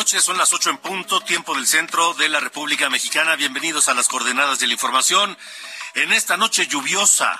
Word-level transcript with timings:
Noches. 0.00 0.24
Son 0.24 0.38
las 0.38 0.54
ocho 0.54 0.70
en 0.70 0.78
punto, 0.78 1.20
tiempo 1.20 1.54
del 1.54 1.66
centro 1.66 2.14
de 2.14 2.30
la 2.30 2.40
República 2.40 2.88
Mexicana. 2.88 3.36
Bienvenidos 3.36 3.86
a 3.86 3.92
las 3.92 4.08
coordenadas 4.08 4.58
de 4.58 4.66
la 4.66 4.72
información. 4.72 5.36
En 5.94 6.10
esta 6.14 6.38
noche 6.38 6.66
lluviosa 6.66 7.38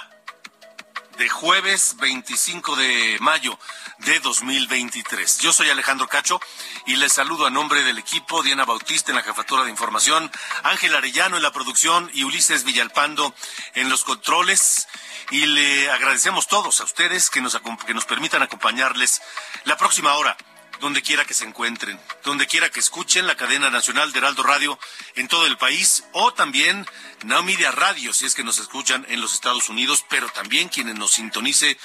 de 1.16 1.26
jueves 1.30 1.96
25 2.00 2.76
de 2.76 3.16
mayo 3.20 3.58
de 4.00 4.20
2023. 4.20 5.38
Yo 5.38 5.54
soy 5.54 5.70
Alejandro 5.70 6.06
Cacho 6.06 6.38
y 6.84 6.96
les 6.96 7.14
saludo 7.14 7.46
a 7.46 7.50
nombre 7.50 7.82
del 7.82 7.96
equipo 7.96 8.42
Diana 8.42 8.66
Bautista 8.66 9.10
en 9.10 9.16
la 9.16 9.22
jefatura 9.22 9.64
de 9.64 9.70
información, 9.70 10.30
Ángel 10.62 10.94
Arellano 10.94 11.38
en 11.38 11.42
la 11.42 11.52
producción 11.52 12.10
y 12.12 12.24
Ulises 12.24 12.64
Villalpando 12.64 13.34
en 13.72 13.88
los 13.88 14.04
controles. 14.04 14.86
Y 15.30 15.46
le 15.46 15.90
agradecemos 15.90 16.46
todos 16.46 16.82
a 16.82 16.84
ustedes 16.84 17.30
que 17.30 17.40
nos, 17.40 17.58
que 17.86 17.94
nos 17.94 18.04
permitan 18.04 18.42
acompañarles 18.42 19.22
la 19.64 19.78
próxima 19.78 20.12
hora 20.16 20.36
donde 20.80 21.02
quiera 21.02 21.24
que 21.24 21.34
se 21.34 21.44
encuentren, 21.44 22.00
donde 22.24 22.46
quiera 22.46 22.70
que 22.70 22.80
escuchen 22.80 23.26
la 23.26 23.36
cadena 23.36 23.70
nacional 23.70 24.12
de 24.12 24.18
Heraldo 24.18 24.42
Radio 24.42 24.78
en 25.14 25.28
todo 25.28 25.46
el 25.46 25.56
país 25.56 26.04
o 26.12 26.32
también 26.32 26.86
Now 27.24 27.44
Radio 27.72 28.12
si 28.12 28.26
es 28.26 28.34
que 28.34 28.44
nos 28.44 28.58
escuchan 28.58 29.06
en 29.08 29.20
los 29.20 29.34
Estados 29.34 29.68
Unidos, 29.68 30.04
pero 30.08 30.28
también 30.30 30.68
quienes 30.68 30.96
nos 30.96 31.12
sintonice 31.12 31.78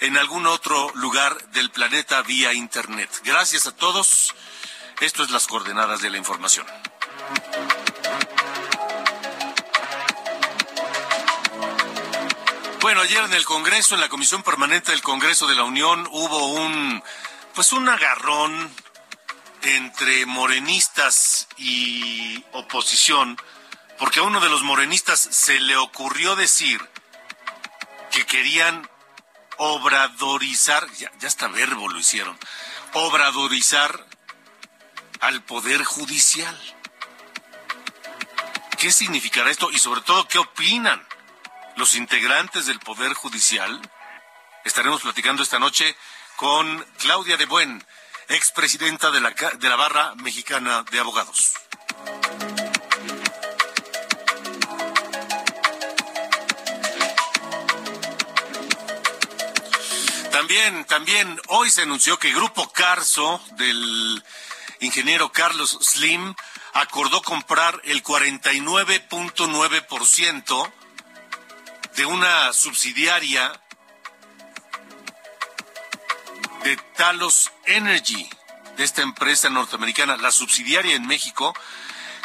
en 0.00 0.16
algún 0.18 0.46
otro 0.46 0.92
lugar 0.94 1.50
del 1.50 1.70
planeta 1.70 2.22
vía 2.22 2.52
Internet. 2.52 3.10
Gracias 3.24 3.66
a 3.66 3.74
todos. 3.74 4.34
Esto 5.00 5.22
es 5.22 5.30
las 5.30 5.46
coordenadas 5.46 6.00
de 6.00 6.10
la 6.10 6.18
información. 6.18 6.66
Bueno, 12.80 13.00
ayer 13.00 13.24
en 13.24 13.34
el 13.34 13.44
Congreso, 13.44 13.94
en 13.94 14.00
la 14.00 14.08
Comisión 14.08 14.42
Permanente 14.42 14.92
del 14.92 15.02
Congreso 15.02 15.46
de 15.48 15.56
la 15.56 15.64
Unión, 15.64 16.06
hubo 16.12 16.52
un, 16.52 17.02
pues 17.56 17.72
un 17.72 17.88
agarrón 17.88 18.70
entre 19.62 20.26
morenistas 20.26 21.48
y 21.56 22.44
oposición, 22.52 23.38
porque 23.98 24.20
a 24.20 24.24
uno 24.24 24.40
de 24.40 24.50
los 24.50 24.62
morenistas 24.62 25.18
se 25.18 25.58
le 25.60 25.74
ocurrió 25.78 26.36
decir 26.36 26.86
que 28.10 28.26
querían 28.26 28.86
obradorizar, 29.56 30.86
ya, 30.98 31.10
ya 31.18 31.28
hasta 31.28 31.48
verbo 31.48 31.88
lo 31.88 31.98
hicieron, 31.98 32.38
obradorizar 32.92 34.06
al 35.20 35.42
Poder 35.42 35.82
Judicial. 35.82 36.76
¿Qué 38.78 38.92
significará 38.92 39.50
esto? 39.50 39.70
Y 39.70 39.78
sobre 39.78 40.02
todo, 40.02 40.28
¿qué 40.28 40.36
opinan 40.36 41.02
los 41.76 41.94
integrantes 41.94 42.66
del 42.66 42.80
Poder 42.80 43.14
Judicial? 43.14 43.80
Estaremos 44.62 45.00
platicando 45.00 45.42
esta 45.42 45.58
noche 45.58 45.96
con 46.36 46.86
Claudia 46.98 47.36
de 47.36 47.46
Buen, 47.46 47.84
expresidenta 48.28 49.10
de 49.10 49.20
la, 49.20 49.30
de 49.30 49.68
la 49.68 49.74
Barra 49.76 50.14
Mexicana 50.16 50.84
de 50.90 50.98
Abogados. 51.00 51.52
También, 60.30 60.84
también 60.84 61.40
hoy 61.48 61.70
se 61.70 61.82
anunció 61.82 62.18
que 62.18 62.32
Grupo 62.32 62.70
Carso 62.70 63.40
del 63.52 64.22
ingeniero 64.80 65.32
Carlos 65.32 65.78
Slim 65.80 66.34
acordó 66.74 67.22
comprar 67.22 67.80
el 67.84 68.02
49.9% 68.02 70.72
de 71.96 72.04
una 72.04 72.52
subsidiaria 72.52 73.58
de 76.66 76.76
Talos 76.96 77.52
Energy, 77.66 78.28
de 78.76 78.82
esta 78.82 79.02
empresa 79.02 79.48
norteamericana, 79.48 80.16
la 80.16 80.32
subsidiaria 80.32 80.96
en 80.96 81.06
México, 81.06 81.54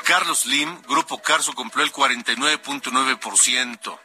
Carlos 0.04 0.40
Slim, 0.40 0.82
Grupo 0.88 1.22
Carso, 1.22 1.54
compró 1.54 1.84
el 1.84 1.92
49.9%. 1.92 4.00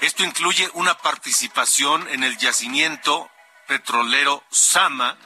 Esto 0.00 0.24
incluye 0.24 0.68
una 0.74 0.98
participación 0.98 2.08
en 2.08 2.24
el 2.24 2.38
yacimiento 2.38 3.30
petrolero 3.68 4.42
Sama 4.50 5.16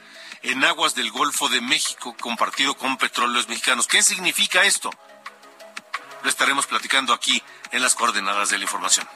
en 0.43 0.63
aguas 0.63 0.93
del 0.93 1.09
Golfo 1.09 1.49
de 1.49 1.61
México, 1.61 2.15
compartido 2.21 2.77
con 2.77 2.97
petróleos 2.97 3.47
mexicanos. 3.47 3.87
¿Qué 3.87 4.03
significa 4.03 4.65
esto? 4.65 4.91
Lo 6.21 6.29
estaremos 6.29 6.67
platicando 6.67 7.11
aquí 7.11 7.41
en 7.71 7.81
las 7.81 7.95
coordenadas 7.95 8.49
de 8.49 8.59
la 8.59 8.65
información. 8.65 9.09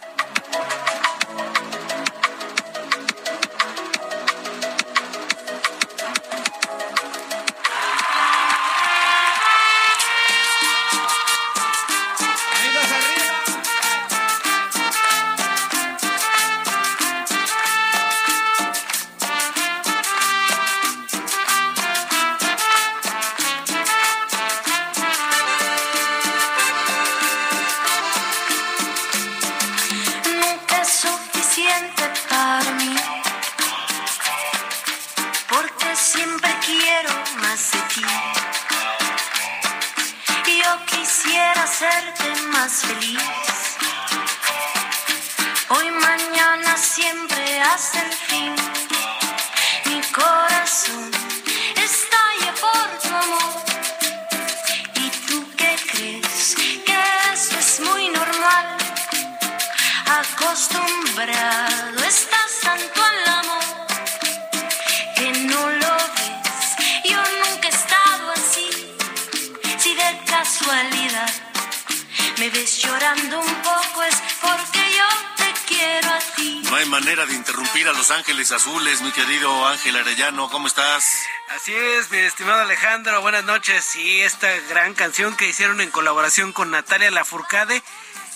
Azules, 78.53 79.01
mi 79.01 79.11
querido 79.11 79.65
Ángel 79.67 79.95
Arellano. 79.95 80.49
¿Cómo 80.49 80.67
estás? 80.67 81.25
Así 81.55 81.73
es, 81.73 82.11
mi 82.11 82.17
estimado 82.17 82.61
Alejandro, 82.61 83.21
buenas 83.21 83.45
noches. 83.45 83.83
Sí, 83.83 84.21
esta 84.21 84.47
gran 84.69 84.93
canción 84.93 85.35
que 85.35 85.47
hicieron 85.47 85.79
en 85.79 85.89
colaboración 85.89 86.51
con 86.51 86.71
Natalia 86.71 87.11
Lafourcade 87.11 87.80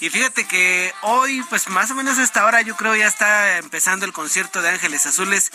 Y 0.02 0.10
fíjate 0.10 0.46
que 0.46 0.94
hoy, 1.02 1.42
pues 1.50 1.70
más 1.70 1.90
o 1.90 1.96
menos 1.96 2.18
a 2.18 2.24
esta 2.24 2.46
hora, 2.46 2.62
yo 2.62 2.76
creo 2.76 2.96
ya 2.96 3.08
está 3.08 3.58
empezando 3.58 4.06
el 4.06 4.12
concierto 4.12 4.62
de 4.62 4.70
Ángeles 4.70 5.06
Azules 5.06 5.52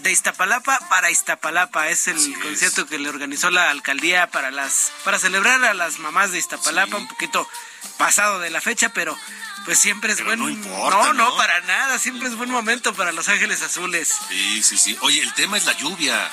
de 0.00 0.10
Iztapalapa 0.10 0.80
para 0.88 1.10
Iztapalapa. 1.12 1.88
Es 1.88 2.08
el 2.08 2.16
Así 2.16 2.32
es. 2.32 2.38
concierto 2.38 2.86
que 2.86 2.98
le 2.98 3.08
organizó 3.08 3.50
la 3.50 3.70
alcaldía 3.70 4.28
para 4.30 4.50
las 4.50 4.92
para 5.04 5.18
celebrar 5.20 5.64
a 5.64 5.74
las 5.74 6.00
mamás 6.00 6.32
de 6.32 6.38
Iztapalapa, 6.38 6.96
Sí. 6.96 7.02
un 7.02 7.08
poquito 7.08 7.48
pasado 7.96 8.40
de 8.40 8.50
la 8.50 8.60
fecha, 8.60 8.88
pero 8.88 9.16
pues 9.64 9.78
siempre 9.78 10.10
es 10.12 10.16
Pero 10.18 10.26
buen 10.30 10.40
no 10.40 10.48
importa, 10.50 10.96
no, 10.96 11.12
no, 11.12 11.30
¿no? 11.30 11.36
para 11.36 11.60
nada, 11.60 11.98
siempre 12.00 12.28
es 12.28 12.34
buen 12.34 12.50
momento 12.50 12.94
para 12.94 13.12
los 13.12 13.28
Ángeles 13.28 13.62
Azules. 13.62 14.12
Sí, 14.28 14.62
sí, 14.64 14.76
sí. 14.76 14.98
Oye, 15.02 15.22
el 15.22 15.32
tema 15.34 15.56
es 15.56 15.66
la 15.66 15.72
lluvia. 15.74 16.30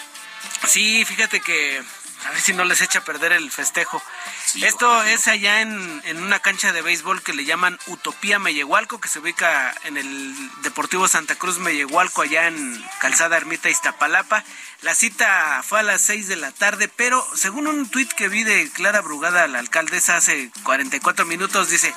Sí, 0.67 1.05
fíjate 1.05 1.39
que 1.41 1.83
a 2.25 2.31
ver 2.31 2.41
si 2.41 2.53
no 2.53 2.63
les 2.65 2.81
echa 2.81 2.99
a 2.99 3.03
perder 3.03 3.31
el 3.31 3.51
festejo. 3.51 4.01
Sí, 4.45 4.63
Esto 4.63 4.89
ojalá. 4.91 5.11
es 5.11 5.27
allá 5.27 5.61
en, 5.61 6.01
en 6.05 6.21
una 6.21 6.39
cancha 6.39 6.71
de 6.71 6.81
béisbol 6.81 7.21
que 7.23 7.33
le 7.33 7.45
llaman 7.45 7.79
Utopía 7.87 8.39
Mellehualco, 8.39 8.99
que 8.99 9.07
se 9.09 9.19
ubica 9.19 9.73
en 9.83 9.97
el 9.97 10.35
Deportivo 10.61 11.07
Santa 11.07 11.35
Cruz 11.35 11.57
Mellehualco, 11.59 12.21
allá 12.21 12.47
en 12.47 12.85
Calzada 12.99 13.37
Ermita 13.37 13.69
Iztapalapa. 13.69 14.43
La 14.81 14.95
cita 14.95 15.61
fue 15.63 15.79
a 15.79 15.83
las 15.83 16.01
6 16.01 16.27
de 16.27 16.35
la 16.37 16.51
tarde, 16.51 16.87
pero 16.87 17.25
según 17.35 17.67
un 17.67 17.87
tuit 17.89 18.11
que 18.13 18.29
vi 18.29 18.43
de 18.43 18.69
Clara 18.71 19.01
Brugada, 19.01 19.47
la 19.47 19.59
alcaldesa, 19.59 20.17
hace 20.17 20.51
44 20.63 21.25
minutos, 21.25 21.69
dice, 21.69 21.93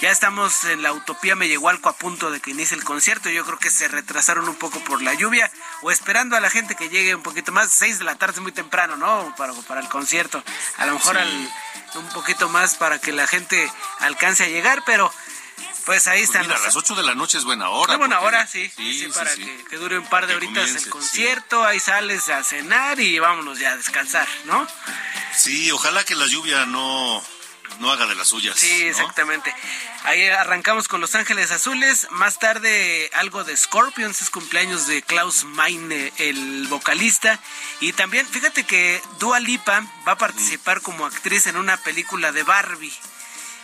ya 0.00 0.10
estamos 0.10 0.64
en 0.64 0.82
la 0.82 0.92
Utopía 0.92 1.34
Mellehualco 1.34 1.88
a 1.88 1.96
punto 1.96 2.30
de 2.30 2.40
que 2.40 2.52
inicie 2.52 2.76
el 2.76 2.84
concierto. 2.84 3.30
Yo 3.30 3.44
creo 3.44 3.58
que 3.58 3.68
se 3.70 3.88
retrasaron 3.88 4.48
un 4.48 4.54
poco 4.54 4.78
por 4.80 5.02
la 5.02 5.12
lluvia 5.14 5.50
o 5.82 5.90
esperando 5.90 6.36
a 6.36 6.40
la 6.40 6.50
gente 6.50 6.76
que 6.76 6.88
llegue 6.88 7.14
un 7.14 7.22
poquito 7.22 7.52
más. 7.52 7.70
6 7.72 7.98
de 7.98 8.04
la 8.04 8.14
tarde 8.14 8.34
es 8.36 8.40
muy 8.40 8.52
temprano, 8.52 8.96
¿no? 8.96 9.34
Para, 9.36 9.52
para 9.62 9.80
el 9.80 9.88
concierto. 9.88 10.42
A 10.78 10.86
lo 10.86 10.94
mejor 10.94 11.16
Sí. 11.16 11.22
al- 11.22 11.98
un 11.98 12.08
poquito 12.10 12.48
más 12.48 12.74
para 12.76 13.00
que 13.00 13.12
la 13.12 13.26
gente 13.26 13.70
alcance 14.00 14.44
a 14.44 14.48
llegar, 14.48 14.82
pero 14.86 15.12
pues 15.86 16.06
ahí 16.06 16.18
Pues 16.20 16.28
están. 16.28 16.42
mira, 16.42 16.54
a 16.54 16.58
los- 16.58 16.66
las 16.66 16.76
8 16.76 16.94
de 16.94 17.02
la 17.02 17.14
noche 17.14 17.38
es 17.38 17.44
buena 17.44 17.68
hora. 17.70 17.94
es 17.94 17.98
buena 17.98 18.20
porque- 18.20 18.36
hora, 18.36 18.46
sí, 18.46 18.70
sí, 18.76 19.00
sí, 19.00 19.08
para. 19.08 19.34
Que, 19.34 19.64
que 19.68 19.76
dure 19.76 19.98
un 19.98 20.06
par 20.06 20.26
de 20.26 20.34
Que 20.34 20.36
horitas 20.36 20.56
comience, 20.64 20.84
el 20.84 20.90
concierto, 20.90 21.64
ahí 21.64 21.80
sales 21.80 22.28
a 22.28 22.44
cenar 22.44 23.00
y 23.00 23.18
vámonos 23.18 23.58
ya 23.58 23.70
a 23.72 23.76
descansar, 23.76 24.28
¿no? 24.44 24.66
Sí, 25.34 25.70
ojalá 25.72 26.04
que 26.04 26.14
la 26.14 26.26
lluvia 26.26 26.64
no, 26.66 27.22
no 27.80 27.90
haga 27.90 28.06
de 28.06 28.14
las 28.14 28.28
suyas. 28.28 28.56
Sí, 28.58 28.82
¿no? 28.82 28.90
exactamente. 28.90 29.52
Ahí 30.04 30.28
arrancamos 30.28 30.86
con 30.86 31.00
Los 31.00 31.14
Ángeles 31.14 31.50
Azules. 31.50 32.06
Más 32.10 32.38
tarde 32.38 33.10
algo 33.14 33.42
de 33.42 33.56
Scorpions, 33.56 34.22
es 34.22 34.30
cumpleaños 34.30 34.86
de 34.86 35.02
Klaus 35.02 35.44
Meine, 35.44 36.12
el 36.18 36.66
vocalista. 36.68 37.40
Y 37.80 37.92
también, 37.94 38.26
fíjate 38.26 38.64
que 38.64 39.02
Dua 39.18 39.40
Lipa 39.40 39.82
va 40.06 40.12
a 40.12 40.18
participar 40.18 40.82
como 40.82 41.06
actriz 41.06 41.46
en 41.46 41.56
una 41.56 41.76
película 41.78 42.32
de 42.32 42.42
Barbie. 42.42 42.92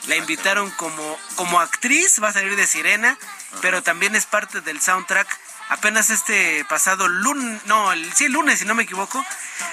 La 0.09 0.17
invitaron 0.17 0.71
como, 0.73 1.19
como 1.35 1.61
actriz, 1.61 2.23
va 2.23 2.29
a 2.29 2.33
salir 2.33 2.57
de 2.57 2.67
Sirena, 2.67 3.19
pero 3.61 3.83
también 3.83 4.15
es 4.15 4.25
parte 4.25 4.61
del 4.61 4.81
soundtrack. 4.81 5.29
Apenas 5.69 6.11
este 6.11 6.65
pasado 6.67 7.09
lunes, 7.09 7.65
no, 7.67 7.93
el, 7.93 8.13
sí, 8.13 8.27
el 8.27 8.33
lunes, 8.33 8.61
si 8.61 8.65
no 8.65 8.75
me 8.75 8.85
equivoco, 8.85 9.25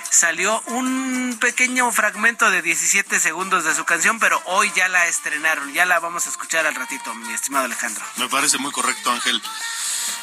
salió 0.09 0.61
un 0.67 1.37
pequeño 1.39 1.91
fragmento 1.91 2.49
de 2.49 2.61
17 2.61 3.19
segundos 3.19 3.63
de 3.63 3.75
su 3.75 3.85
canción, 3.85 4.19
pero 4.19 4.41
hoy 4.45 4.71
ya 4.75 4.87
la 4.87 5.07
estrenaron, 5.07 5.71
ya 5.73 5.85
la 5.85 5.99
vamos 5.99 6.25
a 6.25 6.29
escuchar 6.29 6.65
al 6.65 6.73
ratito, 6.73 7.13
mi 7.13 7.33
estimado 7.33 7.65
Alejandro. 7.65 8.03
Me 8.15 8.27
parece 8.27 8.57
muy 8.57 8.71
correcto, 8.71 9.11
Ángel. 9.11 9.41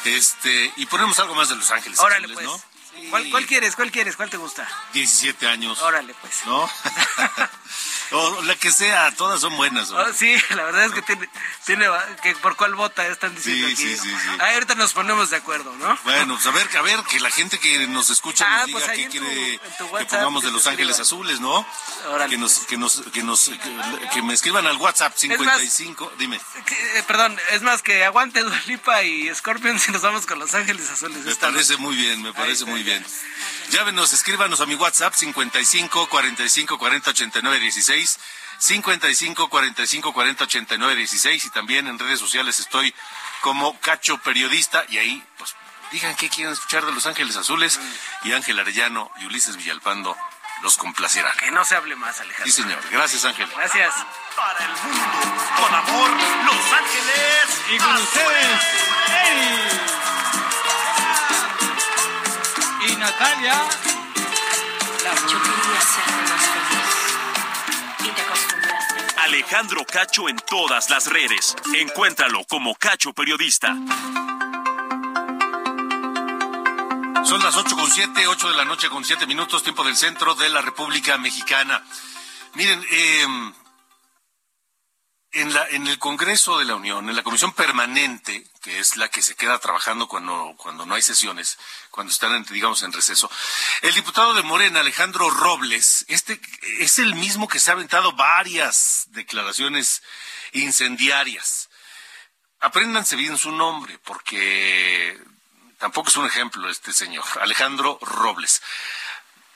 Este, 0.05 0.73
y 0.75 0.85
ponemos 0.87 1.17
algo 1.19 1.35
más 1.35 1.49
de 1.49 1.55
Los 1.55 1.71
Ángeles. 1.71 1.99
Órale, 1.99 2.27
pues. 2.27 2.45
¿no? 2.45 2.61
¿Cuál, 3.09 3.29
cuál 3.29 3.45
quieres? 3.45 3.75
¿Cuál 3.75 3.91
quieres? 3.91 4.15
¿Cuál 4.15 4.29
te 4.29 4.37
gusta? 4.37 4.67
17 4.93 5.47
años. 5.47 5.81
Órale, 5.81 6.13
pues. 6.21 6.45
¿No? 6.45 6.69
o 8.11 8.41
la 8.43 8.55
que 8.55 8.71
sea, 8.71 9.11
todas 9.15 9.41
son 9.41 9.55
buenas. 9.57 9.91
Oh, 9.91 10.13
sí, 10.13 10.35
la 10.55 10.63
verdad 10.63 10.85
es 10.85 10.91
que 10.91 11.01
tiene, 11.01 11.29
tiene 11.65 11.87
que 12.21 12.35
por 12.35 12.55
cuál 12.55 12.75
vota 12.75 13.05
están 13.07 13.33
diciendo 13.35 13.67
Sí, 13.67 13.73
aquí. 13.73 13.83
sí, 13.83 13.97
sí, 13.97 14.09
sí. 14.09 14.29
Ah, 14.39 14.51
ahorita 14.53 14.75
nos 14.75 14.93
ponemos 14.93 15.29
de 15.29 15.37
acuerdo, 15.37 15.73
¿no? 15.77 15.97
Bueno, 16.03 16.35
pues 16.35 16.45
a 16.47 16.51
ver, 16.51 16.67
a 16.77 16.81
ver, 16.81 16.99
que 17.03 17.19
la 17.19 17.31
gente 17.31 17.59
que 17.59 17.87
nos 17.87 18.09
escucha 18.09 18.45
Ah, 18.47 18.57
nos 18.59 18.65
diga 18.67 18.79
pues 18.79 18.89
ahí 18.89 19.07
qué 19.07 19.19
tu- 19.19 19.25
quiere 19.25 19.59
que 19.59 20.05
pongamos 20.05 20.43
de 20.43 20.51
Los 20.51 20.67
Ángeles. 20.67 20.99
Azules, 20.99 21.39
¿no? 21.39 21.65
Órale, 22.09 22.29
que 22.29 22.37
nos, 22.37 22.53
pues. 22.55 22.67
que 22.67 22.77
nos, 22.77 23.01
que 23.13 23.23
nos, 23.23 23.49
que, 23.49 24.09
que 24.13 24.21
me 24.21 24.33
escriban 24.33 24.65
al 24.67 24.77
WhatsApp 24.77 25.13
55, 25.15 26.13
dime. 26.17 26.39
Que, 26.65 26.99
eh, 26.99 27.03
perdón, 27.03 27.37
es 27.51 27.61
más 27.61 27.81
que 27.81 28.03
aguante 28.05 28.41
Dua 28.41 28.59
Lipa 28.67 29.03
y 29.03 29.33
Scorpions 29.33 29.87
y 29.89 29.91
nos 29.91 30.01
vamos 30.01 30.25
con 30.25 30.39
Los 30.39 30.53
Ángeles 30.53 30.89
Azules. 30.89 31.17
Me 31.25 31.35
parece 31.35 31.77
muy 31.77 31.95
bien, 31.95 32.21
me 32.21 32.33
parece 32.33 32.65
muy 32.65 32.83
bien. 32.83 33.05
Llávenos, 33.69 34.11
escríbanos 34.13 34.59
a 34.61 34.65
mi 34.65 34.75
WhatsApp 34.75 35.13
55 35.15 36.09
45 36.09 36.77
40 36.77 37.09
89 37.11 37.59
16. 37.61 38.19
55 38.59 39.49
45 39.49 40.13
40 40.13 40.43
89 40.43 40.95
16 40.95 41.45
y 41.45 41.49
también 41.49 41.87
en 41.87 41.97
redes 41.97 42.19
sociales 42.19 42.59
estoy 42.59 42.93
como 43.41 43.79
Cacho 43.79 44.19
Periodista 44.19 44.85
y 44.87 44.99
ahí 44.99 45.23
pues 45.37 45.55
digan 45.91 46.15
qué 46.15 46.29
quieren 46.29 46.53
escuchar 46.53 46.85
de 46.85 46.91
Los 46.91 47.07
Ángeles 47.07 47.35
Azules 47.37 47.79
y 48.23 48.33
Ángel 48.33 48.59
Arellano 48.59 49.11
y 49.19 49.25
Ulises 49.25 49.57
Villalpando 49.57 50.15
los 50.61 50.77
complacerán. 50.77 51.35
Que 51.37 51.51
no 51.51 51.65
se 51.65 51.75
hable 51.75 51.95
más, 51.95 52.19
Alejandro. 52.19 52.45
Sí, 52.45 52.61
señor. 52.61 52.79
Gracias, 52.91 53.25
Ángel. 53.25 53.49
Gracias. 53.55 53.93
Para 54.35 54.63
el 54.65 54.71
mundo, 54.71 55.05
con 55.57 55.73
amor, 55.73 56.11
Los 56.45 56.73
Ángeles. 56.73 57.61
Y 57.73 57.77
con 57.77 57.95
ustedes, 57.97 58.61
Eri. 59.25 59.71
Y 62.91 62.95
Natalia. 62.97 63.67
Yo 65.29 65.39
Alejandro 69.31 69.85
Cacho 69.85 70.27
en 70.27 70.35
todas 70.35 70.89
las 70.89 71.07
redes. 71.07 71.55
Encuéntralo 71.73 72.43
como 72.49 72.75
Cacho 72.75 73.13
Periodista. 73.13 73.69
Son 77.23 77.41
las 77.41 77.55
ocho 77.55 77.77
con 77.77 77.89
siete, 77.89 78.27
ocho 78.27 78.49
de 78.49 78.57
la 78.57 78.65
noche 78.65 78.89
con 78.89 79.05
siete 79.05 79.25
minutos, 79.25 79.63
tiempo 79.63 79.85
del 79.85 79.95
centro 79.95 80.35
de 80.35 80.49
la 80.49 80.59
República 80.59 81.17
Mexicana. 81.17 81.81
Miren, 82.55 82.83
eh, 82.91 83.25
en, 85.33 85.53
la, 85.53 85.67
en 85.69 85.87
el 85.87 85.97
Congreso 85.97 86.59
de 86.59 86.65
la 86.65 86.75
Unión, 86.75 87.09
en 87.09 87.15
la 87.15 87.23
Comisión 87.23 87.53
Permanente, 87.53 88.45
que 88.61 88.79
es 88.79 88.97
la 88.97 89.07
que 89.07 89.21
se 89.21 89.35
queda 89.35 89.59
trabajando 89.59 90.07
cuando, 90.07 90.55
no 90.85 90.93
hay 90.93 91.01
sesiones, 91.01 91.57
cuando 91.89 92.11
están, 92.11 92.35
en, 92.35 92.43
digamos, 92.43 92.83
en 92.83 92.91
receso, 92.91 93.31
el 93.81 93.93
diputado 93.93 94.33
de 94.33 94.43
Morena, 94.43 94.81
Alejandro 94.81 95.29
Robles, 95.29 96.05
este 96.09 96.39
es 96.79 96.99
el 96.99 97.15
mismo 97.15 97.47
que 97.47 97.59
se 97.59 97.71
ha 97.71 97.73
aventado 97.73 98.11
varias 98.13 99.05
declaraciones 99.11 100.03
incendiarias. 100.51 101.69
Apréndanse 102.59 103.15
bien 103.15 103.37
su 103.37 103.51
nombre, 103.51 103.97
porque 103.99 105.17
tampoco 105.79 106.09
es 106.09 106.15
un 106.17 106.25
ejemplo 106.25 106.69
este 106.69 106.91
señor, 106.91 107.25
Alejandro 107.39 107.97
Robles. 108.01 108.61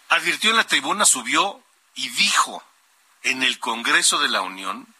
Advirtió 0.10 0.52
en 0.52 0.58
la 0.58 0.68
tribuna, 0.68 1.06
subió 1.06 1.62
y 1.96 2.10
dijo 2.10 2.64
en 3.24 3.44
el 3.44 3.60
Congreso 3.60 4.20
de 4.20 4.30
la 4.30 4.42
Unión 4.42 4.95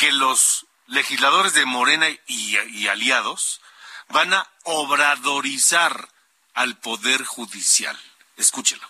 que 0.00 0.12
los 0.12 0.66
legisladores 0.86 1.52
de 1.52 1.66
Morena 1.66 2.08
y, 2.26 2.86
aliados 2.86 3.60
van 4.08 4.32
a 4.32 4.48
obradorizar 4.64 6.08
al 6.54 6.78
Poder 6.78 7.22
Judicial. 7.22 8.00
Escúchelo. 8.38 8.88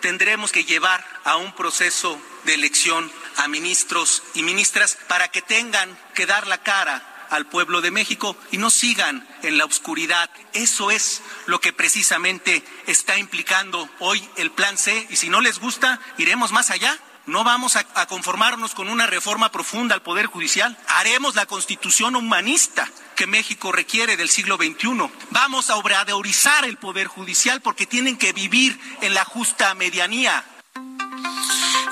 Tendremos 0.00 0.50
que 0.50 0.64
llevar 0.64 1.06
a 1.24 1.36
un 1.36 1.52
proceso 1.54 2.18
de 2.44 2.54
elección 2.54 3.12
a 3.36 3.48
ministros 3.48 4.22
y 4.32 4.42
ministras 4.44 4.96
para 5.08 5.28
que 5.28 5.42
tengan 5.42 5.94
que 6.14 6.24
dar 6.24 6.46
la 6.46 6.62
cara 6.62 7.26
al 7.28 7.44
pueblo 7.44 7.82
de 7.82 7.90
México 7.90 8.34
y 8.50 8.56
no 8.56 8.70
sigan 8.70 9.28
en 9.42 9.58
la 9.58 9.66
oscuridad. 9.66 10.30
Eso 10.54 10.90
es 10.90 11.20
lo 11.44 11.60
que 11.60 11.74
precisamente 11.74 12.64
está 12.86 13.18
implicando 13.18 13.90
hoy 13.98 14.26
el 14.36 14.52
Plan 14.52 14.78
C 14.78 15.06
y 15.10 15.16
si 15.16 15.28
no 15.28 15.42
les 15.42 15.58
gusta, 15.58 16.00
iremos 16.16 16.50
más 16.50 16.70
allá. 16.70 16.98
No 17.28 17.44
vamos 17.44 17.76
a, 17.76 17.84
conformarnos 18.06 18.74
con 18.74 18.88
una 18.88 19.06
reforma 19.06 19.52
profunda 19.52 19.94
al 19.94 20.00
Poder 20.00 20.24
Judicial. 20.24 20.78
Haremos 20.88 21.34
la 21.34 21.44
constitución 21.44 22.16
humanista 22.16 22.90
que 23.16 23.26
México 23.26 23.70
requiere 23.70 24.16
del 24.16 24.30
siglo 24.30 24.56
XXI. 24.56 25.10
Vamos 25.28 25.68
a 25.68 25.76
obradorizar 25.76 26.64
el 26.64 26.78
Poder 26.78 27.06
Judicial 27.06 27.60
porque 27.60 27.84
tienen 27.84 28.16
que 28.16 28.32
vivir 28.32 28.80
en 29.02 29.12
la 29.12 29.26
justa 29.26 29.74
medianía. 29.74 30.42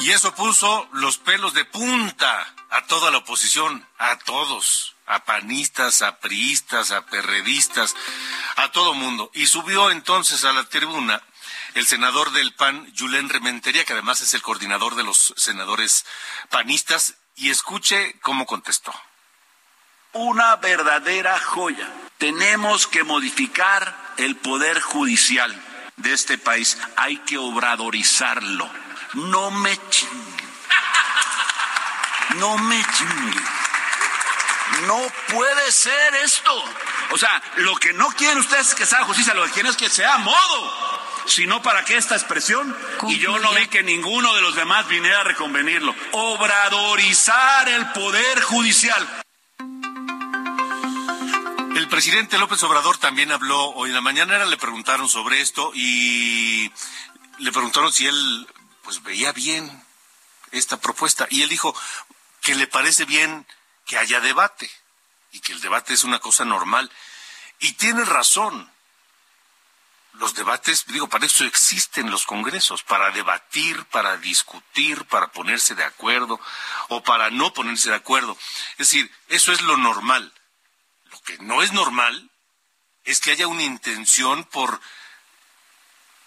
Y 0.00 0.10
eso 0.10 0.34
puso 0.34 0.88
los 0.92 1.18
pelos 1.18 1.52
de 1.52 1.66
punta 1.66 2.54
a 2.70 2.86
toda 2.86 3.10
la 3.10 3.18
oposición, 3.18 3.86
a 3.98 4.16
todos, 4.16 4.94
a 5.04 5.26
panistas, 5.26 6.00
a 6.00 6.18
priistas, 6.18 6.92
a 6.92 7.04
perredistas, 7.04 7.94
a 8.56 8.72
todo 8.72 8.94
mundo. 8.94 9.30
Y 9.34 9.48
subió 9.48 9.90
entonces 9.90 10.46
a 10.46 10.54
la 10.54 10.64
tribuna 10.64 11.22
el 11.76 11.86
senador 11.86 12.32
del 12.32 12.54
PAN, 12.54 12.90
Julen 12.98 13.28
Rementería, 13.28 13.84
que 13.84 13.92
además 13.92 14.22
es 14.22 14.32
el 14.32 14.40
coordinador 14.40 14.94
de 14.94 15.02
los 15.02 15.34
senadores 15.36 16.06
panistas, 16.48 17.16
y 17.34 17.50
escuche 17.50 18.18
cómo 18.22 18.46
contestó. 18.46 18.94
Una 20.14 20.56
verdadera 20.56 21.38
joya. 21.38 21.86
Tenemos 22.16 22.86
que 22.86 23.04
modificar 23.04 23.94
el 24.16 24.36
poder 24.36 24.80
judicial 24.80 25.54
de 25.96 26.14
este 26.14 26.38
país. 26.38 26.78
Hay 26.96 27.18
que 27.18 27.36
obradorizarlo. 27.36 28.70
No 29.12 29.50
me 29.50 29.78
chingue. 29.90 30.44
No 32.36 32.56
me 32.56 32.82
chingue. 32.96 33.40
No 34.86 34.98
puede 35.28 35.72
ser 35.72 36.14
esto. 36.24 36.64
O 37.10 37.18
sea, 37.18 37.42
lo 37.56 37.76
que 37.76 37.92
no 37.92 38.08
quieren 38.08 38.38
ustedes 38.38 38.68
es 38.68 38.74
que 38.74 38.86
sea 38.86 39.04
justicia, 39.04 39.34
lo 39.34 39.44
que 39.44 39.52
quieren 39.52 39.70
es 39.70 39.76
que 39.76 39.90
sea 39.90 40.16
modo. 40.16 40.95
Si 41.26 41.46
no, 41.46 41.60
¿para 41.60 41.84
qué 41.84 41.96
esta 41.96 42.14
expresión? 42.14 42.76
Y 43.08 43.18
yo 43.18 43.38
no 43.38 43.52
vi 43.52 43.66
que 43.68 43.82
ninguno 43.82 44.34
de 44.34 44.42
los 44.42 44.54
demás 44.54 44.86
viniera 44.88 45.20
a 45.20 45.24
reconvenirlo. 45.24 45.94
Obradorizar 46.12 47.68
el 47.68 47.90
poder 47.92 48.40
judicial. 48.42 49.22
El 51.76 51.88
presidente 51.88 52.38
López 52.38 52.62
Obrador 52.62 52.96
también 52.98 53.32
habló 53.32 53.70
hoy 53.70 53.90
en 53.90 53.94
la 53.94 54.00
mañana, 54.00 54.44
le 54.44 54.56
preguntaron 54.56 55.08
sobre 55.08 55.40
esto 55.40 55.72
y 55.74 56.72
le 57.38 57.52
preguntaron 57.52 57.92
si 57.92 58.06
él 58.06 58.48
pues 58.82 59.02
veía 59.02 59.32
bien 59.32 59.84
esta 60.52 60.78
propuesta 60.78 61.26
y 61.28 61.42
él 61.42 61.48
dijo 61.48 61.74
que 62.40 62.54
le 62.54 62.66
parece 62.66 63.04
bien 63.04 63.46
que 63.84 63.98
haya 63.98 64.20
debate 64.20 64.70
y 65.32 65.40
que 65.40 65.52
el 65.52 65.60
debate 65.60 65.92
es 65.94 66.04
una 66.04 66.18
cosa 66.18 66.44
normal. 66.44 66.90
Y 67.58 67.72
tiene 67.72 68.04
razón. 68.04 68.70
Los 70.18 70.34
debates, 70.34 70.86
digo, 70.86 71.08
para 71.08 71.26
eso 71.26 71.44
existen 71.44 72.10
los 72.10 72.24
congresos, 72.24 72.82
para 72.82 73.10
debatir, 73.10 73.84
para 73.86 74.16
discutir, 74.16 75.04
para 75.06 75.30
ponerse 75.30 75.74
de 75.74 75.84
acuerdo 75.84 76.40
o 76.88 77.02
para 77.02 77.28
no 77.30 77.52
ponerse 77.52 77.90
de 77.90 77.96
acuerdo. 77.96 78.36
Es 78.72 78.88
decir, 78.90 79.10
eso 79.28 79.52
es 79.52 79.60
lo 79.60 79.76
normal. 79.76 80.32
Lo 81.10 81.20
que 81.20 81.36
no 81.38 81.62
es 81.62 81.72
normal 81.72 82.30
es 83.04 83.20
que 83.20 83.32
haya 83.32 83.46
una 83.46 83.62
intención 83.62 84.44
por 84.44 84.80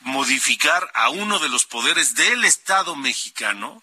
modificar 0.01 0.89
a 0.93 1.09
uno 1.09 1.39
de 1.39 1.49
los 1.49 1.65
poderes 1.65 2.13
del 2.13 2.45
Estado 2.45 2.95
mexicano 2.95 3.81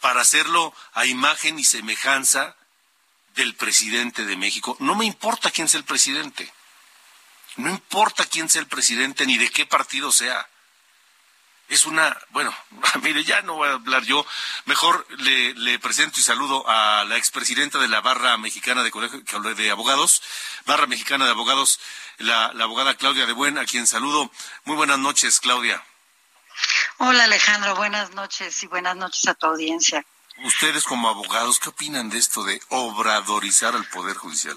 para 0.00 0.22
hacerlo 0.22 0.74
a 0.92 1.06
imagen 1.06 1.58
y 1.58 1.64
semejanza 1.64 2.56
del 3.34 3.54
presidente 3.54 4.24
de 4.26 4.36
México. 4.36 4.76
No 4.80 4.96
me 4.96 5.04
importa 5.04 5.52
quién 5.52 5.68
sea 5.68 5.78
el 5.78 5.84
presidente. 5.84 6.52
No 7.56 7.70
importa 7.70 8.24
quién 8.24 8.48
sea 8.48 8.60
el 8.60 8.66
presidente 8.66 9.26
ni 9.26 9.36
de 9.38 9.50
qué 9.50 9.66
partido 9.66 10.10
sea. 10.12 10.48
Es 11.68 11.86
una, 11.86 12.16
bueno, 12.30 12.54
mire, 13.02 13.24
ya 13.24 13.42
no 13.42 13.54
voy 13.54 13.68
a 13.68 13.72
hablar 13.72 14.02
yo. 14.04 14.26
Mejor 14.66 15.06
le, 15.18 15.78
presento 15.78 16.20
y 16.20 16.22
saludo 16.22 16.68
a 16.68 17.04
la 17.04 17.16
expresidenta 17.16 17.78
de 17.78 17.88
la 17.88 18.00
Barra 18.00 18.36
Mexicana 18.36 18.82
de, 18.82 18.90
de 19.54 19.70
Abogados, 19.70 20.22
Barra 20.66 20.86
Mexicana 20.86 21.24
de 21.24 21.30
Abogados, 21.30 21.80
la, 22.18 22.52
la 22.54 22.64
abogada 22.64 22.94
Claudia 22.94 23.26
de 23.26 23.32
Buen, 23.32 23.58
a 23.58 23.64
quien 23.64 23.86
saludo. 23.86 24.30
Muy 24.64 24.76
buenas 24.76 24.98
noches, 24.98 25.40
Claudia. 25.40 25.82
Hola 26.98 27.24
Alejandro, 27.24 27.74
buenas 27.76 28.12
noches 28.12 28.62
y 28.62 28.66
buenas 28.66 28.96
noches 28.96 29.26
a 29.26 29.34
tu 29.34 29.46
audiencia. 29.46 30.04
Ustedes 30.38 30.84
como 30.84 31.08
abogados, 31.08 31.60
¿qué 31.60 31.68
opinan 31.68 32.10
de 32.10 32.18
esto 32.18 32.42
de 32.42 32.60
obradorizar 32.68 33.74
al 33.74 33.84
Poder 33.84 34.16
Judicial? 34.16 34.56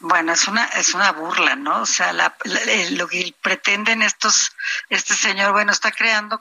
Bueno, 0.00 0.32
es 0.32 0.48
una 0.48 0.64
es 0.66 0.92
una 0.92 1.12
burla, 1.12 1.56
¿no? 1.56 1.80
O 1.80 1.86
sea, 1.86 2.12
lo 2.12 3.08
que 3.08 3.34
pretenden 3.40 4.02
estos, 4.02 4.52
este 4.90 5.14
señor, 5.14 5.52
bueno, 5.52 5.72
está 5.72 5.92
creando, 5.92 6.38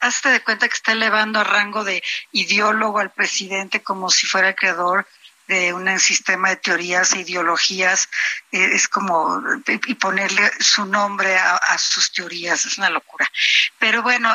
hazte 0.00 0.28
de 0.28 0.42
cuenta 0.42 0.68
que 0.68 0.74
está 0.74 0.92
elevando 0.92 1.40
a 1.40 1.44
rango 1.44 1.84
de 1.84 2.02
ideólogo 2.32 2.98
al 2.98 3.10
presidente 3.10 3.82
como 3.82 4.10
si 4.10 4.26
fuera 4.26 4.50
el 4.50 4.56
creador 4.56 5.06
de 5.46 5.72
un 5.72 5.98
sistema 6.00 6.50
de 6.50 6.56
teorías 6.56 7.12
e 7.12 7.20
ideologías, 7.20 8.08
eh, 8.52 8.70
es 8.72 8.88
como, 8.88 9.40
y 9.86 9.94
ponerle 9.94 10.50
su 10.60 10.84
nombre 10.86 11.36
a, 11.38 11.78
sus 11.78 12.12
teorías, 12.12 12.66
es 12.66 12.78
una 12.78 12.90
locura. 12.90 13.30
Pero 13.78 14.02
bueno, 14.02 14.34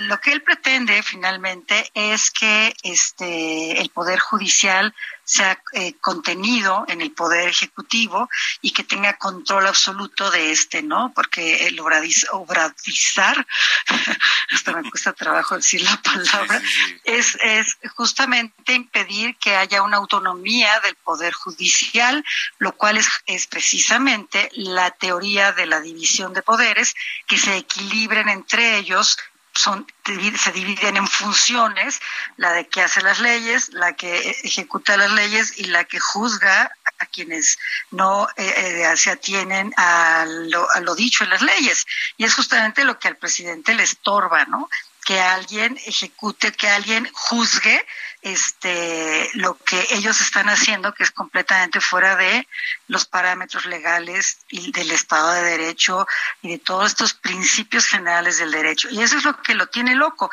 lo 0.00 0.20
que 0.20 0.32
él 0.32 0.42
pretende 0.42 1.02
finalmente 1.02 1.90
es 1.94 2.30
que 2.30 2.74
este, 2.82 3.80
el 3.80 3.90
Poder 3.90 4.18
Judicial 4.18 4.94
sea 5.30 5.62
eh, 5.74 5.94
contenido 6.00 6.84
en 6.88 7.00
el 7.00 7.12
poder 7.12 7.48
ejecutivo 7.48 8.28
y 8.62 8.72
que 8.72 8.82
tenga 8.82 9.16
control 9.16 9.68
absoluto 9.68 10.28
de 10.32 10.50
este, 10.50 10.82
¿no? 10.82 11.12
Porque 11.14 11.68
el 11.68 11.78
obradizar, 11.78 13.46
hasta 14.50 14.72
me 14.72 14.90
cuesta 14.90 15.12
trabajo 15.12 15.54
decir 15.54 15.82
la 15.82 16.02
palabra, 16.02 16.60
Es, 17.04 17.38
es 17.42 17.78
justamente 17.94 18.72
impedir 18.72 19.36
que 19.36 19.54
haya 19.54 19.82
una 19.82 19.98
autonomía 19.98 20.80
del 20.80 20.96
poder 20.96 21.32
judicial, 21.32 22.24
lo 22.58 22.72
cual 22.72 22.96
es, 22.96 23.08
es 23.26 23.46
precisamente 23.46 24.48
la 24.54 24.90
teoría 24.90 25.52
de 25.52 25.66
la 25.66 25.78
división 25.80 26.34
de 26.34 26.42
poderes, 26.42 26.96
que 27.28 27.38
se 27.38 27.56
equilibren 27.56 28.28
entre 28.28 28.78
ellos 28.78 29.16
son, 29.60 29.86
se 30.04 30.52
dividen 30.52 30.96
en 30.96 31.06
funciones, 31.06 32.00
la 32.36 32.52
de 32.52 32.66
que 32.68 32.82
hace 32.82 33.02
las 33.02 33.20
leyes, 33.20 33.68
la 33.74 33.94
que 33.94 34.30
ejecuta 34.42 34.96
las 34.96 35.12
leyes 35.12 35.58
y 35.58 35.64
la 35.64 35.84
que 35.84 36.00
juzga 36.00 36.72
a 36.98 37.06
quienes 37.06 37.58
no 37.90 38.26
eh, 38.36 38.84
eh, 38.86 38.96
se 38.96 39.10
atienen 39.10 39.72
a 39.76 40.24
lo, 40.26 40.70
a 40.70 40.80
lo 40.80 40.94
dicho 40.94 41.24
en 41.24 41.30
las 41.30 41.42
leyes. 41.42 41.86
Y 42.16 42.24
es 42.24 42.34
justamente 42.34 42.84
lo 42.84 42.98
que 42.98 43.08
al 43.08 43.18
presidente 43.18 43.74
le 43.74 43.82
estorba, 43.82 44.46
¿no? 44.46 44.70
Que 45.04 45.20
alguien 45.20 45.78
ejecute, 45.84 46.52
que 46.52 46.68
alguien 46.68 47.08
juzgue 47.12 47.86
este 48.22 49.30
lo 49.34 49.56
que 49.56 49.86
ellos 49.90 50.20
están 50.20 50.48
haciendo 50.48 50.92
que 50.92 51.04
es 51.04 51.10
completamente 51.10 51.80
fuera 51.80 52.16
de 52.16 52.46
los 52.86 53.06
parámetros 53.06 53.66
legales 53.66 54.40
y 54.48 54.72
del 54.72 54.90
Estado 54.90 55.32
de 55.32 55.42
Derecho 55.42 56.06
y 56.42 56.50
de 56.50 56.58
todos 56.58 56.88
estos 56.88 57.14
principios 57.14 57.86
generales 57.86 58.38
del 58.38 58.50
derecho. 58.50 58.88
Y 58.90 59.02
eso 59.02 59.16
es 59.16 59.24
lo 59.24 59.40
que 59.40 59.54
lo 59.54 59.68
tiene 59.68 59.94
loco. 59.94 60.30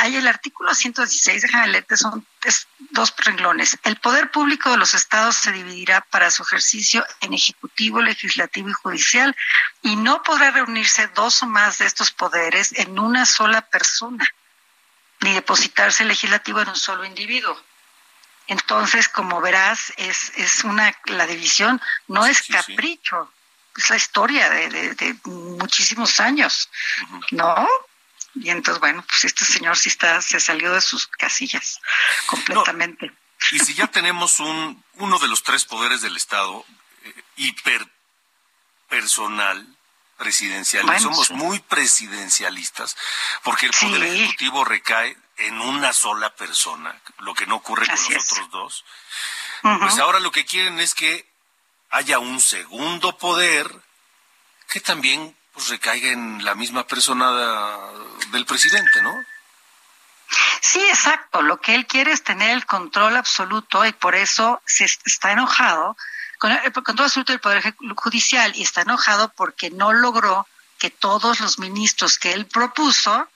Hay 0.00 0.16
el 0.16 0.28
artículo 0.28 0.74
116 0.74 1.42
de 1.42 1.66
leerte 1.66 1.96
son 1.96 2.26
dos 2.90 3.14
renglones. 3.16 3.78
El 3.82 3.96
poder 3.96 4.30
público 4.30 4.70
de 4.70 4.76
los 4.76 4.94
estados 4.94 5.36
se 5.36 5.52
dividirá 5.52 6.02
para 6.02 6.30
su 6.30 6.42
ejercicio 6.42 7.04
en 7.20 7.32
ejecutivo 7.32 8.02
legislativo 8.02 8.68
y 8.68 8.72
judicial 8.74 9.34
y 9.82 9.96
no 9.96 10.22
podrá 10.22 10.50
reunirse 10.50 11.08
dos 11.14 11.42
o 11.42 11.46
más 11.46 11.78
de 11.78 11.86
estos 11.86 12.10
poderes 12.10 12.72
en 12.76 12.98
una 12.98 13.26
sola 13.26 13.62
persona 13.62 14.28
ni 15.24 15.32
depositarse 15.32 16.02
el 16.02 16.10
legislativo 16.10 16.60
en 16.60 16.68
un 16.68 16.76
solo 16.76 17.04
individuo. 17.04 17.58
Entonces, 18.46 19.08
como 19.08 19.40
verás, 19.40 19.92
es, 19.96 20.32
es 20.36 20.64
una, 20.64 20.94
la 21.06 21.26
división 21.26 21.80
no 22.08 22.26
es 22.26 22.42
capricho, 22.42 23.32
es 23.74 23.88
la 23.88 23.96
historia 23.96 24.50
de, 24.50 25.16
muchísimos 25.24 26.20
años, 26.20 26.68
¿no? 27.30 27.66
Y 28.34 28.50
entonces, 28.50 28.80
bueno, 28.80 29.02
pues 29.08 29.24
este 29.24 29.46
señor 29.46 29.78
sí 29.78 29.88
está, 29.88 30.20
se 30.20 30.40
salió 30.40 30.74
de 30.74 30.82
sus 30.82 31.06
casillas 31.06 31.80
completamente. 32.26 33.10
y 33.52 33.58
si 33.60 33.72
ya 33.72 33.86
tenemos 33.86 34.40
un, 34.40 34.84
uno 34.94 35.18
de 35.18 35.28
los 35.28 35.42
tres 35.42 35.64
poderes 35.64 36.02
del 36.02 36.16
Estado 36.16 36.66
eh, 37.02 37.22
hiper 37.36 37.86
personal, 38.90 39.66
presidencial, 40.16 40.86
somos 41.00 41.30
muy 41.30 41.58
presidencialistas, 41.60 42.96
porque 43.42 43.66
el 43.66 43.72
poder 43.72 44.02
ejecutivo 44.02 44.64
recae 44.64 45.16
en 45.38 45.60
una 45.60 45.92
sola 45.92 46.34
persona, 46.34 47.00
lo 47.18 47.34
que 47.34 47.46
no 47.46 47.56
ocurre 47.56 47.86
con 47.86 48.14
los 48.14 48.30
otros 48.30 48.50
dos. 48.50 48.84
Pues 49.62 49.98
ahora 49.98 50.20
lo 50.20 50.30
que 50.30 50.44
quieren 50.44 50.78
es 50.78 50.94
que 50.94 51.26
haya 51.90 52.18
un 52.18 52.40
segundo 52.40 53.16
poder 53.18 53.70
que 54.68 54.80
también 54.80 55.36
pues 55.52 55.68
recaiga 55.68 56.10
en 56.10 56.44
la 56.44 56.54
misma 56.54 56.86
persona 56.86 57.30
del 58.32 58.44
presidente, 58.44 59.00
¿no? 59.02 59.14
Sí, 60.60 60.80
exacto. 60.88 61.42
Lo 61.42 61.60
que 61.60 61.74
él 61.74 61.86
quiere 61.86 62.12
es 62.12 62.24
tener 62.24 62.50
el 62.50 62.66
control 62.66 63.16
absoluto 63.16 63.84
y 63.84 63.92
por 63.92 64.14
eso 64.14 64.60
se 64.66 64.84
está 64.84 65.32
enojado 65.32 65.96
con, 66.38 66.52
el, 66.52 66.72
con 66.72 66.96
todo 66.96 67.06
asunto 67.06 67.32
del 67.32 67.40
Poder 67.40 67.74
Judicial 67.96 68.52
y 68.56 68.62
está 68.62 68.82
enojado 68.82 69.32
porque 69.34 69.70
no 69.70 69.92
logró 69.92 70.46
que 70.78 70.90
todos 70.90 71.40
los 71.40 71.58
ministros 71.58 72.18
que 72.18 72.32
él 72.32 72.46
propuso 72.46 73.28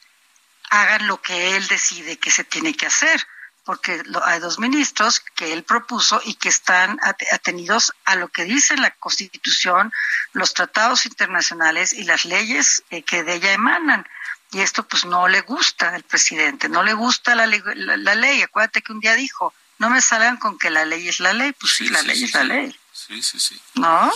hagan 0.70 1.06
lo 1.06 1.20
que 1.20 1.56
él 1.56 1.66
decide 1.66 2.18
que 2.18 2.30
se 2.30 2.44
tiene 2.44 2.74
que 2.74 2.86
hacer, 2.86 3.26
porque 3.64 4.02
hay 4.24 4.40
dos 4.40 4.58
ministros 4.58 5.20
que 5.34 5.52
él 5.52 5.62
propuso 5.62 6.20
y 6.24 6.34
que 6.34 6.48
están 6.48 6.98
atenidos 7.32 7.92
a 8.04 8.16
lo 8.16 8.28
que 8.28 8.44
dice 8.44 8.76
la 8.76 8.90
Constitución, 8.92 9.92
los 10.32 10.54
tratados 10.54 11.06
internacionales 11.06 11.92
y 11.92 12.04
las 12.04 12.24
leyes 12.24 12.82
eh, 12.90 13.02
que 13.02 13.24
de 13.24 13.34
ella 13.34 13.52
emanan. 13.52 14.06
Y 14.50 14.60
esto 14.60 14.86
pues 14.88 15.04
no 15.04 15.28
le 15.28 15.42
gusta 15.42 15.94
al 15.94 16.02
presidente, 16.02 16.70
no 16.70 16.82
le 16.82 16.94
gusta 16.94 17.34
la, 17.34 17.46
la, 17.46 18.14
ley. 18.14 18.40
Acuérdate 18.40 18.80
que 18.80 18.92
un 18.92 19.00
día 19.00 19.14
dijo, 19.14 19.52
no 19.78 19.90
me 19.90 20.00
salgan 20.00 20.38
con 20.38 20.58
que 20.58 20.70
la 20.70 20.86
ley 20.86 21.06
es 21.06 21.20
la 21.20 21.34
ley. 21.34 21.52
Pues 21.52 21.72
sí, 21.74 21.88
la 21.88 22.00
ley 22.02 22.24
es 22.24 22.32
la 22.32 22.44
ley. 22.44 22.74
Sí, 23.08 23.22
sí, 23.22 23.40
sí. 23.40 23.60
¿No? 23.74 24.12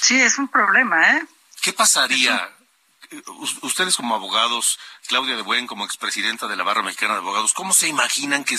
Sí, 0.00 0.20
es 0.20 0.38
un 0.38 0.46
problema, 0.46 1.16
¿eh? 1.16 1.26
¿Qué 1.60 1.72
pasaría? 1.72 2.52
Ustedes 3.62 3.96
como 3.96 4.14
abogados, 4.14 4.78
Claudia 5.08 5.34
de 5.34 5.42
Buen 5.42 5.66
como 5.66 5.84
expresidenta 5.84 6.46
de 6.46 6.56
la 6.56 6.62
Barra 6.62 6.82
Mexicana 6.82 7.14
de 7.14 7.20
Abogados, 7.20 7.52
¿cómo 7.52 7.74
se 7.74 7.88
imaginan 7.88 8.44
que, 8.44 8.56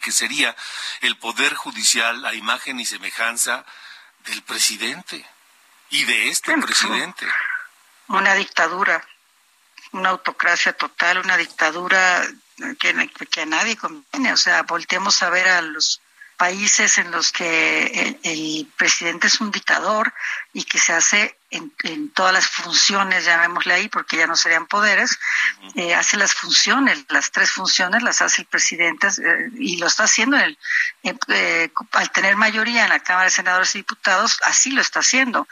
que 0.00 0.12
sería 0.12 0.56
el 1.02 1.18
Poder 1.18 1.54
Judicial 1.54 2.24
a 2.24 2.34
imagen 2.34 2.80
y 2.80 2.86
semejanza 2.86 3.64
del 4.24 4.42
presidente 4.42 5.24
y 5.90 6.04
de 6.04 6.28
este 6.30 6.56
presidente? 6.56 7.26
Una 8.08 8.34
dictadura, 8.34 9.06
una 9.92 10.10
autocracia 10.10 10.74
total, 10.74 11.18
una 11.18 11.36
dictadura 11.36 12.26
que, 12.78 13.10
que 13.30 13.42
a 13.42 13.46
nadie 13.46 13.76
conviene. 13.76 14.32
O 14.32 14.36
sea, 14.38 14.62
volteemos 14.62 15.22
a 15.22 15.28
ver 15.28 15.48
a 15.48 15.60
los 15.60 16.00
países 16.36 16.98
en 16.98 17.10
los 17.10 17.32
que 17.32 18.18
el, 18.22 18.68
presidente 18.76 19.26
es 19.26 19.40
un 19.40 19.50
dictador 19.50 20.12
y 20.52 20.64
que 20.64 20.78
se 20.78 20.92
hace 20.92 21.38
en, 21.50 22.10
todas 22.10 22.32
las 22.32 22.46
funciones, 22.46 23.24
llamémosle 23.24 23.74
ahí, 23.74 23.88
porque 23.88 24.16
ya 24.16 24.26
no 24.26 24.36
serían 24.36 24.66
poderes, 24.66 25.18
eh, 25.74 25.94
hace 25.94 26.16
las 26.16 26.34
funciones, 26.34 27.04
las 27.08 27.30
tres 27.30 27.50
funciones 27.50 28.02
las 28.02 28.20
hace 28.20 28.42
el 28.42 28.48
presidente 28.48 29.06
eh, 29.08 29.50
y 29.58 29.78
lo 29.78 29.86
está 29.86 30.04
haciendo 30.04 30.36
el, 30.36 30.58
eh, 31.02 31.70
al 31.92 32.10
tener 32.12 32.36
mayoría 32.36 32.84
en 32.84 32.90
la 32.90 33.00
Cámara 33.00 33.26
de 33.26 33.30
Senadores 33.30 33.74
y 33.74 33.78
Diputados, 33.78 34.40
así 34.44 34.70
lo 34.72 34.80
está 34.80 35.00
haciendo. 35.00 35.48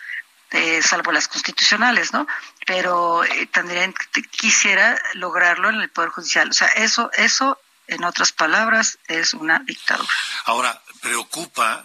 salvo 0.83 1.11
las 1.11 1.26
constitucionales, 1.26 2.12
¿no? 2.12 2.26
Pero 2.67 3.23
también 3.50 3.93
quisiera 4.31 4.97
lograrlo 5.14 5.69
en 5.71 5.81
el 5.81 5.88
Poder 5.88 6.11
Judicial. 6.11 6.50
O 6.50 6.53
sea, 6.53 6.69
eso, 6.69 7.11
eso 7.14 7.59
en 7.87 8.05
otras 8.05 8.33
palabras, 8.33 8.99
es 9.07 9.35
una 9.35 9.61
dictadura. 9.61 10.09
Ahora, 10.45 10.83
preocupa 11.00 11.85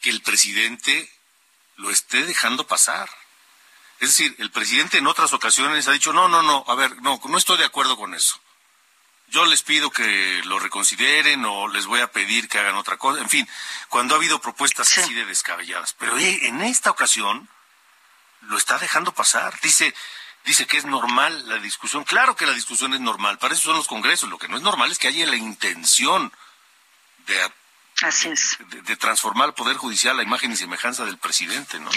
que 0.00 0.10
el 0.10 0.22
presidente 0.22 1.10
lo 1.76 1.90
esté 1.90 2.24
dejando 2.24 2.66
pasar. 2.66 3.08
Es 4.00 4.10
decir, 4.10 4.34
el 4.38 4.50
presidente 4.50 4.98
en 4.98 5.06
otras 5.06 5.32
ocasiones 5.32 5.88
ha 5.88 5.92
dicho, 5.92 6.12
no, 6.12 6.28
no, 6.28 6.42
no, 6.42 6.64
a 6.68 6.74
ver, 6.74 7.00
no, 7.02 7.20
no 7.24 7.38
estoy 7.38 7.58
de 7.58 7.64
acuerdo 7.64 7.96
con 7.96 8.14
eso. 8.14 8.40
Yo 9.30 9.44
les 9.44 9.62
pido 9.62 9.90
que 9.90 10.40
lo 10.44 10.58
reconsideren 10.58 11.44
o 11.44 11.68
les 11.68 11.86
voy 11.86 12.00
a 12.00 12.10
pedir 12.10 12.48
que 12.48 12.58
hagan 12.58 12.76
otra 12.76 12.96
cosa. 12.96 13.20
En 13.20 13.28
fin, 13.28 13.46
cuando 13.88 14.14
ha 14.14 14.18
habido 14.18 14.40
propuestas 14.40 14.96
así 14.96 15.12
de 15.12 15.26
descabelladas. 15.26 15.92
Pero 15.98 16.16
eh, 16.16 16.46
en 16.46 16.62
esta 16.62 16.90
ocasión 16.90 17.48
lo 18.42 18.56
está 18.56 18.78
dejando 18.78 19.12
pasar. 19.12 19.58
Dice, 19.60 19.94
dice 20.44 20.66
que 20.66 20.78
es 20.78 20.84
normal 20.84 21.48
la 21.48 21.58
discusión. 21.58 22.04
Claro 22.04 22.36
que 22.36 22.46
la 22.46 22.52
discusión 22.52 22.94
es 22.94 23.00
normal, 23.00 23.38
para 23.38 23.54
eso 23.54 23.64
son 23.64 23.76
los 23.76 23.88
congresos. 23.88 24.28
Lo 24.28 24.38
que 24.38 24.48
no 24.48 24.56
es 24.56 24.62
normal 24.62 24.90
es 24.90 24.98
que 24.98 25.08
haya 25.08 25.26
la 25.26 25.36
intención 25.36 26.32
de, 27.26 27.52
de, 28.82 28.96
transformar 28.96 29.48
el 29.48 29.54
Poder 29.54 29.76
Judicial 29.76 30.18
a 30.18 30.22
imagen 30.22 30.52
y 30.52 30.56
semejanza 30.56 31.04
del 31.04 31.18
presidente, 31.18 31.78
¿no? 31.78 31.90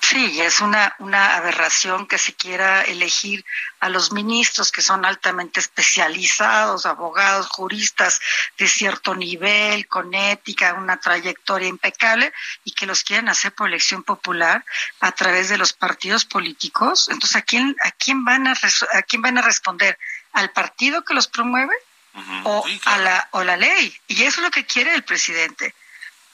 Sí, 0.00 0.40
es 0.40 0.60
una, 0.60 0.94
una 0.98 1.36
aberración 1.36 2.06
que 2.06 2.18
se 2.18 2.34
quiera 2.34 2.82
elegir 2.82 3.44
a 3.80 3.88
los 3.88 4.12
ministros 4.12 4.72
que 4.72 4.82
son 4.82 5.04
altamente 5.04 5.60
especializados, 5.60 6.86
abogados, 6.86 7.48
juristas 7.48 8.20
de 8.56 8.68
cierto 8.68 9.14
nivel, 9.14 9.86
con 9.86 10.14
ética, 10.14 10.74
una 10.74 10.98
trayectoria 10.98 11.68
impecable, 11.68 12.32
y 12.64 12.72
que 12.72 12.86
los 12.86 13.04
quieran 13.04 13.28
hacer 13.28 13.52
por 13.52 13.68
elección 13.68 14.02
popular 14.02 14.64
a 15.00 15.12
través 15.12 15.48
de 15.48 15.58
los 15.58 15.72
partidos 15.72 16.24
políticos. 16.24 17.08
Entonces, 17.10 17.36
¿a 17.36 17.42
quién, 17.42 17.76
a 17.84 17.90
quién, 17.92 18.24
van, 18.24 18.46
a, 18.46 18.54
a 18.92 19.02
quién 19.02 19.22
van 19.22 19.38
a 19.38 19.42
responder? 19.42 19.98
¿Al 20.32 20.50
partido 20.52 21.04
que 21.04 21.14
los 21.14 21.28
promueve? 21.28 21.74
o, 22.44 22.64
a 22.84 22.98
la, 22.98 23.28
o 23.32 23.44
la 23.44 23.56
ley. 23.56 23.96
Y 24.08 24.24
eso 24.24 24.40
es 24.40 24.44
lo 24.44 24.50
que 24.50 24.66
quiere 24.66 24.92
el 24.94 25.04
presidente 25.04 25.74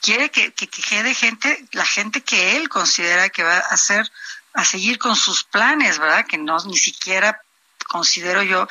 quiere 0.05 0.29
que, 0.29 0.53
que, 0.53 0.67
quede 0.67 1.15
gente, 1.15 1.65
la 1.71 1.85
gente 1.85 2.21
que 2.21 2.55
él 2.55 2.69
considera 2.69 3.29
que 3.29 3.43
va 3.43 3.57
a 3.57 3.73
hacer, 3.73 4.09
a 4.53 4.63
seguir 4.63 4.99
con 4.99 5.15
sus 5.15 5.43
planes, 5.43 5.97
¿verdad? 5.97 6.27
Que 6.27 6.37
no 6.37 6.63
ni 6.65 6.77
siquiera 6.77 7.41
considero 7.87 8.43
yo 8.43 8.67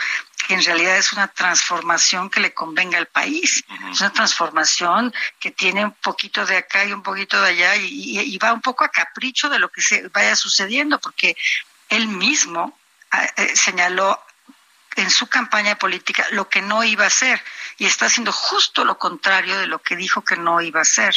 que 0.46 0.54
en 0.54 0.62
realidad 0.62 0.96
es 0.96 1.12
una 1.12 1.26
transformación 1.28 2.30
que 2.30 2.40
le 2.40 2.54
convenga 2.54 2.98
al 2.98 3.06
país. 3.06 3.64
Es 3.90 4.00
una 4.00 4.12
transformación 4.12 5.12
que 5.40 5.50
tiene 5.50 5.84
un 5.84 5.92
poquito 5.92 6.44
de 6.46 6.58
acá 6.58 6.84
y 6.84 6.92
un 6.92 7.02
poquito 7.02 7.40
de 7.40 7.48
allá 7.48 7.76
y, 7.76 8.38
va 8.38 8.52
un 8.52 8.60
poco 8.60 8.84
a 8.84 8.90
capricho 8.90 9.48
de 9.48 9.58
lo 9.58 9.70
que 9.70 9.82
se 9.82 10.08
vaya 10.08 10.36
sucediendo, 10.36 11.00
porque 11.00 11.36
él 11.88 12.06
mismo 12.08 12.78
ah, 13.10 13.24
eh, 13.36 13.56
señaló 13.56 14.20
en 14.96 15.10
su 15.10 15.26
campaña 15.28 15.76
política 15.76 16.26
lo 16.30 16.48
que 16.48 16.62
no 16.62 16.84
iba 16.84 17.04
a 17.04 17.08
hacer 17.08 17.42
y 17.78 17.86
está 17.86 18.06
haciendo 18.06 18.32
justo 18.32 18.84
lo 18.84 18.98
contrario 18.98 19.58
de 19.58 19.66
lo 19.66 19.80
que 19.80 19.96
dijo 19.96 20.22
que 20.22 20.36
no 20.36 20.60
iba 20.60 20.80
a 20.80 20.82
hacer. 20.82 21.14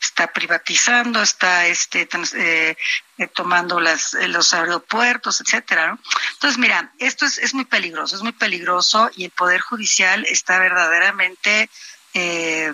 Está 0.00 0.28
privatizando, 0.28 1.22
está 1.22 1.66
este, 1.66 2.06
eh, 2.34 2.76
eh, 3.18 3.26
tomando 3.28 3.80
las, 3.80 4.14
eh, 4.14 4.28
los 4.28 4.52
aeropuertos, 4.52 5.40
etcétera. 5.40 5.98
Entonces, 6.34 6.58
mira, 6.58 6.92
esto 6.98 7.24
es, 7.24 7.38
es 7.38 7.54
muy 7.54 7.64
peligroso, 7.64 8.14
es 8.14 8.22
muy 8.22 8.32
peligroso 8.32 9.10
y 9.16 9.24
el 9.24 9.30
Poder 9.30 9.60
Judicial 9.60 10.24
está 10.26 10.58
verdaderamente 10.58 11.70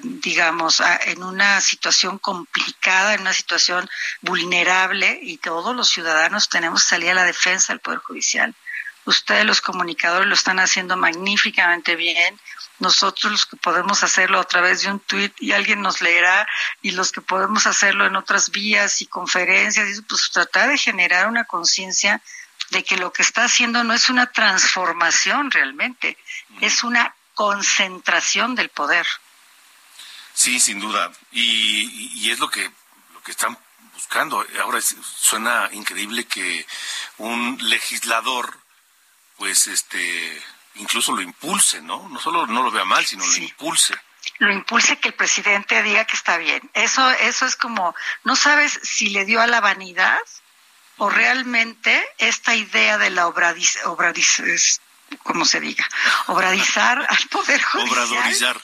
digamos, 0.03 0.81
en 1.07 1.25
una 1.25 1.61
situación 1.61 2.21
complicada, 2.21 3.15
en 3.15 3.23
una 3.23 3.33
situación 3.33 3.91
vulnerable 4.21 5.19
y 5.21 5.39
todos 5.39 5.75
los 5.75 5.89
ciudadanos 5.89 6.49
tenemos 6.49 6.85
que 6.85 6.91
salir 6.91 7.11
a 7.11 7.15
la 7.15 7.25
defensa 7.25 7.73
del 7.73 7.81
Poder 7.81 7.99
Judicial. 7.99 8.55
Ustedes 9.05 9.45
los 9.45 9.61
comunicadores 9.61 10.29
lo 10.29 10.35
están 10.35 10.61
haciendo 10.61 10.97
magníficamente 10.97 11.97
bien. 11.97 12.39
Nosotros 12.79 13.33
los 13.33 13.47
que 13.47 13.57
podemos 13.57 14.05
hacerlo 14.05 14.39
a 14.39 14.45
través 14.45 14.83
de 14.83 14.91
un 14.91 15.01
tuit 15.01 15.35
y 15.41 15.53
alguien 15.53 15.83
nos 15.83 16.01
leerá 16.01 16.47
y 16.83 16.93
los 16.93 17.11
que 17.13 17.21
podemos 17.21 17.67
hacerlo 17.67 18.07
en 18.07 18.17
otras 18.17 18.51
vías 18.51 19.03
y 19.03 19.07
conferencias, 19.07 20.03
pues 20.09 20.31
tratar 20.33 20.69
de 20.69 20.79
generar 20.79 21.29
una 21.29 21.45
conciencia 21.45 22.23
de 22.71 22.85
que 22.85 22.97
lo 22.97 23.13
que 23.13 23.23
está 23.23 23.45
haciendo 23.45 23.85
no 23.85 23.93
es 23.93 24.09
una 24.09 24.27
transformación 24.27 25.51
realmente, 25.51 26.17
es 26.61 26.85
una 26.85 27.15
concentración 27.35 28.55
del 28.55 28.69
poder. 28.69 29.07
Sí, 30.35 30.59
sin 30.61 30.81
duda. 30.81 31.13
Y, 31.33 32.23
y 32.23 32.31
es 32.31 32.39
lo 32.39 32.49
que, 32.49 32.71
lo 33.13 33.23
que 33.23 33.33
están 33.33 33.59
buscando. 33.93 34.45
Ahora 34.63 34.81
suena 34.81 35.69
increíble 35.73 36.25
que 36.25 36.67
un 37.19 37.59
legislador 37.61 38.62
pues 39.43 39.67
este 39.67 40.41
incluso 40.77 41.11
lo 41.11 41.21
impulse, 41.21 41.83
¿no? 41.83 42.09
No 42.09 42.21
solo 42.21 42.47
no 42.47 42.63
lo 42.63 42.71
vea 42.71 42.85
mal, 42.85 43.05
sino 43.05 43.27
lo 43.27 43.37
impulse. 43.39 43.93
Lo 44.39 44.53
impulse 44.53 45.01
que 45.01 45.09
el 45.09 45.15
presidente 45.15 45.83
diga 45.83 46.05
que 46.05 46.15
está 46.15 46.37
bien. 46.37 46.71
Eso 46.75 47.11
eso 47.11 47.45
es 47.45 47.57
como 47.57 47.93
no 48.23 48.37
sabes 48.37 48.79
si 48.85 49.09
le 49.09 49.25
dio 49.25 49.41
a 49.41 49.49
la 49.49 49.61
vanidad 49.61 50.21
o 50.97 51.11
realmente 51.11 52.09
esta 52.19 52.55
idea 52.55 52.99
de 52.99 53.11
la 53.11 53.27
obradiz, 53.27 53.85
obradiz 53.85 54.81
como 55.25 55.45
se 55.45 55.59
diga, 55.59 55.89
obradizar 56.29 57.05
al 57.09 57.29
poder 57.29 57.61
judicial. 57.61 58.05
Obradorizar. 58.05 58.63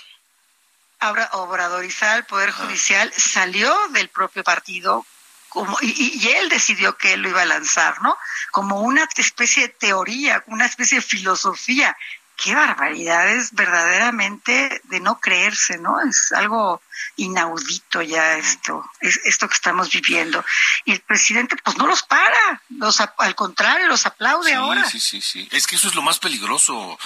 Obradorizar 1.33 2.11
al 2.11 2.27
poder 2.27 2.53
judicial 2.53 3.13
salió 3.17 3.77
del 3.89 4.11
propio 4.11 4.45
partido 4.45 5.05
como, 5.49 5.77
y, 5.81 6.29
él 6.29 6.49
decidió 6.49 6.97
que 6.97 7.15
él 7.15 7.23
lo 7.23 7.31
iba 7.31 7.43
a 7.43 7.47
lanzar, 7.47 8.01
¿no? 8.03 8.17
Como 8.51 8.81
una 8.81 9.09
especie 9.17 9.69
de 9.69 9.75
teoría, 9.75 10.43
una 10.47 10.67
especie 10.67 10.99
de 10.99 11.03
filosofía. 11.03 11.97
Qué 12.37 12.55
barbaridad, 12.55 13.29
es 13.31 13.53
verdaderamente 13.53 14.81
de 14.85 15.01
no 15.01 15.19
creerse, 15.19 15.77
¿no? 15.79 16.01
Es 16.01 16.31
algo 16.31 16.81
inaudito 17.17 18.01
ya 18.01 18.37
esto, 18.37 18.89
es 19.01 19.19
esto 19.25 19.49
que 19.49 19.55
estamos 19.55 19.91
viviendo. 19.91 20.45
Y 20.85 20.93
el 20.93 21.01
presidente 21.01 21.57
pues 21.57 21.77
no 21.77 21.89
los 21.89 22.05
para, 22.05 22.63
los 22.69 23.01
al 23.01 23.35
contrario, 23.35 23.89
los 23.89 24.07
aplaude 24.07 24.55
ahora. 24.55 24.89
Sí, 24.89 25.01
sí, 25.01 25.21
sí. 25.21 25.49
Es 25.51 25.67
que 25.67 25.75
eso 25.75 25.89
es 25.89 25.97
lo 25.97 26.03
más 26.03 26.21
peligroso, 26.21 26.97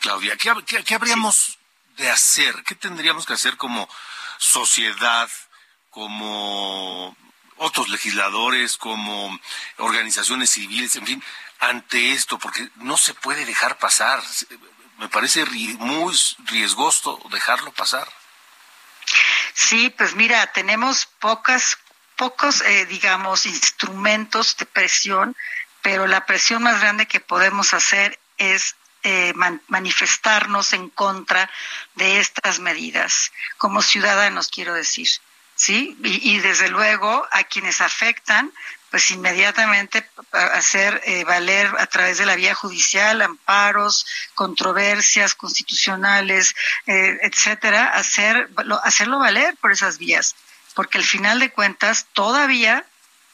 Claudia. 0.00 0.36
¿Qué, 0.36 0.54
qué, 0.84 0.94
habríamos 0.94 1.58
de 1.98 2.10
hacer? 2.10 2.54
¿Qué 2.64 2.74
tendríamos 2.74 3.26
que 3.26 3.34
hacer 3.34 3.58
como 3.58 3.86
sociedad, 4.38 5.28
como 5.90 7.14
otros 7.58 7.88
legisladores, 7.88 8.76
como 8.76 9.38
organizaciones 9.76 10.50
civiles, 10.50 10.96
en 10.96 11.06
fin, 11.06 11.24
ante 11.60 12.12
esto, 12.12 12.38
porque 12.38 12.68
no 12.76 12.96
se 12.96 13.14
puede 13.14 13.44
dejar 13.44 13.78
pasar. 13.78 14.22
Me 14.98 15.08
parece 15.08 15.44
muy 15.44 16.16
riesgoso 16.46 17.20
dejarlo 17.30 17.72
pasar. 17.72 18.08
Sí, 19.54 19.90
pues 19.90 20.14
mira, 20.14 20.46
tenemos 20.52 21.06
pocas, 21.06 21.78
pocos, 22.16 22.60
eh, 22.62 22.86
digamos, 22.86 23.46
instrumentos 23.46 24.56
de 24.56 24.66
presión, 24.66 25.36
pero 25.82 26.06
la 26.06 26.26
presión 26.26 26.62
más 26.62 26.80
grande 26.80 27.06
que 27.06 27.20
podemos 27.20 27.74
hacer 27.74 28.18
es 28.36 28.76
eh, 29.04 29.32
manifestarnos 29.68 30.72
en 30.72 30.90
contra 30.90 31.48
de 31.94 32.18
estas 32.18 32.58
medidas, 32.58 33.32
como 33.56 33.80
ciudadanos, 33.80 34.48
quiero 34.48 34.74
decir. 34.74 35.08
¿Sí? 35.58 35.98
Y, 36.04 36.38
desde 36.38 36.68
luego 36.68 37.26
a 37.32 37.42
quienes 37.42 37.80
afectan, 37.80 38.52
pues 38.90 39.10
inmediatamente 39.10 40.08
hacer 40.30 41.02
eh, 41.04 41.24
valer 41.24 41.68
a 41.78 41.86
través 41.86 42.16
de 42.18 42.26
la 42.26 42.36
vía 42.36 42.54
judicial 42.54 43.20
amparos, 43.20 44.06
controversias 44.34 45.34
constitucionales, 45.34 46.54
eh, 46.86 47.18
etcétera, 47.22 47.88
hacer, 47.88 48.48
hacerlo 48.84 49.18
valer 49.18 49.56
por 49.56 49.72
esas 49.72 49.98
vías, 49.98 50.36
porque 50.74 50.96
al 50.96 51.04
final 51.04 51.40
de 51.40 51.50
cuentas 51.50 52.06
todavía 52.12 52.86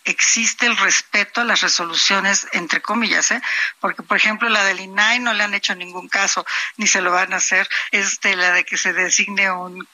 existe 0.04 0.66
el 0.66 0.76
respeto 0.76 1.40
a 1.40 1.44
las 1.44 1.62
resoluciones, 1.62 2.46
entre 2.52 2.82
comillas, 2.82 3.30
¿eh? 3.30 3.40
porque 3.80 4.02
por 4.02 4.16
ejemplo 4.16 4.48
la 4.48 4.64
del 4.64 4.80
INAI 4.80 5.20
no 5.20 5.32
le 5.32 5.42
han 5.42 5.54
hecho 5.54 5.74
ningún 5.74 6.08
caso, 6.08 6.44
ni 6.76 6.86
se 6.86 7.00
lo 7.00 7.10
van 7.10 7.32
a 7.32 7.36
hacer, 7.36 7.68
este, 7.90 8.36
la 8.36 8.52
de 8.52 8.64
que 8.64 8.76
se 8.76 8.92
designe 8.92 9.50
un, 9.50 9.86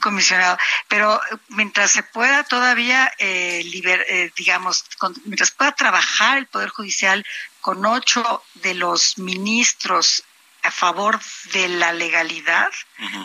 comisionado, 0.00 0.56
pero 0.88 1.20
mientras 1.48 1.90
se 1.90 2.02
pueda 2.02 2.44
todavía, 2.44 3.12
eh, 3.18 3.62
eh, 3.64 4.32
digamos, 4.36 4.84
mientras 5.24 5.50
pueda 5.50 5.72
trabajar 5.72 6.38
el 6.38 6.46
Poder 6.46 6.68
Judicial 6.68 7.24
con 7.60 7.84
ocho 7.84 8.44
de 8.54 8.74
los 8.74 9.18
ministros 9.18 10.24
a 10.64 10.70
favor 10.70 11.20
de 11.52 11.68
la 11.68 11.92
legalidad, 11.92 12.72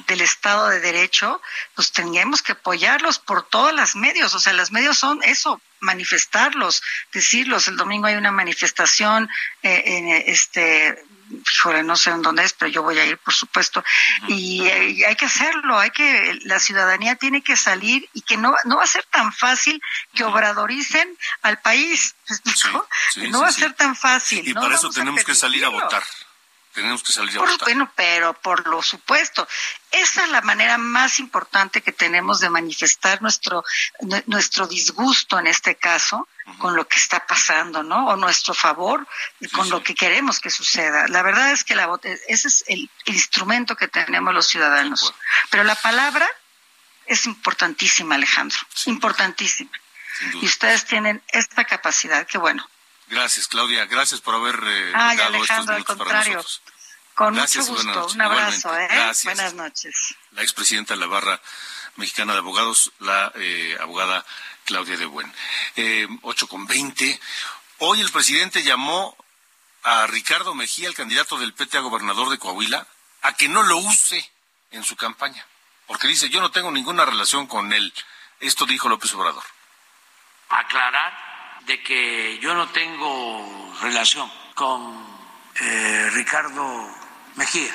del 0.08 0.22
Estado 0.22 0.68
de 0.70 0.82
Derecho, 0.82 1.42
pues 1.74 1.92
tendríamos 1.94 2.42
que 2.42 2.52
apoyarlos 2.52 3.18
por 3.18 3.48
todos 3.48 3.74
los 3.74 3.96
medios. 3.96 4.34
O 4.34 4.40
sea, 4.40 4.52
los 4.54 4.72
medios 4.72 5.00
son 5.00 5.22
eso, 5.24 5.62
manifestarlos, 5.80 6.84
decirlos. 7.14 7.70
El 7.70 7.78
domingo 7.78 8.08
hay 8.08 8.16
una 8.16 8.32
manifestación 8.32 9.30
eh, 9.64 9.84
en 9.86 10.10
este 10.10 11.02
híjole, 11.54 11.84
no 11.84 11.96
sé 11.96 12.10
en 12.10 12.24
dónde 12.24 12.44
es, 12.44 12.54
pero 12.54 12.72
yo 12.72 12.82
voy 12.82 12.98
a 12.98 13.06
ir, 13.06 13.18
por 13.20 13.34
supuesto. 13.34 13.84
y, 14.28 14.68
hay 14.68 15.16
que 15.16 15.26
hacerlo, 15.26 15.80
hay 15.80 15.92
que, 15.92 16.40
la 16.44 16.60
ciudadanía 16.60 17.16
tiene 17.16 17.44
que 17.44 17.56
salir 17.56 18.10
y 18.14 18.22
que 18.24 18.36
no, 18.36 18.56
no 18.66 18.78
va 18.78 18.84
a 18.84 18.88
ser 18.88 19.06
tan 19.06 19.32
fácil 19.32 19.82
que 20.14 20.24
obradoricen 20.24 21.18
al 21.44 21.62
país. 21.62 22.16
no 23.30 23.42
va 23.42 23.48
a 23.48 23.52
ser 23.54 23.74
tan 23.74 23.96
fácil. 23.96 24.46
Y 24.46 24.54
para 24.54 24.76
eso 24.76 24.90
tenemos 24.90 25.24
que 25.24 25.36
salir 25.36 25.64
a 25.64 25.70
votar 25.70 26.04
tenemos 26.82 27.04
que 27.04 27.12
salir 27.12 27.38
a 27.38 27.42
votar. 27.42 27.60
Bueno, 27.62 27.92
pero 27.96 28.34
por 28.34 28.68
lo 28.68 28.82
supuesto, 28.82 29.48
esa 29.92 30.24
es 30.24 30.30
la 30.30 30.42
manera 30.42 30.78
más 30.78 31.20
importante 31.20 31.82
que 31.82 31.92
tenemos 31.92 32.40
de 32.40 32.50
manifestar 32.50 33.22
nuestro 33.22 33.64
nuestro 34.28 34.68
disgusto 34.68 35.40
en 35.40 35.48
este 35.48 35.76
caso 35.76 36.28
con 36.58 36.76
lo 36.76 36.88
que 36.88 36.98
está 36.98 37.26
pasando, 37.28 37.84
¿no? 37.84 38.08
O 38.08 38.16
nuestro 38.16 38.54
favor 38.54 39.08
con 39.52 39.70
lo 39.70 39.84
que 39.84 39.94
queremos 39.94 40.40
que 40.40 40.50
suceda. 40.50 41.08
La 41.08 41.22
verdad 41.22 41.52
es 41.52 41.64
que 41.64 41.76
la 41.76 41.88
ese 42.28 42.48
es 42.48 42.64
el, 42.68 42.90
instrumento 43.06 43.76
que 43.76 43.88
tenemos 43.88 44.34
los 44.34 44.48
ciudadanos. 44.48 45.14
Pero 45.50 45.64
la 45.64 45.76
palabra 45.76 46.28
es 47.06 47.26
importantísima, 47.26 48.16
Alejandro, 48.16 48.60
importantísima. 48.86 49.72
Y 50.42 50.46
ustedes 50.46 50.86
tienen 50.86 51.22
esta 51.30 51.66
capacidad, 51.66 52.26
que 52.28 52.38
bueno, 52.38 52.68
Gracias, 53.10 53.48
Claudia. 53.48 53.86
Gracias 53.86 54.22
por 54.22 54.36
haber 54.36 54.60
eh, 54.64 54.92
dado 54.92 55.44
estos 55.44 55.68
minutos 55.68 55.98
para 55.98 56.20
nosotros. 56.20 56.62
Con 57.16 57.34
mucho 57.34 57.66
gusto. 57.66 58.08
Un 58.14 58.22
abrazo. 58.22 58.78
¿eh? 58.78 58.88
Buenas 59.24 59.54
noches. 59.56 60.16
La 60.32 60.44
expresidenta 60.44 60.94
de 60.94 61.00
la 61.00 61.08
Barra 61.08 61.42
Mexicana 61.96 62.34
de 62.34 62.40
Abogados, 62.40 62.94
la 63.00 63.32
eh, 63.36 63.78
abogada 63.82 64.24
Claudia 64.64 64.96
de 64.96 65.06
Buen. 65.06 65.34
Eh, 65.76 66.08
8 66.22 66.48
con 66.48 66.68
20. 66.68 67.20
Hoy 67.80 68.00
el 68.00 68.12
presidente 68.12 68.64
llamó 68.64 69.18
a 69.84 70.06
Ricardo 70.08 70.54
Mejía, 70.54 70.88
el 70.88 70.96
candidato 70.96 71.38
del 71.38 71.54
PT 71.54 71.78
a 71.78 71.82
gobernador 71.82 72.30
de 72.30 72.38
Coahuila, 72.38 72.88
a 73.24 73.34
que 73.34 73.50
no 73.50 73.64
lo 73.64 73.78
use 73.78 74.32
en 74.72 74.84
su 74.84 74.96
campaña. 74.96 75.46
Porque 75.88 76.08
dice, 76.08 76.30
yo 76.30 76.42
no 76.42 76.52
tengo 76.52 76.72
ninguna 76.72 77.06
relación 77.06 77.48
con 77.48 77.74
él. 77.74 77.92
Esto 78.40 78.66
dijo 78.66 78.88
López 78.88 79.14
Obrador. 79.16 79.44
Aclarar 80.50 81.29
de 81.66 81.82
que 81.84 82.40
yo 82.40 82.54
no 82.54 82.70
tengo 82.70 83.76
relación 83.82 84.32
con 84.56 85.06
eh, 85.62 86.10
Ricardo 86.12 86.90
Mejía. 87.36 87.74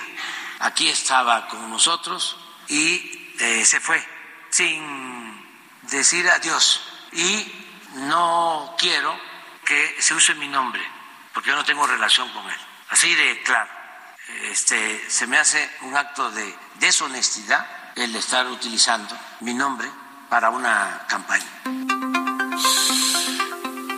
Aquí 0.61 0.88
estaba 0.88 1.49
con 1.49 1.70
nosotros 1.70 2.37
y 2.68 3.33
eh, 3.38 3.64
se 3.64 3.81
fue 3.81 4.03
sin 4.51 5.44
decir 5.83 6.29
adiós. 6.29 6.81
Y 7.12 7.53
no 7.94 8.75
quiero 8.79 9.18
que 9.64 9.97
se 10.01 10.14
use 10.14 10.35
mi 10.35 10.49
nombre, 10.49 10.83
porque 11.33 11.51
yo 11.51 11.57
no 11.57 11.64
tengo 11.64 11.87
relación 11.87 12.29
con 12.31 12.49
él. 12.49 12.59
Así 12.90 13.14
de 13.14 13.42
claro. 13.42 13.70
Este, 14.51 15.11
se 15.11 15.27
me 15.27 15.38
hace 15.38 15.70
un 15.83 15.97
acto 15.97 16.31
de 16.31 16.57
deshonestidad 16.77 17.66
el 17.94 18.14
estar 18.16 18.47
utilizando 18.47 19.16
mi 19.40 19.53
nombre 19.53 19.88
para 20.29 20.51
una 20.51 21.05
campaña. 21.09 21.44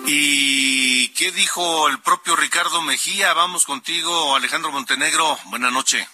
¿Y 0.09 1.09
qué 1.15 1.33
dijo 1.33 1.89
el 1.89 1.99
propio 1.99 2.37
Ricardo 2.37 2.81
Mejía? 2.81 3.35
Vamos 3.35 3.67
contigo, 3.67 4.37
Alejandro 4.37 4.71
Montenegro. 4.71 5.37
Buenas 5.47 5.73
noches. 5.73 6.09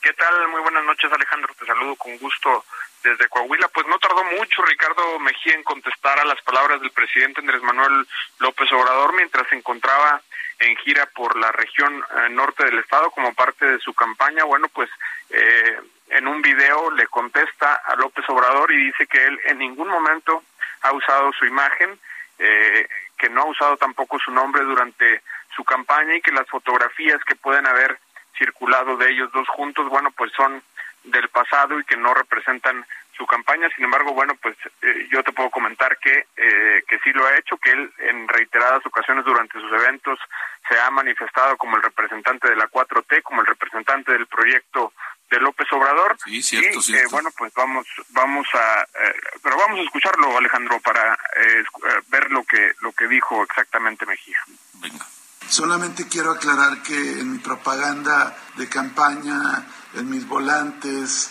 ¿Qué 0.00 0.12
tal? 0.12 0.46
Muy 0.48 0.60
buenas 0.60 0.84
noches, 0.84 1.10
Alejandro. 1.12 1.52
Te 1.58 1.66
saludo 1.66 1.96
con 1.96 2.16
gusto 2.18 2.64
desde 3.02 3.28
Coahuila. 3.28 3.66
Pues 3.68 3.88
no 3.88 3.98
tardó 3.98 4.22
mucho 4.38 4.62
Ricardo 4.62 5.18
Mejía 5.18 5.54
en 5.54 5.64
contestar 5.64 6.20
a 6.20 6.24
las 6.24 6.40
palabras 6.42 6.80
del 6.80 6.92
presidente 6.92 7.40
Andrés 7.40 7.62
Manuel 7.62 8.06
López 8.38 8.70
Obrador 8.70 9.12
mientras 9.14 9.48
se 9.48 9.56
encontraba 9.56 10.22
en 10.60 10.76
gira 10.76 11.06
por 11.06 11.36
la 11.36 11.50
región 11.50 12.00
eh, 12.16 12.28
norte 12.30 12.64
del 12.64 12.78
estado 12.78 13.10
como 13.10 13.34
parte 13.34 13.66
de 13.66 13.80
su 13.80 13.92
campaña. 13.94 14.44
Bueno, 14.44 14.68
pues 14.68 14.88
eh, 15.30 15.80
en 16.10 16.28
un 16.28 16.40
video 16.42 16.92
le 16.92 17.08
contesta 17.08 17.74
a 17.74 17.96
López 17.96 18.24
Obrador 18.28 18.70
y 18.70 18.86
dice 18.86 19.08
que 19.08 19.24
él 19.24 19.40
en 19.46 19.58
ningún 19.58 19.88
momento 19.88 20.44
ha 20.82 20.92
usado 20.92 21.32
su 21.32 21.44
imagen 21.44 21.98
eh, 22.38 22.88
que 23.18 23.28
no 23.28 23.42
ha 23.42 23.46
usado 23.46 23.76
tampoco 23.76 24.18
su 24.18 24.30
nombre 24.30 24.62
durante 24.64 25.22
su 25.54 25.64
campaña 25.64 26.16
y 26.16 26.20
que 26.20 26.32
las 26.32 26.48
fotografías 26.48 27.22
que 27.24 27.36
pueden 27.36 27.66
haber 27.66 27.98
circulado 28.36 28.96
de 28.96 29.10
ellos 29.10 29.30
dos 29.32 29.48
juntos, 29.48 29.88
bueno, 29.88 30.10
pues 30.10 30.32
son 30.32 30.62
del 31.04 31.28
pasado 31.28 31.78
y 31.78 31.84
que 31.84 31.96
no 31.96 32.14
representan 32.14 32.84
su 33.16 33.26
campaña. 33.26 33.68
Sin 33.76 33.84
embargo, 33.84 34.12
bueno, 34.12 34.34
pues 34.42 34.56
eh, 34.82 35.08
yo 35.10 35.22
te 35.22 35.32
puedo 35.32 35.50
comentar 35.50 35.96
que, 35.98 36.26
eh, 36.36 36.82
que 36.88 36.98
sí 37.00 37.12
lo 37.12 37.26
ha 37.26 37.36
hecho, 37.36 37.56
que 37.58 37.70
él 37.70 37.92
en 37.98 38.26
reiteradas 38.26 38.84
ocasiones 38.86 39.24
durante 39.24 39.60
sus 39.60 39.72
eventos 39.72 40.18
se 40.68 40.78
ha 40.80 40.90
manifestado 40.90 41.56
como 41.56 41.76
el 41.76 41.82
representante 41.82 42.48
de 42.48 42.56
la 42.56 42.68
4T, 42.68 43.22
como 43.22 43.42
el 43.42 43.46
representante 43.46 44.12
del 44.12 44.26
proyecto 44.26 44.92
de 45.34 45.40
López 45.40 45.66
Obrador. 45.72 46.16
Sí, 46.24 46.42
cierto, 46.42 46.80
y, 46.86 46.94
eh, 46.94 47.04
bueno, 47.10 47.30
pues 47.36 47.52
vamos, 47.54 47.86
vamos 48.10 48.46
a, 48.54 48.82
eh, 48.82 49.14
pero 49.42 49.56
vamos 49.56 49.80
a 49.80 49.82
escucharlo, 49.82 50.36
Alejandro, 50.38 50.80
para 50.80 51.14
eh, 51.14 51.64
ver 52.08 52.30
lo 52.30 52.44
que, 52.44 52.72
lo 52.80 52.92
que 52.92 53.08
dijo 53.08 53.42
exactamente 53.42 54.06
Mejía. 54.06 54.38
Venga. 54.74 55.06
Solamente 55.48 56.08
quiero 56.08 56.32
aclarar 56.32 56.82
que 56.82 56.94
en 56.94 57.32
mi 57.32 57.38
propaganda 57.38 58.36
de 58.56 58.68
campaña, 58.68 59.66
en 59.92 60.08
mis 60.08 60.26
volantes, 60.26 61.30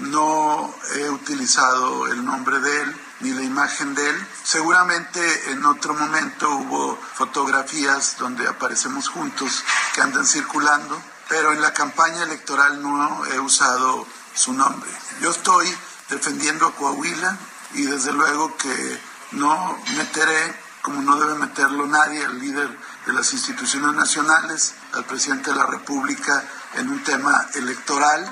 no 0.00 0.74
he 0.96 1.08
utilizado 1.10 2.06
el 2.06 2.24
nombre 2.24 2.58
de 2.58 2.82
él 2.82 2.96
ni 3.20 3.32
la 3.32 3.42
imagen 3.42 3.94
de 3.94 4.08
él. 4.08 4.26
Seguramente 4.42 5.20
en 5.50 5.64
otro 5.66 5.92
momento 5.92 6.48
hubo 6.48 6.96
fotografías 6.96 8.16
donde 8.18 8.48
aparecemos 8.48 9.08
juntos 9.08 9.62
que 9.94 10.00
andan 10.00 10.26
circulando 10.26 11.00
pero 11.30 11.52
en 11.52 11.62
la 11.62 11.72
campaña 11.72 12.24
electoral 12.24 12.82
no 12.82 13.24
he 13.26 13.38
usado 13.38 14.04
su 14.34 14.52
nombre. 14.52 14.90
Yo 15.20 15.30
estoy 15.30 15.72
defendiendo 16.08 16.66
a 16.66 16.74
Coahuila 16.74 17.38
y 17.72 17.84
desde 17.84 18.12
luego 18.12 18.56
que 18.56 19.00
no 19.30 19.78
meteré, 19.96 20.54
como 20.82 21.00
no 21.02 21.16
debe 21.16 21.34
meterlo 21.36 21.86
nadie, 21.86 22.24
al 22.26 22.40
líder 22.40 22.76
de 23.06 23.12
las 23.12 23.32
instituciones 23.32 23.94
nacionales, 23.94 24.74
al 24.92 25.04
presidente 25.04 25.50
de 25.50 25.56
la 25.56 25.66
República, 25.66 26.44
en 26.74 26.90
un 26.90 27.02
tema 27.04 27.46
electoral. 27.54 28.24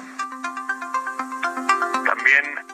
También. 2.05 2.67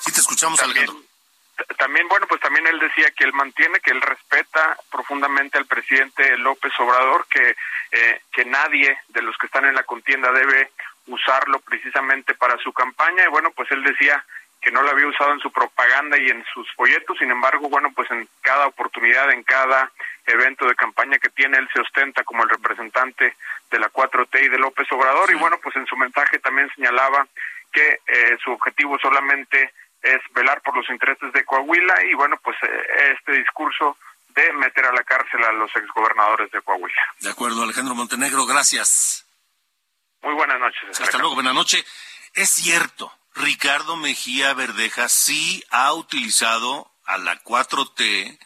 Sí, 0.00 0.10
te 0.10 0.20
escuchamos, 0.20 0.60
Alejandro 0.60 1.01
también, 1.78 2.08
bueno, 2.08 2.26
pues 2.26 2.40
también 2.40 2.66
él 2.66 2.78
decía 2.78 3.10
que 3.10 3.24
él 3.24 3.32
mantiene, 3.32 3.80
que 3.80 3.90
él 3.90 4.00
respeta 4.00 4.76
profundamente 4.90 5.58
al 5.58 5.66
presidente 5.66 6.36
López 6.38 6.72
Obrador, 6.78 7.26
que, 7.28 7.56
eh, 7.90 8.20
que 8.32 8.44
nadie 8.44 8.98
de 9.08 9.22
los 9.22 9.36
que 9.38 9.46
están 9.46 9.64
en 9.64 9.74
la 9.74 9.84
contienda 9.84 10.32
debe 10.32 10.70
usarlo 11.06 11.60
precisamente 11.60 12.34
para 12.34 12.56
su 12.58 12.72
campaña. 12.72 13.24
Y 13.24 13.28
bueno, 13.28 13.50
pues 13.52 13.70
él 13.70 13.82
decía 13.82 14.24
que 14.62 14.70
no 14.70 14.82
lo 14.82 14.90
había 14.90 15.08
usado 15.08 15.32
en 15.32 15.40
su 15.40 15.50
propaganda 15.50 16.16
y 16.16 16.30
en 16.30 16.44
sus 16.54 16.72
folletos, 16.74 17.18
sin 17.18 17.30
embargo, 17.30 17.68
bueno, 17.68 17.90
pues 17.94 18.08
en 18.12 18.28
cada 18.42 18.68
oportunidad, 18.68 19.32
en 19.32 19.42
cada 19.42 19.90
evento 20.24 20.66
de 20.66 20.76
campaña 20.76 21.18
que 21.18 21.30
tiene, 21.30 21.58
él 21.58 21.68
se 21.72 21.80
ostenta 21.80 22.22
como 22.22 22.44
el 22.44 22.48
representante 22.48 23.34
de 23.70 23.78
la 23.80 23.90
4T 23.90 24.44
y 24.44 24.48
de 24.48 24.58
López 24.58 24.86
Obrador, 24.92 25.32
y 25.32 25.34
bueno, 25.34 25.58
pues 25.60 25.74
en 25.74 25.86
su 25.86 25.96
mensaje 25.96 26.38
también 26.38 26.70
señalaba 26.76 27.26
que 27.72 28.00
eh, 28.06 28.38
su 28.44 28.52
objetivo 28.52 28.98
solamente 29.00 29.72
es 30.02 30.20
velar 30.34 30.60
por 30.62 30.76
los 30.76 30.88
intereses 30.90 31.32
de 31.32 31.44
Coahuila 31.44 31.94
y 32.10 32.14
bueno, 32.14 32.36
pues 32.42 32.56
eh, 32.62 33.14
este 33.16 33.32
discurso 33.32 33.96
de 34.34 34.52
meter 34.54 34.84
a 34.86 34.92
la 34.92 35.04
cárcel 35.04 35.44
a 35.44 35.52
los 35.52 35.70
exgobernadores 35.76 36.50
de 36.50 36.60
Coahuila. 36.62 37.02
De 37.20 37.30
acuerdo, 37.30 37.62
Alejandro 37.62 37.94
Montenegro, 37.94 38.46
gracias. 38.46 39.26
Muy 40.22 40.34
buenas 40.34 40.58
noches. 40.58 41.00
Hasta 41.00 41.18
luego, 41.18 41.34
buenas 41.34 41.54
noches. 41.54 41.84
Es 42.34 42.50
cierto, 42.50 43.12
Ricardo 43.34 43.96
Mejía 43.96 44.54
Verdeja 44.54 45.08
sí 45.08 45.64
ha 45.70 45.92
utilizado 45.92 46.90
a 47.04 47.18
la 47.18 47.42
4T 47.42 48.38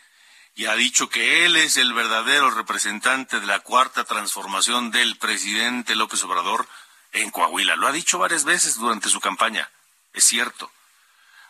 y 0.54 0.66
ha 0.66 0.74
dicho 0.74 1.08
que 1.08 1.44
él 1.44 1.56
es 1.56 1.76
el 1.76 1.92
verdadero 1.92 2.50
representante 2.50 3.40
de 3.40 3.46
la 3.46 3.60
cuarta 3.60 4.04
transformación 4.04 4.90
del 4.90 5.16
presidente 5.18 5.94
López 5.94 6.24
Obrador 6.24 6.66
en 7.12 7.30
Coahuila. 7.30 7.76
Lo 7.76 7.86
ha 7.86 7.92
dicho 7.92 8.18
varias 8.18 8.44
veces 8.44 8.76
durante 8.76 9.08
su 9.08 9.20
campaña. 9.20 9.70
Es 10.14 10.24
cierto. 10.24 10.70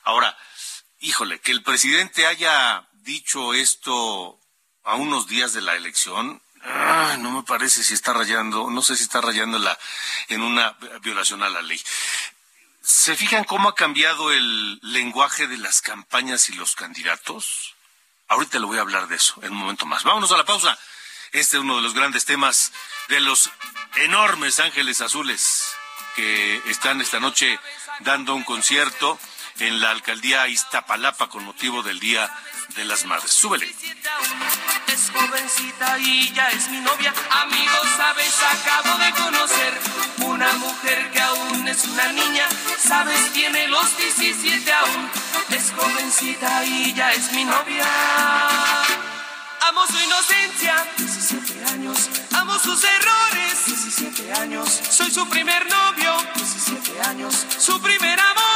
Ahora, 0.06 0.38
híjole, 1.00 1.40
que 1.40 1.50
el 1.50 1.64
presidente 1.64 2.28
haya 2.28 2.88
dicho 2.92 3.54
esto 3.54 4.38
a 4.84 4.94
unos 4.94 5.26
días 5.26 5.52
de 5.52 5.60
la 5.60 5.74
elección, 5.74 6.40
ah, 6.62 7.16
no 7.18 7.32
me 7.32 7.42
parece 7.42 7.82
si 7.82 7.94
está 7.94 8.12
rayando, 8.12 8.70
no 8.70 8.82
sé 8.82 8.96
si 8.96 9.02
está 9.02 9.20
rayando 9.20 9.58
la, 9.58 9.76
en 10.28 10.42
una 10.42 10.76
violación 11.02 11.42
a 11.42 11.48
la 11.48 11.60
ley. 11.60 11.82
¿Se 12.82 13.16
fijan 13.16 13.42
cómo 13.42 13.68
ha 13.68 13.74
cambiado 13.74 14.30
el 14.30 14.78
lenguaje 14.80 15.48
de 15.48 15.58
las 15.58 15.82
campañas 15.82 16.50
y 16.50 16.52
los 16.52 16.76
candidatos? 16.76 17.74
Ahorita 18.28 18.60
le 18.60 18.66
voy 18.66 18.78
a 18.78 18.82
hablar 18.82 19.08
de 19.08 19.16
eso 19.16 19.34
en 19.42 19.50
un 19.50 19.58
momento 19.58 19.86
más. 19.86 20.04
Vámonos 20.04 20.30
a 20.30 20.36
la 20.36 20.44
pausa. 20.44 20.78
Este 21.32 21.56
es 21.56 21.62
uno 21.64 21.76
de 21.76 21.82
los 21.82 21.94
grandes 21.94 22.24
temas 22.24 22.72
de 23.08 23.18
los 23.18 23.50
enormes 23.96 24.60
ángeles 24.60 25.00
azules 25.00 25.64
que 26.14 26.62
están 26.68 27.00
esta 27.00 27.18
noche 27.18 27.58
dando 28.00 28.36
un 28.36 28.44
concierto 28.44 29.18
en 29.58 29.80
la 29.80 29.90
alcaldía 29.90 30.48
Iztapalapa 30.48 31.28
con 31.28 31.44
motivo 31.44 31.82
del 31.82 31.98
Día 32.00 32.30
de 32.74 32.84
las 32.84 33.04
Madres. 33.04 33.30
Súbele. 33.32 33.66
Es 34.88 35.10
jovencita 35.12 35.98
y 35.98 36.32
ya 36.32 36.48
es 36.48 36.68
mi 36.68 36.80
novia. 36.80 37.12
Amigos, 37.30 37.88
sabes, 37.96 38.34
acabo 38.42 38.98
de 38.98 39.10
conocer 39.12 39.80
una 40.18 40.52
mujer 40.54 41.10
que 41.10 41.20
aún 41.20 41.68
es 41.68 41.84
una 41.84 42.12
niña. 42.12 42.46
Sabes, 42.78 43.32
tiene 43.32 43.68
los 43.68 43.96
17 43.96 44.72
aún. 44.72 45.10
Es 45.50 45.72
jovencita 45.76 46.64
y 46.64 46.94
ya 46.94 47.12
es 47.12 47.32
mi 47.32 47.44
novia. 47.44 47.86
Amo 49.68 49.86
su 49.86 49.98
inocencia, 49.98 50.86
17 50.96 51.64
años. 51.72 52.10
Amo 52.32 52.58
sus 52.58 52.84
errores, 52.84 53.66
17 53.66 54.32
años. 54.34 54.68
Soy 54.90 55.10
su 55.10 55.28
primer 55.28 55.68
novio, 55.68 56.16
17 56.34 57.02
años. 57.02 57.46
Su 57.58 57.80
primer 57.80 58.20
amor. 58.20 58.55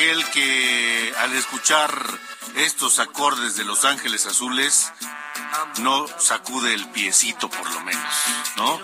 Aquel 0.00 0.24
que 0.30 1.14
al 1.18 1.34
escuchar 1.34 1.92
estos 2.56 2.98
acordes 3.00 3.56
de 3.56 3.64
Los 3.64 3.84
Ángeles 3.84 4.24
Azules 4.24 4.90
no 5.80 6.06
sacude 6.18 6.72
el 6.72 6.88
piecito 6.88 7.50
por 7.50 7.70
lo 7.70 7.80
menos, 7.80 8.14
¿no? 8.56 8.80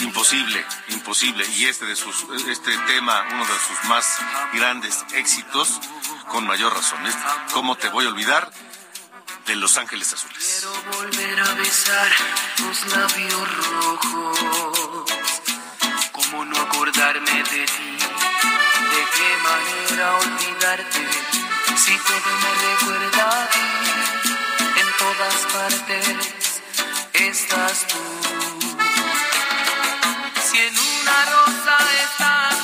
Imposible, 0.00 0.64
imposible. 0.88 1.46
Y 1.56 1.66
este 1.66 1.84
de 1.84 1.94
sus, 1.94 2.24
este 2.48 2.74
tema, 2.86 3.22
uno 3.32 3.44
de 3.44 3.52
sus 3.52 3.88
más 3.88 4.06
grandes 4.54 5.04
éxitos, 5.12 5.78
con 6.30 6.46
mayor 6.46 6.74
razón. 6.74 7.06
Es 7.06 7.14
¿Cómo 7.52 7.76
te 7.76 7.90
voy 7.90 8.06
a 8.06 8.08
olvidar? 8.08 8.50
de 9.46 9.56
Los 9.56 9.78
Ángeles 9.78 10.12
Azules. 10.12 10.66
volver 10.92 11.40
a 11.40 11.54
besar 11.54 12.08
tus 12.56 12.86
labios 12.94 13.66
rojos. 13.66 15.12
¿Cómo 16.12 16.44
no 16.44 16.60
acordarme 16.60 17.42
de 17.44 17.64
ti? 17.66 17.97
¿De 18.98 19.04
qué 19.04 19.30
manera 19.48 20.16
olvidarte? 20.16 21.02
Si 21.76 21.94
todo 21.98 22.30
me 22.42 22.52
recuerda 22.66 23.24
a 23.30 23.48
ti, 23.48 23.66
en 24.80 24.88
todas 24.98 25.36
partes 25.54 26.34
estás 27.14 27.86
tú. 27.86 28.02
Si 30.46 30.58
en 30.58 30.74
una 30.76 31.16
rosa 31.36 31.76
estás, 32.06 32.57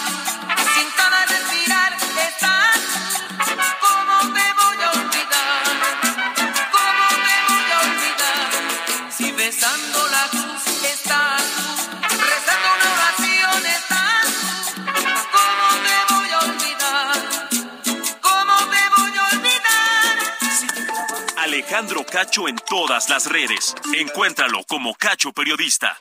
Cacho 22.14 22.46
en 22.46 22.54
todas 22.70 23.10
las 23.10 23.28
redes. 23.28 23.74
Encuéntralo 23.92 24.62
como 24.68 24.94
Cacho 24.94 25.32
Periodista. 25.32 25.98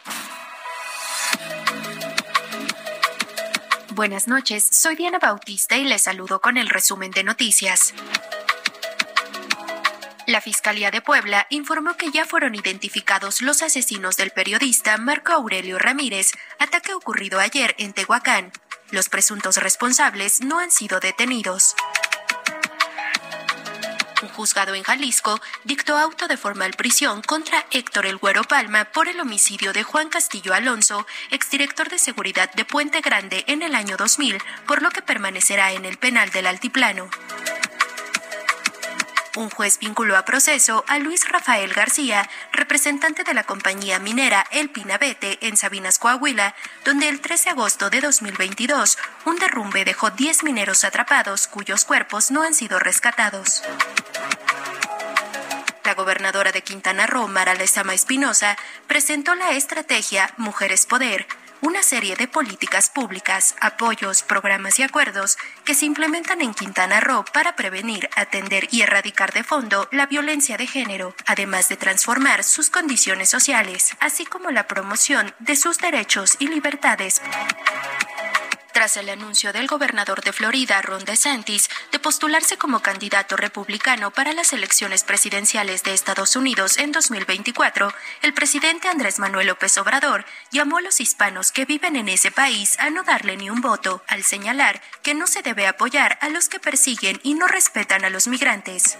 Buenas 3.95 4.27
noches, 4.27 4.63
soy 4.63 4.95
Diana 4.95 5.17
Bautista 5.17 5.75
y 5.75 5.85
les 5.85 6.03
saludo 6.03 6.39
con 6.39 6.57
el 6.57 6.69
resumen 6.69 7.09
de 7.09 7.23
noticias. 7.23 7.95
La 10.27 10.39
Fiscalía 10.39 10.91
de 10.91 11.01
Puebla 11.01 11.47
informó 11.49 11.97
que 11.97 12.11
ya 12.11 12.25
fueron 12.25 12.53
identificados 12.53 13.41
los 13.41 13.63
asesinos 13.63 14.15
del 14.15 14.29
periodista 14.29 14.95
Marco 14.99 15.31
Aurelio 15.31 15.79
Ramírez, 15.79 16.33
ataque 16.59 16.93
ocurrido 16.93 17.39
ayer 17.39 17.73
en 17.79 17.91
Tehuacán. 17.91 18.51
Los 18.91 19.09
presuntos 19.09 19.57
responsables 19.57 20.41
no 20.41 20.59
han 20.59 20.69
sido 20.69 20.99
detenidos. 20.99 21.73
Un 24.23 24.29
juzgado 24.29 24.73
en 24.73 24.83
Jalisco 24.83 25.41
dictó 25.65 25.97
auto 25.97 26.29
de 26.29 26.37
formal 26.37 26.71
prisión 26.77 27.21
contra 27.21 27.65
Héctor 27.71 28.05
El 28.05 28.15
Güero 28.15 28.45
Palma 28.45 28.85
por 28.85 29.09
el 29.09 29.19
homicidio 29.19 29.73
de 29.73 29.83
Juan 29.83 30.07
Castillo 30.07 30.53
Alonso, 30.53 31.05
exdirector 31.29 31.89
de 31.89 31.99
seguridad 31.99 32.49
de 32.53 32.63
Puente 32.63 33.01
Grande 33.01 33.43
en 33.47 33.61
el 33.63 33.75
año 33.75 33.97
2000, 33.97 34.41
por 34.65 34.81
lo 34.81 34.91
que 34.91 35.01
permanecerá 35.01 35.73
en 35.73 35.83
el 35.83 35.97
penal 35.97 36.29
del 36.29 36.47
Altiplano. 36.47 37.09
Un 39.35 39.49
juez 39.49 39.77
vinculó 39.79 40.15
a 40.15 40.23
proceso 40.23 40.85
a 40.87 40.99
Luis 40.99 41.27
Rafael 41.27 41.73
García, 41.73 42.29
representante 42.53 43.25
de 43.25 43.33
la 43.33 43.43
compañía 43.43 43.99
minera 43.99 44.45
El 44.51 44.69
Pinabete 44.69 45.39
en 45.41 45.57
Sabinas, 45.57 45.99
Coahuila, 45.99 46.55
donde 46.85 47.09
el 47.09 47.19
13 47.19 47.45
de 47.45 47.49
agosto 47.49 47.89
de 47.89 47.99
2022 47.99 48.97
un 49.25 49.35
derrumbe 49.37 49.83
dejó 49.83 50.11
10 50.11 50.43
mineros 50.43 50.85
atrapados 50.85 51.47
cuyos 51.47 51.83
cuerpos 51.83 52.31
no 52.31 52.43
han 52.43 52.53
sido 52.53 52.79
rescatados. 52.79 53.63
Gobernadora 55.93 56.51
de 56.51 56.61
Quintana 56.61 57.07
Roo, 57.07 57.27
Mara 57.27 57.53
Lezama 57.53 57.93
Espinosa, 57.93 58.57
presentó 58.87 59.35
la 59.35 59.51
estrategia 59.51 60.33
Mujeres 60.37 60.85
Poder, 60.85 61.27
una 61.63 61.81
serie 61.81 62.17
de 62.17 62.27
políticas 62.27 62.89
públicas, 62.89 63.55
apoyos, 63.61 64.21
programas 64.21 64.79
y 64.79 64.83
acuerdos 64.83 65.37
que 65.63 65.75
se 65.75 65.85
implementan 65.85 66.41
en 66.41 66.53
Quintana 66.53 66.99
Roo 66.99 67.23
para 67.31 67.55
prevenir, 67.55 68.09
atender 68.17 68.67
y 68.69 68.81
erradicar 68.81 69.31
de 69.31 69.45
fondo 69.45 69.87
la 69.91 70.05
violencia 70.05 70.57
de 70.57 70.67
género, 70.67 71.15
además 71.25 71.69
de 71.69 71.77
transformar 71.77 72.43
sus 72.43 72.69
condiciones 72.69 73.29
sociales, 73.29 73.95
así 74.01 74.25
como 74.25 74.51
la 74.51 74.67
promoción 74.67 75.33
de 75.39 75.55
sus 75.55 75.77
derechos 75.77 76.35
y 76.39 76.47
libertades 76.47 77.21
tras 78.73 78.97
el 78.97 79.09
anuncio 79.09 79.53
del 79.53 79.67
gobernador 79.67 80.21
de 80.21 80.33
Florida, 80.33 80.81
Ron 80.81 81.05
DeSantis, 81.05 81.69
de 81.91 81.99
postularse 81.99 82.57
como 82.57 82.81
candidato 82.81 83.37
republicano 83.37 84.11
para 84.11 84.33
las 84.33 84.51
elecciones 84.51 85.03
presidenciales 85.03 85.83
de 85.83 85.93
Estados 85.93 86.35
Unidos 86.35 86.77
en 86.77 86.91
2024, 86.91 87.93
el 88.23 88.33
presidente 88.33 88.89
Andrés 88.89 89.19
Manuel 89.19 89.47
López 89.47 89.77
Obrador 89.77 90.25
llamó 90.51 90.77
a 90.77 90.81
los 90.81 90.99
hispanos 90.99 91.51
que 91.51 91.65
viven 91.65 91.95
en 91.95 92.09
ese 92.09 92.31
país 92.31 92.77
a 92.79 92.89
no 92.89 93.03
darle 93.03 93.37
ni 93.37 93.49
un 93.49 93.61
voto, 93.61 94.03
al 94.07 94.23
señalar 94.23 94.81
que 95.03 95.13
no 95.13 95.27
se 95.27 95.41
debe 95.41 95.67
apoyar 95.67 96.17
a 96.21 96.29
los 96.29 96.49
que 96.49 96.59
persiguen 96.59 97.19
y 97.23 97.35
no 97.35 97.47
respetan 97.47 98.03
a 98.03 98.09
los 98.09 98.27
migrantes. 98.27 98.97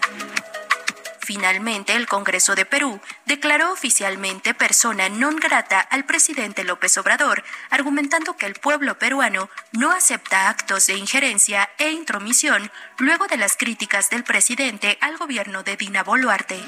Finalmente, 1.24 1.94
el 1.94 2.06
Congreso 2.06 2.54
de 2.54 2.66
Perú 2.66 3.00
declaró 3.24 3.72
oficialmente 3.72 4.52
persona 4.52 5.08
non 5.08 5.40
grata 5.40 5.80
al 5.80 6.04
presidente 6.04 6.68
López 6.68 7.00
Obrador, 7.00 7.40
argumentando 7.72 8.36
que 8.36 8.44
el 8.44 8.60
pueblo 8.60 9.00
peruano 9.00 9.48
no 9.72 9.90
acepta 9.90 10.50
actos 10.50 10.84
de 10.84 11.00
injerencia 11.00 11.70
e 11.78 11.88
intromisión 11.96 12.70
luego 12.98 13.26
de 13.26 13.38
las 13.38 13.56
críticas 13.56 14.10
del 14.10 14.22
presidente 14.22 14.98
al 15.00 15.16
gobierno 15.16 15.62
de 15.62 15.80
Dina 15.80 16.04
Boluarte. 16.04 16.60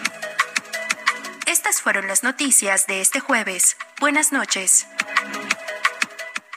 Estas 1.44 1.82
fueron 1.82 2.08
las 2.08 2.22
noticias 2.22 2.86
de 2.86 3.02
este 3.02 3.20
jueves. 3.20 3.76
Buenas 4.00 4.32
noches. 4.32 4.86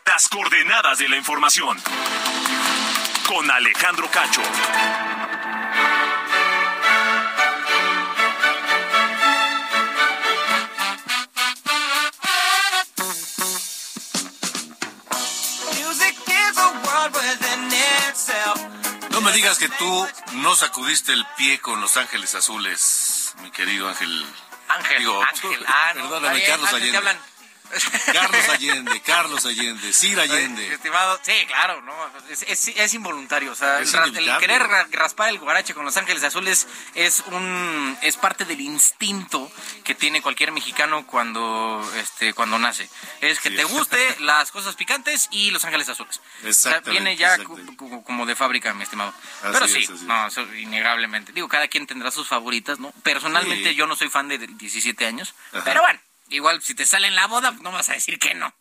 Las 0.05 0.29
coordenadas 0.29 0.99
de 0.99 1.09
la 1.09 1.17
información. 1.17 1.77
Con 3.27 3.51
Alejandro 3.51 4.09
Cacho. 4.09 4.41
No 19.11 19.21
me 19.21 19.31
digas 19.33 19.57
que 19.57 19.69
tú 19.69 20.07
no 20.33 20.55
sacudiste 20.55 21.13
el 21.13 21.25
pie 21.37 21.59
con 21.59 21.81
Los 21.81 21.97
Ángeles 21.97 22.35
Azules, 22.35 23.33
mi 23.41 23.51
querido 23.51 23.89
Ángel. 23.89 24.25
Ángel, 24.67 24.99
Digo, 24.99 25.21
Ángel, 25.21 25.65
ah, 25.67 25.93
no, 25.95 26.01
perdóname, 26.03 26.35
bien, 26.35 26.47
Carlos 26.47 26.73
Ángel, 26.73 26.95
Allende. 26.95 27.19
Carlos 28.13 28.49
Allende, 28.49 29.01
Carlos 29.01 29.45
Allende, 29.45 29.93
Sir 29.93 30.19
Allende. 30.19 30.73
Estimado, 30.73 31.19
sí, 31.21 31.33
claro, 31.47 31.81
no, 31.81 31.93
es, 32.29 32.43
es, 32.43 32.67
es 32.69 32.93
involuntario, 32.93 33.51
o 33.51 33.55
sea, 33.55 33.79
Es 33.79 33.93
el, 33.93 34.15
el 34.17 34.37
querer 34.37 34.61
ra- 34.63 34.87
raspar 34.91 35.29
el 35.29 35.39
guarache 35.39 35.73
con 35.73 35.85
Los 35.85 35.97
Ángeles 35.97 36.23
Azules 36.23 36.67
es 36.95 37.23
un 37.27 37.97
es 38.01 38.17
parte 38.17 38.45
del 38.45 38.61
instinto 38.61 39.51
que 39.83 39.95
tiene 39.95 40.21
cualquier 40.21 40.51
mexicano 40.51 41.05
cuando 41.05 41.87
este 41.97 42.33
cuando 42.33 42.57
nace. 42.59 42.89
Es 43.21 43.39
que 43.39 43.51
te 43.51 43.63
guste 43.63 43.97
las 44.19 44.51
cosas 44.51 44.75
picantes 44.75 45.27
y 45.31 45.51
Los 45.51 45.65
Ángeles 45.65 45.89
Azules. 45.89 46.17
O 46.17 46.21
sea, 46.41 46.49
Exactamente, 46.49 46.91
viene 46.91 47.15
ya 47.17 47.35
exactamente. 47.35 47.75
como 48.05 48.25
de 48.25 48.35
fábrica, 48.35 48.73
mi 48.73 48.83
estimado. 48.83 49.13
Así 49.43 49.51
Pero 49.53 49.67
sí, 49.67 49.83
es. 49.83 49.89
no, 50.03 50.27
eso 50.27 50.41
innegablemente. 50.55 51.31
Digo, 51.31 51.47
cada 51.47 51.67
quien 51.67 51.85
tendrá 51.87 52.11
sus 52.11 52.27
favoritas, 52.27 52.79
¿no? 52.79 52.91
Personalmente 53.03 53.69
Sí. 53.69 53.75
yo 53.75 53.87
no 53.87 53.95
soy 53.95 54.09
fan 54.09 54.27
de 54.27 54.37
17 54.39 55.05
años, 55.05 55.33
Ajá. 55.53 55.63
pero 55.65 55.81
bueno, 55.81 55.99
igual 56.29 56.61
si 56.61 56.73
te 56.75 56.85
sale 56.85 57.07
en 57.07 57.15
la 57.15 57.27
boda, 57.27 57.51
no 57.61 57.71
vas 57.71 57.89
a 57.89 57.93
decir 57.93 58.19
que 58.19 58.33
no. 58.35 58.53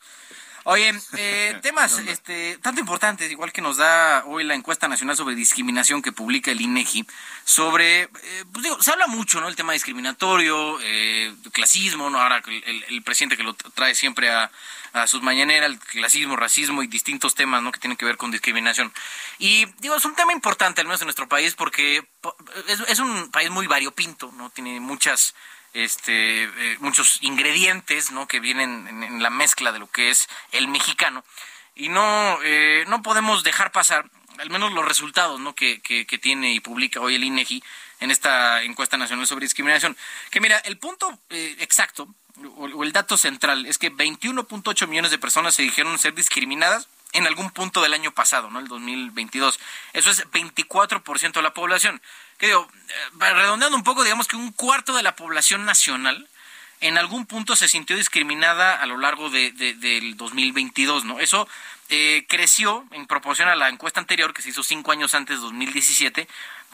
Oye, 0.64 0.92
eh, 1.16 1.58
temas 1.62 1.98
este, 1.98 2.58
tanto 2.58 2.80
importantes, 2.80 3.30
igual 3.30 3.52
que 3.52 3.62
nos 3.62 3.78
da 3.78 4.24
hoy 4.26 4.44
la 4.44 4.54
encuesta 4.54 4.86
nacional 4.86 5.16
sobre 5.16 5.34
discriminación 5.34 6.02
que 6.02 6.12
publica 6.12 6.50
el 6.50 6.60
INEGI, 6.60 7.06
sobre, 7.44 8.02
eh, 8.02 8.44
pues 8.52 8.64
digo, 8.64 8.82
se 8.82 8.90
habla 8.90 9.06
mucho, 9.06 9.40
¿no? 9.40 9.48
El 9.48 9.56
tema 9.56 9.72
discriminatorio, 9.72 10.78
eh, 10.82 11.34
clasismo, 11.52 12.10
¿no? 12.10 12.20
Ahora 12.20 12.42
el, 12.46 13.02
presidente 13.02 13.36
que 13.38 13.44
lo 13.44 13.54
trae 13.54 13.94
siempre 13.94 14.28
a, 14.30 14.50
a 14.92 15.06
sus 15.06 15.22
mañaneras, 15.22 15.70
el 15.70 15.78
clasismo, 15.78 16.36
racismo 16.36 16.82
y 16.82 16.86
distintos 16.86 17.34
temas, 17.34 17.62
¿no? 17.62 17.72
Que 17.72 17.80
tienen 17.80 17.96
que 17.96 18.04
ver 18.04 18.18
con 18.18 18.30
discriminación. 18.30 18.92
Y 19.38 19.64
digo, 19.78 19.96
es 19.96 20.04
un 20.04 20.16
tema 20.16 20.32
importante, 20.34 20.82
al 20.82 20.86
menos 20.86 21.00
en 21.00 21.06
nuestro 21.06 21.28
país, 21.28 21.54
porque 21.54 22.04
po- 22.20 22.36
es, 22.66 22.80
es 22.80 22.98
un 22.98 23.30
país 23.30 23.48
muy 23.48 23.66
variopinto, 23.66 24.30
¿no? 24.36 24.50
Tiene 24.50 24.80
muchas 24.80 25.34
este, 25.84 26.44
eh, 26.44 26.76
muchos 26.80 27.18
ingredientes 27.22 28.10
¿no? 28.10 28.26
que 28.26 28.40
vienen 28.40 28.86
en, 28.88 29.22
la 29.22 29.30
mezcla 29.30 29.72
de 29.72 29.78
lo 29.78 29.90
que 29.90 30.10
es 30.10 30.28
el 30.52 30.68
mexicano 30.68 31.24
y 31.74 31.88
no, 31.88 32.38
eh, 32.42 32.84
no 32.88 33.02
podemos 33.02 33.44
dejar 33.44 33.72
pasar 33.72 34.10
al 34.38 34.50
menos 34.50 34.72
los 34.72 34.84
resultados 34.84 35.40
¿no? 35.40 35.54
que 35.54 35.80
tiene 36.22 36.52
y 36.52 36.60
publica 36.60 37.00
hoy 37.00 37.16
el 37.16 37.24
INEGI 37.24 37.62
en 38.00 38.10
esta 38.10 38.62
encuesta 38.62 38.96
nacional 38.96 39.26
sobre 39.26 39.44
discriminación. 39.44 39.96
Que 40.30 40.40
mira, 40.40 40.58
el 40.58 40.78
punto 40.78 41.18
eh, 41.30 41.56
exacto 41.60 42.14
o, 42.56 42.64
o 42.66 42.84
el 42.84 42.92
dato 42.92 43.16
central 43.16 43.66
es 43.66 43.78
que 43.78 43.92
21.8 43.92 44.86
millones 44.86 45.10
de 45.10 45.18
personas 45.18 45.54
se 45.54 45.62
dijeron 45.62 45.98
ser 45.98 46.14
discriminadas 46.14 46.88
en 47.12 47.26
algún 47.26 47.50
punto 47.50 47.82
del 47.82 47.94
año 47.94 48.12
pasado, 48.12 48.50
¿no? 48.50 48.58
El 48.58 48.68
2022. 48.68 49.58
Eso 49.94 50.10
es 50.10 50.26
24% 50.30 51.32
de 51.32 51.42
la 51.42 51.54
población. 51.54 52.02
Que 52.38 52.46
digo, 52.46 52.68
eh, 52.88 53.32
redondeando 53.34 53.76
un 53.76 53.84
poco, 53.84 54.04
digamos 54.04 54.28
que 54.28 54.36
un 54.36 54.52
cuarto 54.52 54.94
de 54.96 55.02
la 55.02 55.16
población 55.16 55.64
nacional 55.64 56.28
en 56.80 56.96
algún 56.96 57.26
punto 57.26 57.56
se 57.56 57.66
sintió 57.68 57.96
discriminada 57.96 58.80
a 58.80 58.86
lo 58.86 58.96
largo 58.98 59.30
de, 59.30 59.50
de- 59.52 59.74
del 59.74 60.16
2022, 60.16 61.04
¿no? 61.04 61.18
Eso 61.18 61.48
eh, 61.88 62.24
creció 62.28 62.86
en 62.92 63.06
proporción 63.06 63.48
a 63.48 63.56
la 63.56 63.68
encuesta 63.68 63.98
anterior 63.98 64.32
que 64.32 64.42
se 64.42 64.50
hizo 64.50 64.62
cinco 64.62 64.92
años 64.92 65.14
antes, 65.14 65.40
2017, 65.40 66.28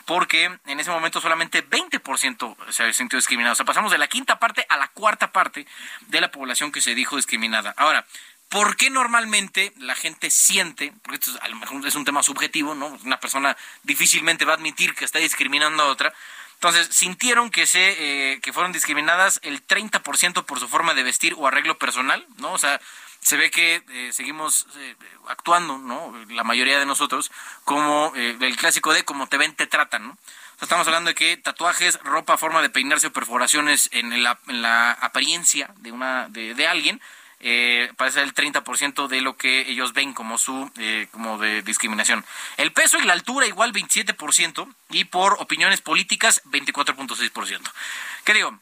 porque 0.05 0.51
en 0.67 0.81
ese 0.81 0.91
momento 0.91 1.23
solamente 1.23 1.67
20% 1.67 2.57
se 2.71 2.93
sintió 2.93 3.17
discriminado. 3.19 3.55
O 3.55 3.57
sea, 3.57 3.65
pasamos 3.65 3.91
de 3.91 3.97
la 3.97 4.07
quinta 4.09 4.39
parte 4.39 4.67
a 4.69 4.77
la 4.77 4.89
cuarta 4.89 5.33
parte 5.33 5.67
de 6.09 6.21
la 6.21 6.31
población 6.31 6.71
que 6.73 6.83
se 6.83 6.95
dijo 6.95 7.17
discriminada. 7.17 7.73
Ahora, 7.79 8.05
¿Por 8.55 8.77
qué 8.77 8.89
normalmente 8.89 9.73
la 9.79 9.97
gente 9.97 10.31
siente, 10.31 10.93
porque 11.03 11.17
esto 11.17 11.33
es, 11.33 11.43
a 11.43 11.49
lo 11.49 11.57
mejor 11.57 11.85
es 11.85 11.97
un 11.97 12.05
tema 12.05 12.23
subjetivo, 12.23 12.77
¿no? 12.77 12.87
Una 13.05 13.19
persona 13.19 13.57
difícilmente 13.83 14.45
va 14.45 14.53
a 14.53 14.55
admitir 14.55 14.95
que 14.95 15.05
está 15.05 15.19
discriminando 15.19 15.83
a 15.83 15.87
otra. 15.87 16.15
Entonces, 16.55 16.87
sintieron 16.93 17.51
que 17.51 17.67
se 17.67 17.97
eh, 17.99 18.41
que 18.41 18.53
fueron 18.53 18.71
discriminadas 18.71 19.41
el 19.43 19.67
30% 19.67 20.45
por 20.45 20.61
su 20.61 20.69
forma 20.69 20.95
de 20.95 21.03
vestir 21.03 21.35
o 21.37 21.49
arreglo 21.49 21.79
personal, 21.79 22.25
¿no? 22.37 22.53
O 22.53 22.59
sea, 22.59 22.81
se 23.19 23.37
ve 23.37 23.51
que 23.51 23.83
eh, 23.89 24.13
seguimos 24.13 24.69
eh, 24.77 24.95
actuando, 25.27 25.77
¿no? 25.79 26.15
La 26.29 26.45
mayoría 26.45 26.79
de 26.79 26.87
nosotros 26.87 27.33
como 27.65 28.13
eh, 28.15 28.37
el 28.41 28.57
clásico 28.57 28.93
de 28.93 29.05
como 29.05 29.27
te 29.27 29.37
ven 29.37 29.57
te 29.57 29.67
tratan, 29.67 30.07
¿no? 30.07 30.19
Estamos 30.61 30.87
hablando 30.87 31.09
de 31.09 31.17
que 31.17 31.37
tatuajes, 31.37 31.99
ropa, 32.05 32.39
forma 32.39 32.63
de 32.63 32.71
peinarse 32.71 33.09
o 33.09 33.13
perforaciones 33.13 33.91
en 33.91 34.23
la, 34.23 34.39
en 34.47 34.63
la 34.63 34.93
apariencia 34.93 35.75
de 35.79 35.91
una 35.91 36.29
de 36.29 36.69
alguien 36.69 37.01
eh, 37.41 37.93
parece 37.97 38.23
el 38.23 38.35
30% 38.35 39.07
de 39.09 39.21
lo 39.21 39.37
que 39.37 39.69
ellos 39.71 39.93
ven 39.93 40.15
como 40.15 40.39
su 40.39 40.71
eh, 40.79 41.09
como 41.11 41.39
de 41.39 41.63
discriminación. 41.63 42.25
El 42.57 42.73
peso 42.73 42.99
y 42.99 43.05
la 43.05 43.13
altura 43.13 43.47
igual 43.47 43.73
27% 43.73 44.73
y 44.91 45.05
por 45.05 45.35
opiniones 45.41 45.81
políticas 45.81 46.43
24.6%. 46.45 47.61
¿Qué 48.25 48.35
digo? 48.35 48.59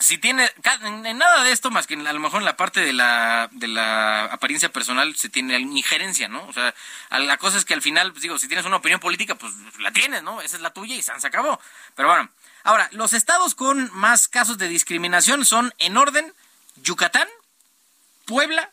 Si 0.00 0.16
tiene 0.18 0.48
en 0.84 1.18
nada 1.18 1.42
de 1.42 1.50
esto 1.50 1.72
más 1.72 1.88
que 1.88 1.94
a 1.94 2.12
lo 2.12 2.20
mejor 2.20 2.40
en 2.40 2.44
la 2.44 2.56
parte 2.56 2.80
de 2.80 2.92
la 2.92 3.48
de 3.50 3.66
la 3.66 4.26
apariencia 4.26 4.72
personal 4.72 5.16
se 5.16 5.28
tiene 5.28 5.58
injerencia, 5.58 6.28
¿no? 6.28 6.46
O 6.46 6.52
sea, 6.52 6.72
la 7.10 7.36
cosa 7.36 7.58
es 7.58 7.64
que 7.64 7.74
al 7.74 7.82
final 7.82 8.12
pues, 8.12 8.22
digo, 8.22 8.38
si 8.38 8.46
tienes 8.46 8.64
una 8.64 8.76
opinión 8.76 9.00
política, 9.00 9.34
pues 9.34 9.52
la 9.80 9.90
tienes, 9.90 10.22
¿no? 10.22 10.40
Esa 10.40 10.56
es 10.56 10.62
la 10.62 10.70
tuya 10.70 10.94
y 10.94 11.02
se 11.02 11.12
acabó. 11.12 11.60
Pero 11.96 12.08
bueno, 12.08 12.28
ahora, 12.62 12.88
los 12.92 13.12
estados 13.12 13.56
con 13.56 13.90
más 13.92 14.28
casos 14.28 14.56
de 14.56 14.68
discriminación 14.68 15.44
son 15.44 15.74
en 15.78 15.96
orden 15.96 16.32
Yucatán, 16.82 17.28
Puebla, 18.28 18.70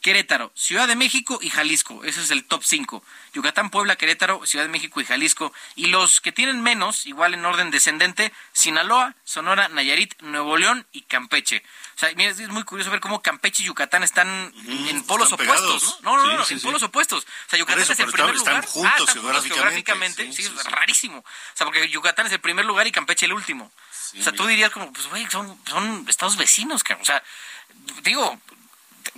Querétaro, 0.00 0.52
Ciudad 0.54 0.88
de 0.88 0.96
México 0.96 1.38
y 1.42 1.50
Jalisco. 1.50 2.02
Ese 2.04 2.22
es 2.22 2.30
el 2.30 2.44
top 2.44 2.62
5. 2.64 3.04
Yucatán, 3.34 3.68
Puebla, 3.70 3.96
Querétaro, 3.96 4.46
Ciudad 4.46 4.64
de 4.64 4.70
México 4.70 5.00
y 5.00 5.04
Jalisco. 5.04 5.52
Y 5.74 5.86
los 5.88 6.20
que 6.22 6.32
tienen 6.32 6.62
menos, 6.62 7.04
igual 7.06 7.34
en 7.34 7.44
orden 7.44 7.70
descendente, 7.70 8.32
Sinaloa, 8.52 9.14
Sonora, 9.24 9.68
Nayarit, 9.68 10.14
Nuevo 10.22 10.56
León 10.56 10.86
y 10.92 11.02
Campeche. 11.02 11.62
O 11.96 11.98
sea, 11.98 12.08
mira, 12.16 12.30
es 12.30 12.38
muy 12.48 12.62
curioso 12.62 12.90
ver 12.90 13.00
cómo 13.00 13.20
Campeche 13.20 13.64
y 13.64 13.66
Yucatán 13.66 14.02
están 14.02 14.52
en 14.66 15.02
polos 15.04 15.30
están 15.30 15.44
opuestos. 15.46 15.98
¿no? 16.02 16.16
No, 16.16 16.22
no, 16.24 16.30
Sí, 16.30 16.36
no, 16.36 16.44
sí, 16.46 16.54
en 16.54 16.60
sí. 16.60 16.66
polos 16.66 16.82
opuestos. 16.84 17.24
O 17.24 17.50
sea, 17.50 17.58
Yucatán 17.58 17.82
eso, 17.82 17.92
es 17.92 18.00
el 18.00 18.10
primer 18.10 18.34
están- 18.34 18.54
lugar. 18.54 18.66
juntos 18.66 18.92
Ah, 18.98 19.02
están 19.04 19.22
juntos 19.22 19.44
geográficamente. 19.44 20.32
Sí, 20.32 20.42
es 20.42 20.64
rarísimo. 20.64 21.18
O 21.18 21.24
sea, 21.54 21.66
porque 21.66 21.88
Yucatán 21.90 22.26
es 22.26 22.32
el 22.32 22.40
primer 22.40 22.64
lugar 22.64 22.86
y 22.86 22.92
Campeche 22.92 23.26
el 23.26 23.32
último. 23.34 23.70
o 24.18 24.22
sea, 24.22 24.32
tú 24.32 24.46
dirías 24.46 24.70
como, 24.70 24.90
pues, 24.92 25.08
güey, 25.08 25.26
son, 25.30 25.60
son 25.68 26.06
estados 26.08 26.36
vecinos, 26.36 26.84
cabrón. 26.84 27.02
O 27.02 27.06
sea, 27.06 27.22
digo, 28.02 28.40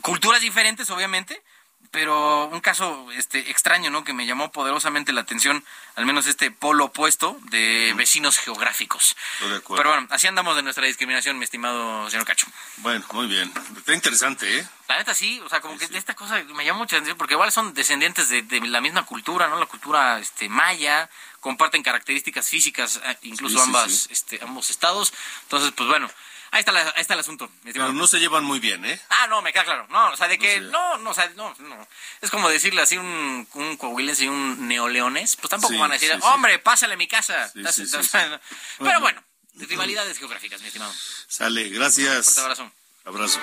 culturas 0.01 0.41
diferentes, 0.41 0.91
obviamente, 0.91 1.43
pero 1.91 2.47
un 2.49 2.61
caso 2.61 3.07
este 3.17 3.51
extraño, 3.51 3.89
¿no? 3.91 4.05
Que 4.05 4.13
me 4.13 4.27
llamó 4.27 4.53
poderosamente 4.53 5.13
la 5.13 5.23
atención, 5.23 5.65
al 5.97 6.05
menos 6.05 6.27
este 6.27 6.51
polo 6.51 6.87
opuesto 6.87 7.39
de 7.45 7.95
vecinos 7.97 8.37
geográficos. 8.39 9.17
Estoy 9.35 9.51
de 9.51 9.57
acuerdo. 9.57 9.83
Pero 9.83 9.95
bueno, 9.95 10.09
así 10.11 10.27
andamos 10.27 10.55
de 10.57 10.63
nuestra 10.63 10.85
discriminación, 10.85 11.39
mi 11.39 11.45
estimado 11.45 12.11
señor 12.11 12.27
Cacho. 12.27 12.47
Bueno, 12.79 13.05
muy 13.13 13.27
bien. 13.27 13.51
Está 13.77 13.95
interesante, 13.95 14.59
¿eh? 14.59 14.69
La 14.89 14.99
neta 14.99 15.15
sí, 15.15 15.41
o 15.41 15.49
sea, 15.49 15.61
como 15.61 15.79
que 15.79 15.87
esta 15.97 16.15
cosa 16.15 16.43
me 16.55 16.65
llama 16.65 16.81
mucha 16.81 16.97
atención 16.97 17.17
porque 17.17 17.35
igual 17.35 17.53
son 17.53 17.73
descendientes 17.73 18.29
de, 18.29 18.43
de 18.43 18.61
la 18.61 18.83
misma 18.83 19.07
cultura, 19.07 19.49
¿no? 19.49 19.59
La 19.59 19.67
cultura 19.67 20.19
este 20.19 20.49
maya, 20.51 21.09
comparten 21.41 21.83
características 21.83 22.49
físicas, 22.49 23.01
eh, 23.03 23.17
incluso 23.23 23.57
Sí, 23.57 23.63
sí, 23.63 23.67
ambas, 23.67 23.93
sí. 23.93 24.09
este, 24.11 24.41
ambos 24.43 24.69
estados. 24.71 25.15
Entonces, 25.45 25.73
pues 25.75 25.89
bueno, 25.89 26.11
ahí 26.51 26.61
está, 26.61 26.73
la- 26.73 26.83
ahí 26.83 27.01
está 27.03 27.15
el 27.15 27.21
asunto. 27.21 27.49
mi 27.63 27.71
estimado. 27.71 27.91
Pero 27.93 28.01
no 28.01 28.07
se 28.07 28.19
llevan 28.19 28.45
muy 28.45 28.59
bien, 28.61 28.85
¿eh? 28.85 29.01
Ah, 29.11 29.27
no, 29.29 29.43
me 29.43 29.53
queda 29.53 29.65
claro. 29.65 29.87
No, 29.91 30.11
o 30.11 30.17
sea, 30.17 30.29
de 30.29 30.39
que 30.39 30.61
no, 30.61 30.99
no, 30.99 31.11
o 31.11 31.15
sea, 31.15 31.29
no, 31.37 31.55
no. 31.59 31.89
Es 32.21 32.31
como 32.31 32.49
decirle 32.49 32.83
así 32.83 32.97
un, 32.97 33.47
un 33.55 33.77
coahuilense 33.77 34.25
y 34.25 34.29
un 34.29 34.67
neoleones, 34.69 35.37
pues 35.37 35.51
tampoco 35.51 35.73
Sí, 35.75 35.79
van 35.81 35.91
a 35.91 35.95
decir, 35.95 36.11
sí, 36.13 36.17
sí. 36.21 36.23
hombre, 36.25 36.59
pásale 36.59 36.95
a 36.95 36.97
mi 36.97 37.09
casa. 37.09 37.49
Sí, 37.49 37.61
Estás- 37.61 37.75
sí, 37.75 37.87
sí, 37.87 37.97
estás- 37.97 38.41
sí. 38.41 38.57
Pero 38.79 39.01
bueno, 39.01 39.23
rivalidades 39.55 40.19
geográficas, 40.19 40.61
mi 40.61 40.67
estimado. 40.69 40.93
Sale, 41.29 41.69
gracias. 41.71 42.25
Fuerte 42.35 42.41
abrazo. 42.43 42.73
Abrazo. 43.05 43.41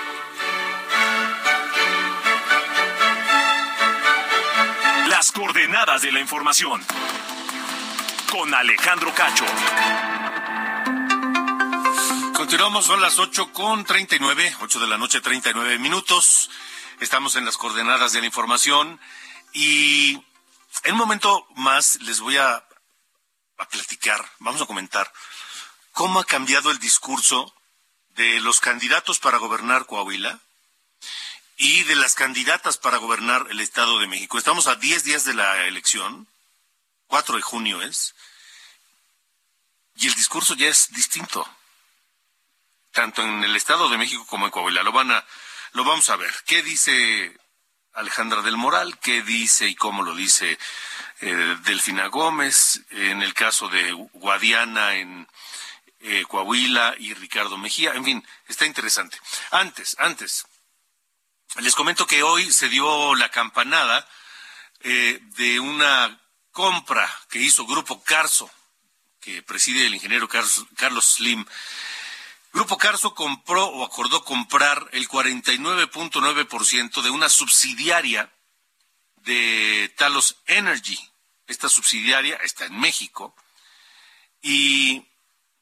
Las 5.09 5.31
coordenadas 5.31 6.01
de 6.01 6.11
la 6.11 6.19
información. 6.19 6.83
Con 8.29 8.53
Alejandro 8.53 9.13
Cacho. 9.13 9.45
Continuamos, 12.45 12.85
son 12.85 13.01
las 13.01 13.17
8 13.17 13.53
con 13.53 13.83
39, 13.85 14.57
8 14.61 14.79
de 14.79 14.85
la 14.85 14.99
noche, 14.99 15.19
39 15.19 15.79
minutos. 15.79 16.51
Estamos 16.99 17.35
en 17.37 17.43
las 17.43 17.57
coordenadas 17.57 18.13
de 18.13 18.19
la 18.19 18.27
información 18.27 18.99
y 19.51 20.23
en 20.83 20.91
un 20.91 20.97
momento 20.99 21.47
más 21.55 21.99
les 22.01 22.19
voy 22.19 22.37
a, 22.37 22.63
platicar, 23.71 24.23
vamos 24.37 24.61
a 24.61 24.67
comentar 24.67 25.11
cómo 25.91 26.19
ha 26.19 26.23
cambiado 26.23 26.69
el 26.69 26.77
discurso 26.77 27.51
de 28.09 28.39
los 28.41 28.59
candidatos 28.59 29.17
para 29.17 29.39
gobernar 29.39 29.87
Coahuila 29.87 30.39
y 31.57 31.81
de 31.85 31.95
las 31.95 32.13
candidatas 32.13 32.77
para 32.77 32.97
gobernar 32.97 33.47
el 33.49 33.59
Estado 33.59 33.97
de 33.97 34.05
México. 34.05 34.37
Estamos 34.37 34.67
a 34.67 34.75
10 34.75 35.03
días 35.03 35.25
de 35.25 35.33
la 35.33 35.65
elección, 35.65 36.27
4 37.07 37.37
de 37.37 37.41
junio 37.41 37.81
es, 37.81 38.13
y 39.95 40.05
el 40.05 40.13
discurso 40.13 40.53
ya 40.53 40.67
es 40.67 40.91
distinto 40.91 41.49
tanto 42.95 43.21
en 43.21 43.43
el 43.43 43.55
Estado 43.57 43.89
de 43.89 43.97
México 43.97 44.25
como 44.25 44.45
en 44.45 44.51
Coahuila. 44.51 44.81
Lo 44.81 44.93
van 44.93 45.11
a, 45.11 45.23
lo 45.73 45.83
vamos 45.83 46.09
a 46.09 46.15
ver. 46.15 46.33
¿Qué 46.45 46.63
dice 46.63 47.37
Alejandra 47.93 48.41
del 48.41 48.55
Moral? 48.55 48.97
¿Qué 48.99 49.21
dice 49.21 49.67
y 49.67 49.75
cómo 49.75 50.01
lo 50.01 50.15
dice 50.15 50.57
eh, 51.19 51.57
Delfina 51.65 52.07
Gómez? 52.07 52.81
En 52.91 53.21
el 53.21 53.33
caso 53.33 53.67
de 53.67 53.91
Guadiana 54.13 54.95
en 54.95 55.27
eh, 55.99 56.23
Coahuila 56.25 56.95
y 56.97 57.13
Ricardo 57.13 57.57
Mejía. 57.57 57.91
En 57.93 58.05
fin, 58.05 58.25
está 58.47 58.65
interesante. 58.65 59.19
Antes, 59.51 59.97
antes, 59.99 60.45
les 61.57 61.75
comento 61.75 62.07
que 62.07 62.23
hoy 62.23 62.49
se 62.53 62.69
dio 62.69 63.13
la 63.15 63.29
campanada 63.29 64.07
eh, 64.79 65.19
de 65.35 65.59
una 65.59 66.17
compra 66.51 67.13
que 67.29 67.39
hizo 67.39 67.65
Grupo 67.65 68.01
Carso, 68.03 68.49
que 69.19 69.43
preside 69.43 69.85
el 69.85 69.95
ingeniero 69.95 70.29
Carlos, 70.29 70.65
Carlos 70.77 71.05
Slim. 71.05 71.45
Grupo 72.55 72.77
Carso 72.77 73.13
compró 73.13 73.65
o 73.65 73.83
acordó 73.83 74.23
comprar 74.23 74.87
el 74.93 75.09
49.9% 75.09 77.01
de 77.01 77.09
una 77.09 77.27
subsidiaria 77.27 78.31
de 79.17 79.93
Talos 79.97 80.37
Energy. 80.45 80.97
Esta 81.47 81.67
subsidiaria 81.67 82.37
está 82.37 82.63
en 82.63 82.79
México 82.79 83.35
y 84.41 85.05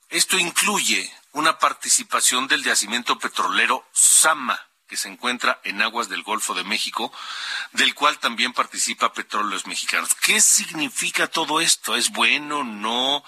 esto 0.09 0.37
incluye 0.37 1.11
una 1.31 1.57
participación 1.57 2.47
del 2.47 2.63
yacimiento 2.63 3.17
petrolero 3.17 3.83
Sama, 3.91 4.63
que 4.87 4.95
se 4.95 5.09
encuentra 5.09 5.59
en 5.63 5.81
aguas 5.81 6.09
del 6.09 6.21
Golfo 6.21 6.53
de 6.53 6.63
México, 6.63 7.11
del 7.71 7.95
cual 7.95 8.19
también 8.19 8.53
participa 8.53 9.13
Petróleos 9.13 9.65
Mexicanos. 9.65 10.13
¿Qué 10.13 10.39
significa 10.39 11.25
todo 11.25 11.59
esto? 11.59 11.95
¿Es 11.95 12.11
bueno? 12.11 12.63
¿No? 12.63 13.23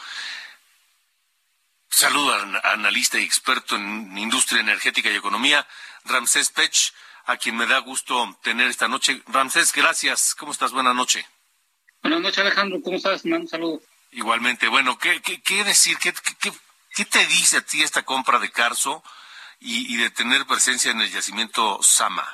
Saludo 1.96 2.34
al 2.34 2.60
analista 2.66 3.18
y 3.18 3.24
experto 3.24 3.78
en 3.78 4.18
industria 4.18 4.60
energética 4.60 5.10
y 5.10 5.16
economía, 5.16 5.66
Ramsés 6.04 6.50
Pech, 6.50 6.92
a 7.24 7.38
quien 7.38 7.56
me 7.56 7.66
da 7.68 7.80
gusto 7.80 8.38
tener 8.44 8.68
esta 8.68 8.90
noche. 8.90 9.22
Ramsés, 9.28 9.72
gracias. 9.72 10.36
¿Cómo 10.36 10.52
estás? 10.52 10.74
Buenas 10.74 10.94
noches. 10.94 11.26
Buenas 12.02 12.20
noches, 12.20 12.40
Alejandro. 12.40 12.82
¿Cómo 12.84 12.98
estás? 12.98 13.24
Un 13.24 13.48
saludo. 13.48 13.82
Igualmente, 14.12 14.68
bueno, 14.68 14.98
¿qué, 14.98 15.22
qué, 15.22 15.42
qué 15.42 15.64
decir? 15.64 15.98
¿Qué, 15.98 16.12
qué, 16.42 16.52
qué- 16.96 17.06
te 17.06 17.26
dice 17.28 17.58
a 17.58 17.62
ti 17.62 17.82
esta 17.82 18.04
compra 18.04 18.40
de 18.40 18.52
Carso 18.52 19.02
y, 19.62 19.94
y 19.94 19.96
de 19.96 20.10
tener 20.10 20.46
presencia 20.46 20.92
en 20.92 21.00
el 21.00 21.10
yacimiento 21.10 21.80
Sama? 21.82 22.28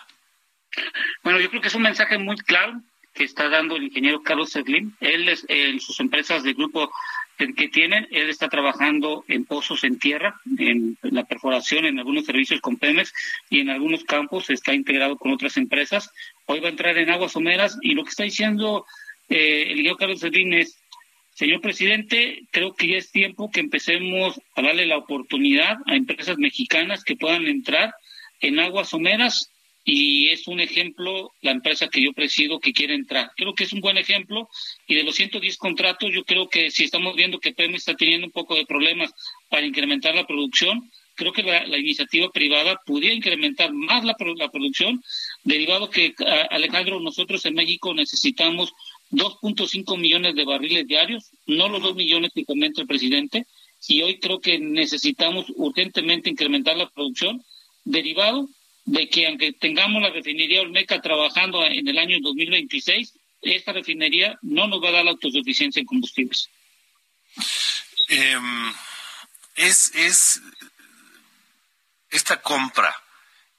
Bueno, 1.21 1.39
yo 1.39 1.51
creo 1.51 1.61
que 1.61 1.67
es 1.67 1.75
un 1.75 1.83
mensaje 1.83 2.17
muy 2.17 2.37
claro 2.37 2.81
que 3.13 3.25
está 3.25 3.47
dando 3.47 3.75
el 3.75 3.83
ingeniero 3.83 4.23
Carlos 4.23 4.53
Slim. 4.53 4.95
Él, 5.01 5.29
es, 5.29 5.45
en 5.49 5.79
sus 5.79 5.99
empresas 5.99 6.41
de 6.41 6.53
grupo 6.53 6.91
que 7.55 7.67
tienen, 7.69 8.07
él 8.11 8.29
está 8.29 8.49
trabajando 8.49 9.23
en 9.27 9.45
pozos 9.45 9.83
en 9.83 9.99
tierra, 9.99 10.39
en 10.57 10.97
la 11.01 11.25
perforación, 11.25 11.85
en 11.85 11.99
algunos 11.99 12.25
servicios 12.25 12.61
con 12.61 12.77
Pemex 12.77 13.13
y 13.49 13.59
en 13.59 13.69
algunos 13.69 14.03
campos 14.03 14.49
está 14.49 14.73
integrado 14.73 15.17
con 15.17 15.31
otras 15.31 15.57
empresas. 15.57 16.11
Hoy 16.45 16.59
va 16.59 16.67
a 16.67 16.71
entrar 16.71 16.97
en 16.97 17.09
aguas 17.09 17.31
someras 17.31 17.77
y 17.81 17.93
lo 17.93 18.03
que 18.03 18.09
está 18.09 18.23
diciendo 18.23 18.85
eh, 19.29 19.63
el 19.63 19.71
ingeniero 19.71 19.97
Carlos 19.97 20.19
Slim 20.19 20.53
es, 20.53 20.77
señor 21.33 21.61
presidente, 21.61 22.41
creo 22.51 22.73
que 22.73 22.87
ya 22.87 22.97
es 22.97 23.11
tiempo 23.11 23.49
que 23.49 23.59
empecemos 23.59 24.39
a 24.55 24.61
darle 24.61 24.85
la 24.85 24.97
oportunidad 24.97 25.77
a 25.87 25.95
empresas 25.95 26.37
mexicanas 26.37 27.03
que 27.03 27.15
puedan 27.15 27.47
entrar 27.47 27.93
en 28.41 28.59
aguas 28.59 28.89
someras 28.89 29.50
y 29.83 30.29
es 30.29 30.47
un 30.47 30.59
ejemplo 30.59 31.31
la 31.41 31.51
empresa 31.51 31.87
que 31.87 32.03
yo 32.03 32.13
presido 32.13 32.59
que 32.59 32.73
quiere 32.73 32.93
entrar. 32.93 33.31
Creo 33.35 33.53
que 33.53 33.63
es 33.63 33.73
un 33.73 33.81
buen 33.81 33.97
ejemplo 33.97 34.47
y 34.87 34.95
de 34.95 35.03
los 35.03 35.15
110 35.15 35.57
contratos 35.57 36.11
yo 36.13 36.23
creo 36.23 36.49
que 36.49 36.69
si 36.71 36.83
estamos 36.83 37.15
viendo 37.15 37.39
que 37.39 37.53
Pemex 37.53 37.79
está 37.79 37.95
teniendo 37.95 38.27
un 38.27 38.31
poco 38.31 38.55
de 38.55 38.65
problemas 38.65 39.11
para 39.49 39.65
incrementar 39.65 40.13
la 40.13 40.27
producción, 40.27 40.91
creo 41.15 41.33
que 41.33 41.43
la, 41.43 41.77
iniciativa 41.77 42.31
privada 42.31 42.79
pudiera 42.85 43.13
incrementar 43.13 43.73
más 43.73 44.03
la, 44.03 44.15
la 44.37 44.49
producción, 44.49 45.03
derivado 45.43 45.89
que, 45.89 46.13
Alejandro, 46.49 46.99
nosotros 46.99 47.45
en 47.45 47.55
México 47.55 47.93
necesitamos 47.93 48.73
2.5 49.11 49.97
millones 49.97 50.35
de 50.35 50.45
barriles 50.45 50.87
diarios, 50.87 51.31
no 51.45 51.69
los 51.69 51.81
2 51.81 51.95
millones 51.95 52.31
que 52.33 52.45
comenta 52.45 52.81
el 52.81 52.87
presidente, 52.87 53.45
y 53.87 54.01
hoy 54.01 54.19
creo 54.19 54.39
que 54.39 54.59
necesitamos 54.59 55.45
urgentemente 55.55 56.29
incrementar 56.29 56.77
la 56.77 56.89
producción, 56.89 57.43
derivado 57.83 58.47
de 58.91 59.07
que 59.07 59.25
aunque 59.25 59.53
tengamos 59.53 60.01
la 60.01 60.09
refinería 60.09 60.61
Olmeca 60.61 61.01
trabajando 61.01 61.65
en 61.65 61.87
el 61.87 61.97
año 61.97 62.17
2026, 62.19 63.13
esta 63.41 63.71
refinería 63.71 64.37
no 64.41 64.67
nos 64.67 64.83
va 64.83 64.89
a 64.89 64.91
dar 64.91 65.05
la 65.05 65.11
autosuficiencia 65.11 65.79
en 65.79 65.85
combustibles. 65.85 66.49
Em, 68.09 68.73
es, 69.55 69.95
es, 69.95 70.41
esta 72.09 72.41
compra 72.41 72.93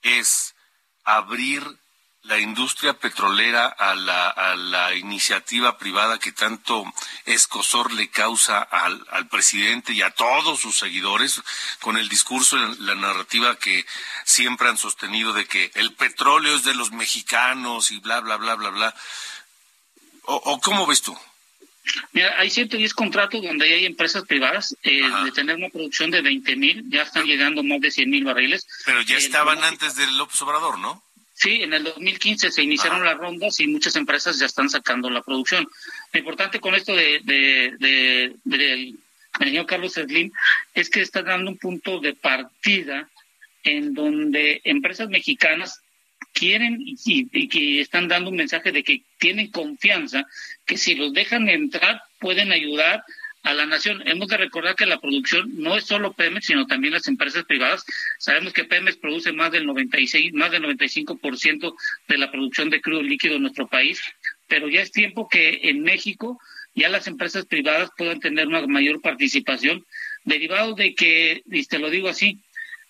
es 0.02 0.54
abrir 1.02 1.62
la 2.24 2.38
industria 2.38 2.94
petrolera 2.94 3.66
a 3.66 3.94
la, 3.94 4.28
a 4.28 4.54
la 4.54 4.94
iniciativa 4.94 5.76
privada 5.76 6.18
que 6.18 6.30
tanto 6.30 6.84
escosor 7.24 7.92
le 7.92 8.10
causa 8.10 8.62
al, 8.62 9.04
al 9.10 9.28
presidente 9.28 9.92
y 9.92 10.02
a 10.02 10.10
todos 10.10 10.60
sus 10.60 10.78
seguidores 10.78 11.42
con 11.80 11.96
el 11.96 12.08
discurso, 12.08 12.56
la 12.78 12.94
narrativa 12.94 13.58
que 13.58 13.84
siempre 14.24 14.68
han 14.68 14.78
sostenido 14.78 15.32
de 15.32 15.46
que 15.46 15.72
el 15.74 15.94
petróleo 15.94 16.54
es 16.54 16.64
de 16.64 16.74
los 16.74 16.92
mexicanos 16.92 17.90
y 17.90 17.98
bla, 17.98 18.20
bla, 18.20 18.36
bla, 18.36 18.54
bla, 18.54 18.70
bla. 18.70 18.94
¿O, 20.24 20.36
o 20.36 20.60
cómo 20.60 20.86
ves 20.86 21.02
tú? 21.02 21.18
Mira, 22.12 22.38
hay 22.38 22.48
110 22.48 22.94
contratos 22.94 23.42
donde 23.42 23.74
hay 23.74 23.84
empresas 23.86 24.24
privadas 24.24 24.76
eh, 24.84 25.02
de 25.24 25.32
tener 25.32 25.56
una 25.56 25.68
producción 25.68 26.12
de 26.12 26.22
20 26.22 26.54
mil, 26.56 26.84
ya 26.88 27.02
están 27.02 27.24
llegando 27.24 27.64
más 27.64 27.80
de 27.80 27.90
100 27.90 28.08
mil 28.08 28.24
barriles. 28.24 28.66
Pero 28.84 29.02
ya 29.02 29.16
El 29.16 29.22
estaban 29.24 29.64
antes 29.64 29.96
del 29.96 30.16
López 30.16 30.40
Obrador, 30.42 30.78
¿no? 30.78 31.02
Sí, 31.42 31.62
en 31.62 31.72
el 31.74 31.82
2015 31.82 32.52
se 32.52 32.62
iniciaron 32.62 33.04
las 33.04 33.16
rondas 33.18 33.58
y 33.58 33.66
muchas 33.66 33.96
empresas 33.96 34.38
ya 34.38 34.46
están 34.46 34.70
sacando 34.70 35.10
la 35.10 35.22
producción. 35.22 35.66
Lo 36.12 36.18
importante 36.20 36.60
con 36.60 36.74
esto 36.76 36.94
de, 36.94 37.18
de, 37.24 37.74
de- 37.80 38.32
del 38.44 38.96
ingeniero 39.40 39.66
Carlos 39.66 39.94
Slim 39.94 40.30
es 40.74 40.88
que 40.88 41.00
está 41.00 41.22
dando 41.22 41.50
un 41.50 41.58
punto 41.58 41.98
de 41.98 42.14
partida 42.14 43.08
en 43.64 43.92
donde 43.94 44.60
empresas 44.64 45.08
mexicanas 45.08 45.80
quieren 46.32 46.78
y, 46.80 46.96
y 47.32 47.48
que 47.48 47.80
están 47.80 48.06
dando 48.08 48.30
un 48.30 48.36
mensaje 48.36 48.70
de 48.70 48.84
que 48.84 49.02
tienen 49.18 49.50
confianza 49.50 50.24
que 50.64 50.76
si 50.78 50.94
los 50.94 51.12
dejan 51.12 51.48
entrar 51.48 52.02
pueden 52.20 52.52
ayudar 52.52 53.02
a 53.42 53.54
la 53.54 53.66
nación. 53.66 54.02
Hemos 54.06 54.28
de 54.28 54.36
recordar 54.36 54.76
que 54.76 54.86
la 54.86 55.00
producción 55.00 55.50
no 55.56 55.76
es 55.76 55.84
solo 55.84 56.12
Pemex, 56.12 56.46
sino 56.46 56.66
también 56.66 56.94
las 56.94 57.08
empresas 57.08 57.44
privadas. 57.44 57.84
Sabemos 58.18 58.52
que 58.52 58.64
Pemex 58.64 58.96
produce 58.96 59.32
más 59.32 59.50
del 59.50 59.66
96, 59.66 60.32
más 60.32 60.50
del 60.50 60.62
95% 60.62 61.74
de 62.08 62.18
la 62.18 62.30
producción 62.30 62.70
de 62.70 62.80
crudo 62.80 63.02
líquido 63.02 63.36
en 63.36 63.42
nuestro 63.42 63.66
país, 63.66 64.00
pero 64.48 64.68
ya 64.68 64.80
es 64.80 64.92
tiempo 64.92 65.28
que 65.28 65.60
en 65.64 65.82
México 65.82 66.40
ya 66.74 66.88
las 66.88 67.06
empresas 67.06 67.46
privadas 67.46 67.90
puedan 67.96 68.20
tener 68.20 68.46
una 68.46 68.66
mayor 68.66 69.00
participación, 69.00 69.84
derivado 70.24 70.74
de 70.74 70.94
que, 70.94 71.42
y 71.46 71.64
te 71.66 71.78
lo 71.78 71.90
digo 71.90 72.08
así, 72.08 72.40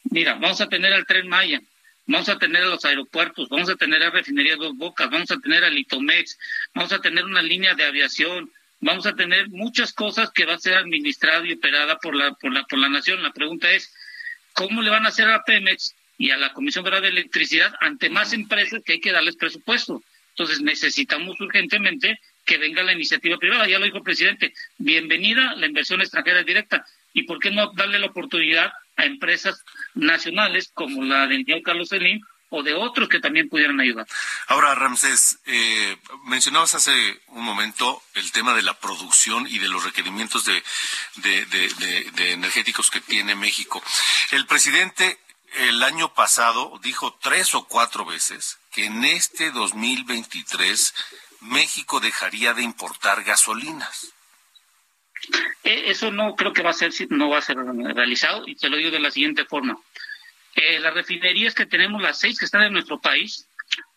mira, 0.04 0.34
vamos 0.34 0.60
a 0.60 0.68
tener 0.68 0.92
al 0.92 1.06
tren 1.06 1.28
Maya, 1.28 1.60
vamos 2.06 2.28
a 2.28 2.38
tener 2.38 2.62
a 2.62 2.66
los 2.66 2.84
aeropuertos, 2.84 3.48
vamos 3.48 3.70
a 3.70 3.76
tener 3.76 4.02
a 4.02 4.10
Refinería 4.10 4.56
Dos 4.56 4.76
Bocas, 4.76 5.10
vamos 5.10 5.30
a 5.30 5.38
tener 5.38 5.64
a 5.64 5.70
Litomex, 5.70 6.38
vamos 6.74 6.92
a 6.92 7.00
tener 7.00 7.24
una 7.24 7.42
línea 7.42 7.74
de 7.74 7.84
aviación, 7.84 8.50
vamos 8.82 9.06
a 9.06 9.14
tener 9.14 9.48
muchas 9.48 9.92
cosas 9.92 10.30
que 10.32 10.44
va 10.44 10.54
a 10.54 10.58
ser 10.58 10.74
administrada 10.74 11.46
y 11.46 11.54
operada 11.54 11.98
por 11.98 12.14
la, 12.14 12.34
por 12.34 12.52
la, 12.52 12.64
por 12.64 12.78
la 12.78 12.88
nación. 12.88 13.22
La 13.22 13.32
pregunta 13.32 13.70
es, 13.70 13.94
¿cómo 14.52 14.82
le 14.82 14.90
van 14.90 15.06
a 15.06 15.08
hacer 15.08 15.28
a 15.28 15.44
Pemex 15.44 15.94
y 16.18 16.30
a 16.30 16.36
la 16.36 16.52
Comisión 16.52 16.84
Federal 16.84 17.02
de 17.02 17.08
Electricidad 17.08 17.72
ante 17.80 18.10
más 18.10 18.32
empresas 18.32 18.82
que 18.84 18.94
hay 18.94 19.00
que 19.00 19.12
darles 19.12 19.36
presupuesto? 19.36 20.02
Entonces 20.30 20.60
necesitamos 20.60 21.40
urgentemente 21.40 22.18
que 22.44 22.58
venga 22.58 22.82
la 22.82 22.92
iniciativa 22.92 23.38
privada. 23.38 23.68
Ya 23.68 23.78
lo 23.78 23.84
dijo 23.84 23.98
el 23.98 24.02
presidente, 24.02 24.52
bienvenida 24.78 25.54
la 25.54 25.66
inversión 25.66 26.00
extranjera 26.00 26.42
directa. 26.42 26.84
¿Y 27.12 27.22
por 27.22 27.38
qué 27.38 27.52
no 27.52 27.72
darle 27.74 28.00
la 28.00 28.06
oportunidad 28.06 28.72
a 28.96 29.04
empresas 29.04 29.62
nacionales 29.94 30.72
como 30.74 31.04
la 31.04 31.28
del 31.28 31.44
señor 31.44 31.62
Carlos 31.62 31.90
Slim 31.90 32.20
o 32.52 32.62
de 32.62 32.74
otros 32.74 33.08
que 33.08 33.18
también 33.18 33.48
pudieran 33.48 33.80
ayudar? 33.80 34.06
Ahora, 34.46 34.74
Ramsés, 34.74 35.38
eh, 35.46 35.96
mencionabas 36.24 36.74
hace 36.74 37.20
un 37.28 37.44
momento 37.44 38.02
el 38.14 38.30
tema 38.30 38.54
de 38.54 38.62
la 38.62 38.78
producción 38.78 39.46
y 39.48 39.58
de 39.58 39.68
los 39.68 39.84
requerimientos 39.84 40.44
de, 40.44 40.62
de 41.16 42.32
energéticos 42.32 42.90
que 42.90 43.00
tiene 43.00 43.34
México. 43.34 43.82
El 44.30 44.46
presidente 44.46 45.18
el 45.54 45.82
año 45.82 46.14
pasado 46.14 46.78
dijo 46.82 47.18
tres 47.20 47.54
o 47.54 47.64
cuatro 47.64 48.04
veces 48.04 48.58
que 48.70 48.86
en 48.86 49.04
este 49.04 49.50
2023 49.50 50.94
México 51.40 52.00
dejaría 52.00 52.54
de 52.54 52.62
importar 52.62 53.22
gasolinas. 53.24 54.14
Eh, 55.64 55.84
eso 55.86 56.10
no 56.10 56.34
creo 56.34 56.52
que 56.52 56.62
va 56.62 56.70
a 56.70 56.74
ser 56.74 56.92
no 57.10 57.28
va 57.28 57.38
a 57.38 57.42
ser 57.42 57.56
realizado 57.56 58.44
y 58.46 58.56
te 58.56 58.68
lo 58.68 58.76
digo 58.76 58.90
de 58.90 59.00
la 59.00 59.10
siguiente 59.10 59.44
forma. 59.44 59.78
Eh, 60.54 60.80
las 60.80 60.94
refinerías 60.94 61.54
que 61.54 61.66
tenemos, 61.66 62.02
las 62.02 62.20
seis 62.20 62.38
que 62.38 62.44
están 62.44 62.62
en 62.62 62.72
nuestro 62.72 63.00
país, 63.00 63.46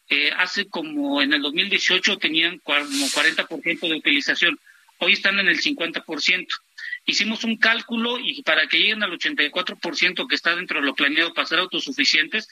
eh, 0.10 0.32
hace 0.38 0.68
como 0.68 1.22
en 1.22 1.34
el 1.34 1.42
2018 1.42 2.18
tenían 2.18 2.60
como 2.60 2.86
40% 2.86 3.88
de 3.88 3.96
utilización, 3.96 4.60
hoy 5.00 5.14
están 5.14 5.40
en 5.40 5.48
el 5.48 5.60
50%. 5.60 6.48
Hicimos 7.08 7.44
un 7.44 7.58
cálculo 7.58 8.18
y 8.20 8.42
para 8.44 8.68
que 8.68 8.80
lleguen 8.80 9.04
al 9.04 9.12
84% 9.12 10.28
que 10.28 10.36
está 10.36 10.56
dentro 10.56 10.80
de 10.80 10.86
lo 10.86 10.96
planeado 10.96 11.34
para 11.34 11.48
ser 11.48 11.60
autosuficientes, 11.60 12.48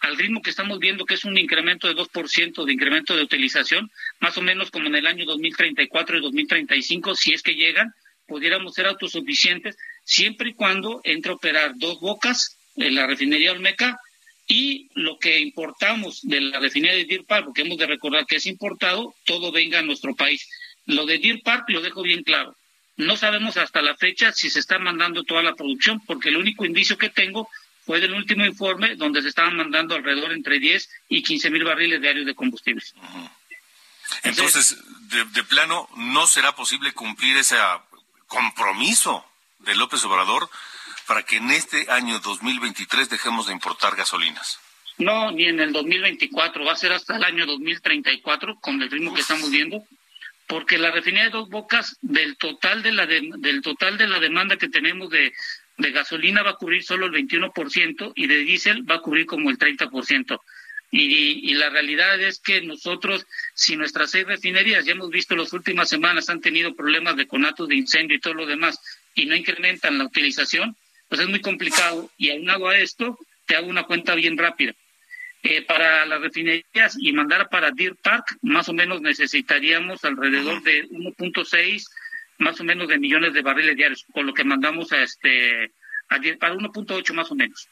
al 0.00 0.16
ritmo 0.16 0.40
que 0.40 0.50
estamos 0.50 0.78
viendo 0.78 1.04
que 1.04 1.14
es 1.14 1.24
un 1.24 1.36
incremento 1.36 1.88
de 1.88 1.94
2% 1.94 2.64
de 2.64 2.72
incremento 2.72 3.16
de 3.16 3.22
utilización, 3.22 3.90
más 4.20 4.38
o 4.38 4.42
menos 4.42 4.70
como 4.70 4.86
en 4.86 4.94
el 4.94 5.06
año 5.06 5.24
2034 5.26 6.18
y 6.18 6.22
2035, 6.22 7.16
si 7.16 7.34
es 7.34 7.42
que 7.42 7.54
llegan, 7.54 7.92
pudiéramos 8.26 8.74
ser 8.74 8.86
autosuficientes 8.86 9.76
siempre 10.04 10.50
y 10.50 10.54
cuando 10.54 11.00
entre 11.04 11.32
a 11.32 11.34
operar 11.34 11.72
dos 11.76 12.00
bocas 12.00 12.57
en 12.78 12.94
la 12.94 13.06
refinería 13.06 13.52
Olmeca 13.52 14.00
y 14.46 14.88
lo 14.94 15.18
que 15.18 15.38
importamos 15.40 16.20
de 16.22 16.40
la 16.40 16.58
refinería 16.58 16.96
de 16.96 17.04
Deer 17.04 17.24
Park, 17.24 17.46
porque 17.46 17.62
hemos 17.62 17.78
de 17.78 17.86
recordar 17.86 18.24
que 18.26 18.36
es 18.36 18.46
importado, 18.46 19.14
todo 19.24 19.52
venga 19.52 19.80
a 19.80 19.82
nuestro 19.82 20.14
país. 20.14 20.48
Lo 20.86 21.04
de 21.04 21.18
Deer 21.18 21.42
Park 21.42 21.64
lo 21.68 21.82
dejo 21.82 22.02
bien 22.02 22.22
claro. 22.22 22.56
No 22.96 23.16
sabemos 23.16 23.56
hasta 23.58 23.82
la 23.82 23.94
fecha 23.94 24.32
si 24.32 24.50
se 24.50 24.58
está 24.58 24.78
mandando 24.78 25.22
toda 25.22 25.42
la 25.42 25.54
producción, 25.54 26.00
porque 26.06 26.30
el 26.30 26.36
único 26.36 26.64
indicio 26.64 26.96
que 26.96 27.10
tengo 27.10 27.48
fue 27.84 28.00
del 28.00 28.14
último 28.14 28.44
informe 28.44 28.96
donde 28.96 29.22
se 29.22 29.28
estaban 29.28 29.56
mandando 29.56 29.94
alrededor 29.94 30.32
entre 30.32 30.58
10 30.58 30.88
y 31.08 31.22
15 31.22 31.50
mil 31.50 31.64
barriles 31.64 32.00
diarios 32.00 32.26
de 32.26 32.34
combustibles. 32.34 32.94
Entonces, 34.22 34.76
de, 35.08 35.44
plano, 35.44 35.88
no 35.96 36.26
será 36.26 36.54
posible 36.54 36.92
cumplir 36.92 37.36
ese 37.36 37.56
compromiso 38.26 39.24
de 39.60 39.74
López 39.74 40.04
Obrador 40.04 40.50
para 41.08 41.22
que 41.22 41.38
en 41.38 41.50
este 41.50 41.90
año 41.90 42.20
2023 42.20 43.08
dejemos 43.08 43.46
de 43.46 43.54
importar 43.54 43.96
gasolinas. 43.96 44.60
No, 44.98 45.32
ni 45.32 45.46
en 45.46 45.58
el 45.58 45.72
2024, 45.72 46.64
va 46.64 46.72
a 46.72 46.76
ser 46.76 46.92
hasta 46.92 47.16
el 47.16 47.24
año 47.24 47.46
2034 47.46 48.60
con 48.60 48.82
el 48.82 48.90
ritmo 48.90 49.14
que 49.14 49.22
estamos 49.22 49.50
viendo, 49.50 49.82
porque 50.46 50.76
la 50.76 50.90
refinería 50.90 51.24
de 51.24 51.30
Dos 51.30 51.48
Bocas 51.48 51.96
del 52.02 52.36
total 52.36 52.82
de 52.82 52.92
la 52.92 53.06
del 53.06 53.62
total 53.62 53.96
de 53.96 54.06
la 54.06 54.20
demanda 54.20 54.56
que 54.56 54.68
tenemos 54.68 55.08
de 55.10 55.32
de 55.78 55.92
gasolina 55.92 56.42
va 56.42 56.50
a 56.50 56.56
cubrir 56.56 56.82
solo 56.82 57.06
el 57.06 57.12
21% 57.12 58.12
y 58.14 58.26
de 58.26 58.38
diésel 58.38 58.88
va 58.88 58.96
a 58.96 59.00
cubrir 59.00 59.26
como 59.26 59.48
el 59.48 59.58
30%. 59.58 60.40
Y, 60.90 61.50
y 61.50 61.54
la 61.54 61.70
realidad 61.70 62.20
es 62.20 62.40
que 62.40 62.62
nosotros, 62.62 63.26
si 63.54 63.76
nuestras 63.76 64.10
seis 64.10 64.26
refinerías, 64.26 64.84
ya 64.84 64.92
hemos 64.92 65.10
visto 65.10 65.36
las 65.36 65.52
últimas 65.52 65.88
semanas, 65.88 66.28
han 66.30 66.40
tenido 66.40 66.74
problemas 66.74 67.16
de 67.16 67.28
conatos 67.28 67.68
de 67.68 67.76
incendio 67.76 68.16
y 68.16 68.20
todo 68.20 68.34
lo 68.34 68.46
demás, 68.46 68.80
y 69.14 69.26
no 69.26 69.36
incrementan 69.36 69.98
la 69.98 70.04
utilización, 70.04 70.76
pues 71.08 71.20
es 71.20 71.28
muy 71.28 71.40
complicado. 71.40 72.10
Y 72.16 72.30
aunado 72.30 72.68
a 72.68 72.78
esto, 72.78 73.18
te 73.46 73.56
hago 73.56 73.68
una 73.68 73.84
cuenta 73.84 74.14
bien 74.14 74.36
rápida. 74.36 74.74
Eh, 75.42 75.62
para 75.62 76.04
las 76.04 76.20
refinerías 76.20 76.96
y 77.00 77.12
mandar 77.12 77.48
para 77.48 77.70
Deer 77.70 77.94
Park, 77.96 78.36
más 78.42 78.68
o 78.68 78.72
menos 78.72 79.00
necesitaríamos 79.00 80.04
alrededor 80.04 80.62
de 80.62 80.88
1.6 80.88 81.84
más 82.38 82.60
o 82.60 82.64
menos 82.64 82.88
de 82.88 82.98
millones 82.98 83.34
de 83.34 83.42
barriles 83.42 83.76
diarios, 83.76 84.06
con 84.12 84.26
lo 84.26 84.32
que 84.32 84.44
mandamos 84.44 84.92
a 84.92 85.02
este 85.02 85.72
a, 86.08 86.18
para 86.38 86.54
1.8 86.54 87.12
más 87.12 87.30
o 87.30 87.34
menos. 87.34 87.68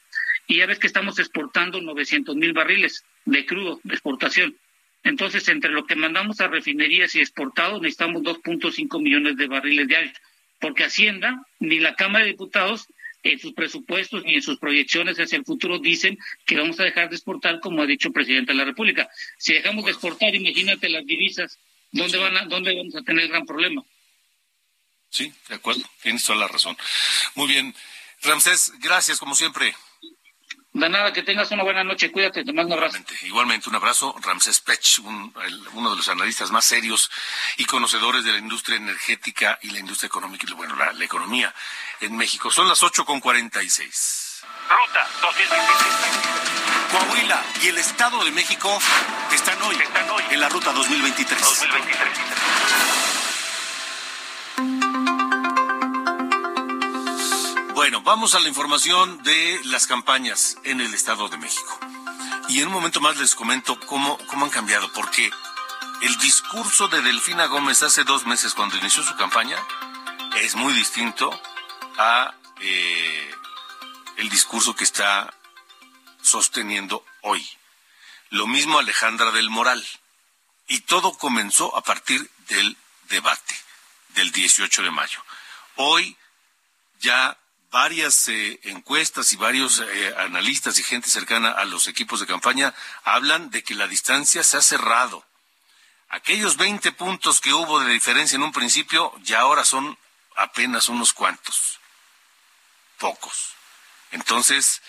Y 0.47 0.59
ya 0.59 0.67
ves 0.67 0.79
que 0.79 0.87
estamos 0.87 1.19
exportando 1.19 1.81
900 1.81 2.37
mil 2.37 2.53
barriles 2.53 3.05
de 3.25 3.47
crudo, 3.47 3.81
de 3.83 3.95
exportación. 3.95 4.57
Entonces, 5.03 5.49
entre 5.49 5.71
lo 5.71 5.87
que 5.87 5.95
mandamos 5.95 6.41
a 6.41 6.49
refinerías 6.49 7.15
y 7.15 7.21
exportados, 7.21 7.81
necesitamos 7.81 8.23
2.5 8.23 9.01
millones 9.01 9.37
de 9.37 9.47
barriles 9.47 9.89
diarios, 9.89 10.17
porque 10.61 10.85
Hacienda 10.85 11.47
ni 11.61 11.79
la 11.79 11.95
Cámara 11.95 12.25
de 12.25 12.33
Diputados 12.33 12.89
en 13.33 13.39
sus 13.39 13.53
presupuestos 13.53 14.25
ni 14.25 14.35
en 14.35 14.43
sus 14.43 14.59
proyecciones 14.59 15.19
hacia 15.19 15.39
el 15.39 15.45
futuro 15.45 15.79
dicen 15.79 16.19
que 16.45 16.57
vamos 16.57 16.79
a 16.81 16.85
dejar 16.85 17.09
de 17.09 17.17
exportar, 17.17 17.61
como 17.61 17.83
ha 17.83 17.87
dicho 17.87 18.09
el 18.09 18.15
presidente 18.15 18.53
de 18.53 18.59
la 18.59 18.65
República. 18.65 19.09
Si 19.39 19.55
dejamos 19.55 19.85
de 19.85 19.93
exportar, 19.93 20.35
imagínate 20.35 20.89
las 20.89 21.05
divisas, 21.05 21.59
¿dónde, 21.93 22.19
van 22.19 22.49
dónde 22.49 22.77
vamos 22.77 22.95
a 22.97 23.03
tener 23.03 23.29
gran 23.29 23.47
problema? 23.47 23.83
Sí, 25.11 25.33
de 25.49 25.55
acuerdo, 25.55 25.83
tienes 26.03 26.25
toda 26.25 26.39
la 26.39 26.49
razón. 26.49 26.77
Muy 27.35 27.49
bien. 27.49 27.75
Ramsés, 28.23 28.73
gracias 28.81 29.19
como 29.19 29.35
siempre. 29.35 29.75
De 30.77 30.91
nada, 30.91 31.11
que 31.11 31.23
tengas 31.23 31.51
una 31.53 31.63
buena 31.63 31.83
noche, 31.83 32.13
cuídate, 32.13 32.45
te 32.45 32.53
mando 32.53 32.75
un 32.75 32.83
abrazo. 32.83 32.99
Igualmente, 33.23 33.71
un 33.71 33.77
abrazo. 33.77 34.15
Ramsés 34.21 34.61
Pech, 34.61 34.99
uno 34.99 35.91
de 35.91 35.97
los 35.97 36.07
analistas 36.11 36.51
más 36.51 36.67
serios 36.67 37.11
y 37.57 37.65
conocedores 37.65 38.25
de 38.25 38.33
la 38.33 38.39
industria 38.39 38.77
energética 38.77 39.59
y 39.63 39.71
la 39.71 39.79
industria 39.79 40.09
económica, 40.09 40.45
y 40.47 40.53
bueno, 40.53 40.77
la, 40.77 40.93
economía 41.03 41.55
en 42.01 42.15
México. 42.15 42.51
Son 42.51 42.69
las 42.69 42.83
ocho 42.83 43.07
con 43.07 43.21
cuarenta 43.21 43.63
y 43.63 43.71
seis. 43.71 44.43
Ruta 44.69 45.09
2023. 45.23 45.67
Coahuila 46.93 47.43
y 47.63 47.69
el 47.69 47.79
Estado 47.79 48.23
de 48.23 48.31
México 48.33 48.79
están 49.33 49.63
hoy, 49.63 49.77
están 49.77 50.11
hoy 50.11 50.25
en 50.31 50.41
la 50.41 50.51
Ruta 50.51 50.73
2023. 50.75 51.41
2023. 51.41 52.56
Bueno, 57.87 58.03
vamos 58.03 58.35
a 58.35 58.41
la 58.41 58.49
información 58.49 59.23
de 59.23 59.61
las 59.67 59.87
campañas 59.87 60.57
en 60.65 60.81
el 60.81 60.93
Estado 60.93 61.29
de 61.29 61.39
México. 61.39 61.79
Y 62.49 62.59
en 62.59 62.67
un 62.67 62.73
momento 62.73 63.01
más 63.01 63.17
les 63.17 63.37
comento 63.37 63.79
cómo, 63.79 64.19
cómo 64.27 64.45
han 64.45 64.51
cambiado, 64.51 64.93
porque 64.93 65.31
el 66.03 66.19
discurso 66.19 66.89
de 66.89 67.01
Delfina 67.01 67.47
Gómez 67.47 67.85
hace 67.85 68.03
dos 68.03 68.27
meses 68.27 68.55
cuando 68.55 68.77
inició 68.77 69.05
su 69.05 69.15
campaña 69.15 69.57
es 70.39 70.57
muy 70.57 70.73
distinto 70.73 71.31
a 71.97 72.35
eh, 72.61 73.31
el 74.17 74.29
discurso 74.31 74.75
que 74.75 74.83
está 74.83 75.33
sosteniendo 76.21 77.05
hoy. 77.23 77.49
Lo 78.31 78.49
mismo 78.49 78.81
Alejandra 78.81 79.31
del 79.31 79.49
Moral. 79.49 79.87
Y 80.67 80.81
todo 80.81 81.17
comenzó 81.17 81.77
a 81.77 81.83
partir 81.83 82.29
del 82.49 82.77
debate 83.11 83.55
del 84.17 84.33
18 84.33 84.83
de 84.83 84.91
mayo. 84.91 85.23
Hoy 85.77 86.17
ya 86.99 87.39
varias 87.77 88.27
eh, 88.29 88.59
encuestas 88.63 89.35
y 89.35 89.37
varios 89.37 89.81
eh, 89.81 90.15
analistas 90.17 90.79
y 90.79 90.83
gente 90.83 91.11
cercana 91.11 91.51
a 91.51 91.67
los 91.67 91.89
equipos 91.89 92.21
de 92.21 92.27
campaña 92.27 92.73
hablan 93.05 93.51
de 93.51 93.63
que 93.63 93.75
la 93.75 93.87
distancia 93.87 94.43
se 94.43 94.57
ha 94.57 94.63
cerrado. 94.63 95.27
Aquellos 96.09 96.57
20 96.57 96.93
puntos 96.93 97.39
que 97.39 97.53
hubo 97.53 97.79
de 97.81 97.93
diferencia 97.93 98.37
en 98.37 98.45
un 98.45 98.53
principio 98.53 99.13
ya 99.25 99.41
ahora 99.41 99.63
son 99.63 99.99
apenas 100.37 100.89
unos 100.89 101.13
cuantos. 101.13 101.79
Pocos. 102.97 103.53
Entonces, 104.11 104.81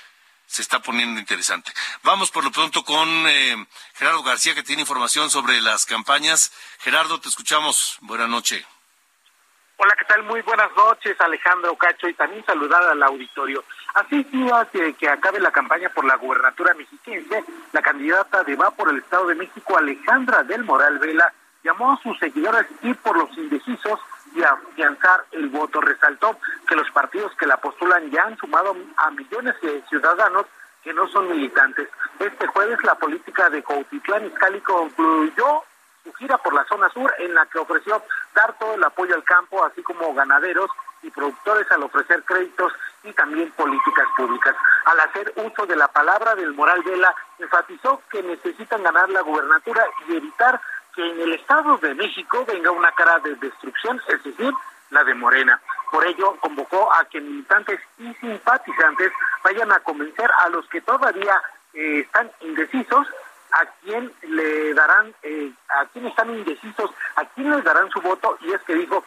se 0.45 0.61
está 0.61 0.81
poniendo 0.81 1.19
interesante. 1.19 1.73
Vamos 2.03 2.31
por 2.31 2.45
lo 2.45 2.53
pronto 2.53 2.85
con 2.85 3.09
eh, 3.27 3.67
Gerardo 3.95 4.23
García, 4.23 4.55
que 4.55 4.63
tiene 4.63 4.83
información 4.83 5.29
sobre 5.29 5.59
las 5.59 5.85
campañas. 5.85 6.53
Gerardo, 6.79 7.19
te 7.19 7.27
escuchamos. 7.27 7.97
Buenas 7.99 8.29
noches. 8.29 8.63
Hola, 9.79 9.93
¿qué 9.95 10.05
tal? 10.05 10.23
Muy 10.23 10.41
buenas 10.41 10.75
noches, 10.75 11.21
Alejandro 11.21 11.75
Cacho, 11.75 12.09
y 12.09 12.15
también 12.15 12.43
saludar 12.45 12.81
al 12.81 13.03
auditorio. 13.03 13.63
Así 13.93 14.23
de 14.23 14.93
que 14.93 15.07
acabe 15.07 15.39
la 15.39 15.51
campaña 15.51 15.89
por 15.89 16.03
la 16.03 16.15
gubernatura 16.15 16.73
mexiquense, 16.73 17.43
la 17.73 17.83
candidata 17.83 18.43
de 18.43 18.55
Va 18.55 18.71
por 18.71 18.89
el 18.89 18.97
Estado 18.97 19.27
de 19.27 19.35
México, 19.35 19.77
Alejandra 19.77 20.41
del 20.41 20.63
Moral 20.63 20.97
Vela, 20.97 21.31
llamó 21.63 21.93
a 21.93 22.01
sus 22.01 22.17
seguidores 22.17 22.65
ir 22.81 22.95
por 22.97 23.19
los 23.19 23.37
indecisos 23.37 23.99
y 24.33 24.41
afianzar 24.41 25.25
el 25.33 25.47
voto. 25.49 25.79
Resaltó 25.79 26.39
que 26.67 26.75
los 26.75 26.89
partidos 26.89 27.31
que 27.35 27.45
la 27.45 27.57
postulan 27.57 28.09
ya 28.09 28.23
han 28.23 28.37
sumado 28.37 28.75
a 28.97 29.11
millones 29.11 29.61
de 29.61 29.83
ciudadanos 29.89 30.47
que 30.83 30.91
no 30.91 31.07
son 31.09 31.29
militantes. 31.29 31.87
Este 32.17 32.47
jueves 32.47 32.79
la 32.83 32.95
política 32.95 33.47
de 33.51 33.61
Cautitlán 33.61 34.25
Izcalli 34.25 34.59
concluyó 34.61 35.61
su 36.07 36.13
gira 36.13 36.37
por 36.37 36.53
la 36.53 36.63
zona 36.65 36.89
sur 36.89 37.13
en 37.19 37.33
la 37.33 37.45
que 37.47 37.59
ofreció 37.59 38.01
dar 38.33 38.57
todo 38.57 38.75
el 38.75 38.83
apoyo 38.83 39.15
al 39.15 39.23
campo, 39.23 39.63
así 39.65 39.83
como 39.83 40.13
ganaderos 40.13 40.69
y 41.03 41.11
productores 41.11 41.69
al 41.71 41.83
ofrecer 41.83 42.23
créditos 42.23 42.73
y 43.03 43.11
también 43.13 43.51
políticas 43.51 44.07
públicas. 44.15 44.55
Al 44.85 44.99
hacer 45.01 45.33
uso 45.35 45.65
de 45.65 45.75
la 45.75 45.87
palabra 45.89 46.35
del 46.35 46.53
Moral 46.53 46.81
Vela, 46.83 47.13
enfatizó 47.39 48.01
que 48.09 48.23
necesitan 48.23 48.83
ganar 48.83 49.09
la 49.09 49.21
gubernatura 49.21 49.85
y 50.07 50.15
evitar 50.15 50.59
que 50.95 51.07
en 51.07 51.19
el 51.19 51.33
Estado 51.33 51.77
de 51.77 51.93
México 51.93 52.45
venga 52.47 52.71
una 52.71 52.91
cara 52.93 53.19
de 53.19 53.35
destrucción, 53.35 54.01
es 54.07 54.23
decir, 54.23 54.53
la 54.89 55.03
de 55.03 55.13
Morena. 55.13 55.59
Por 55.91 56.05
ello, 56.05 56.37
convocó 56.39 56.91
a 56.93 57.05
que 57.05 57.21
militantes 57.21 57.79
y 57.99 58.13
simpatizantes 58.15 59.11
vayan 59.43 59.71
a 59.71 59.79
convencer 59.81 60.29
a 60.39 60.49
los 60.49 60.67
que 60.69 60.81
todavía 60.81 61.41
eh, 61.73 61.99
están 61.99 62.31
indecisos 62.41 63.07
a 63.51 63.65
quién 63.81 64.11
le 64.23 64.73
darán, 64.73 65.13
eh, 65.23 65.51
a 65.69 65.85
quién 65.85 66.07
están 66.07 66.29
indecisos, 66.29 66.91
a 67.15 67.25
quién 67.25 67.51
les 67.51 67.63
darán 67.63 67.89
su 67.89 68.01
voto, 68.01 68.37
y 68.41 68.51
es 68.51 68.61
que 68.61 68.75
dijo, 68.75 69.03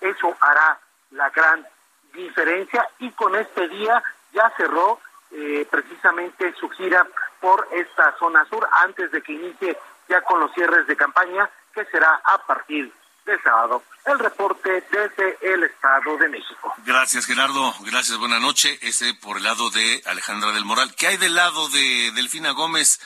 eso 0.00 0.36
hará 0.40 0.78
la 1.10 1.30
gran 1.30 1.66
diferencia, 2.12 2.88
y 2.98 3.10
con 3.12 3.34
este 3.36 3.68
día 3.68 4.02
ya 4.32 4.52
cerró 4.56 5.00
eh, 5.30 5.66
precisamente 5.70 6.54
su 6.58 6.68
gira 6.70 7.06
por 7.40 7.68
esta 7.72 8.16
zona 8.18 8.44
sur 8.46 8.68
antes 8.84 9.10
de 9.10 9.22
que 9.22 9.32
inicie 9.32 9.78
ya 10.08 10.20
con 10.22 10.40
los 10.40 10.52
cierres 10.52 10.86
de 10.86 10.96
campaña, 10.96 11.48
que 11.74 11.84
será 11.86 12.20
a 12.24 12.38
partir 12.38 12.92
del 13.24 13.42
sábado. 13.42 13.82
El 14.04 14.18
reporte 14.18 14.84
desde 14.90 15.38
el 15.40 15.64
Estado 15.64 16.16
de 16.18 16.28
México. 16.28 16.74
Gracias, 16.84 17.26
Gerardo. 17.26 17.72
Gracias, 17.80 18.18
buena 18.18 18.40
noche. 18.40 18.78
Ese 18.82 19.14
por 19.14 19.36
el 19.36 19.44
lado 19.44 19.70
de 19.70 20.02
Alejandra 20.06 20.50
del 20.52 20.64
Moral. 20.64 20.94
¿Qué 20.96 21.06
hay 21.06 21.16
del 21.16 21.34
lado 21.34 21.68
de 21.68 22.10
Delfina 22.14 22.50
Gómez? 22.50 23.00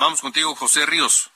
Vamos 0.00 0.22
contigo, 0.22 0.54
José 0.54 0.86
Ríos. 0.86 1.30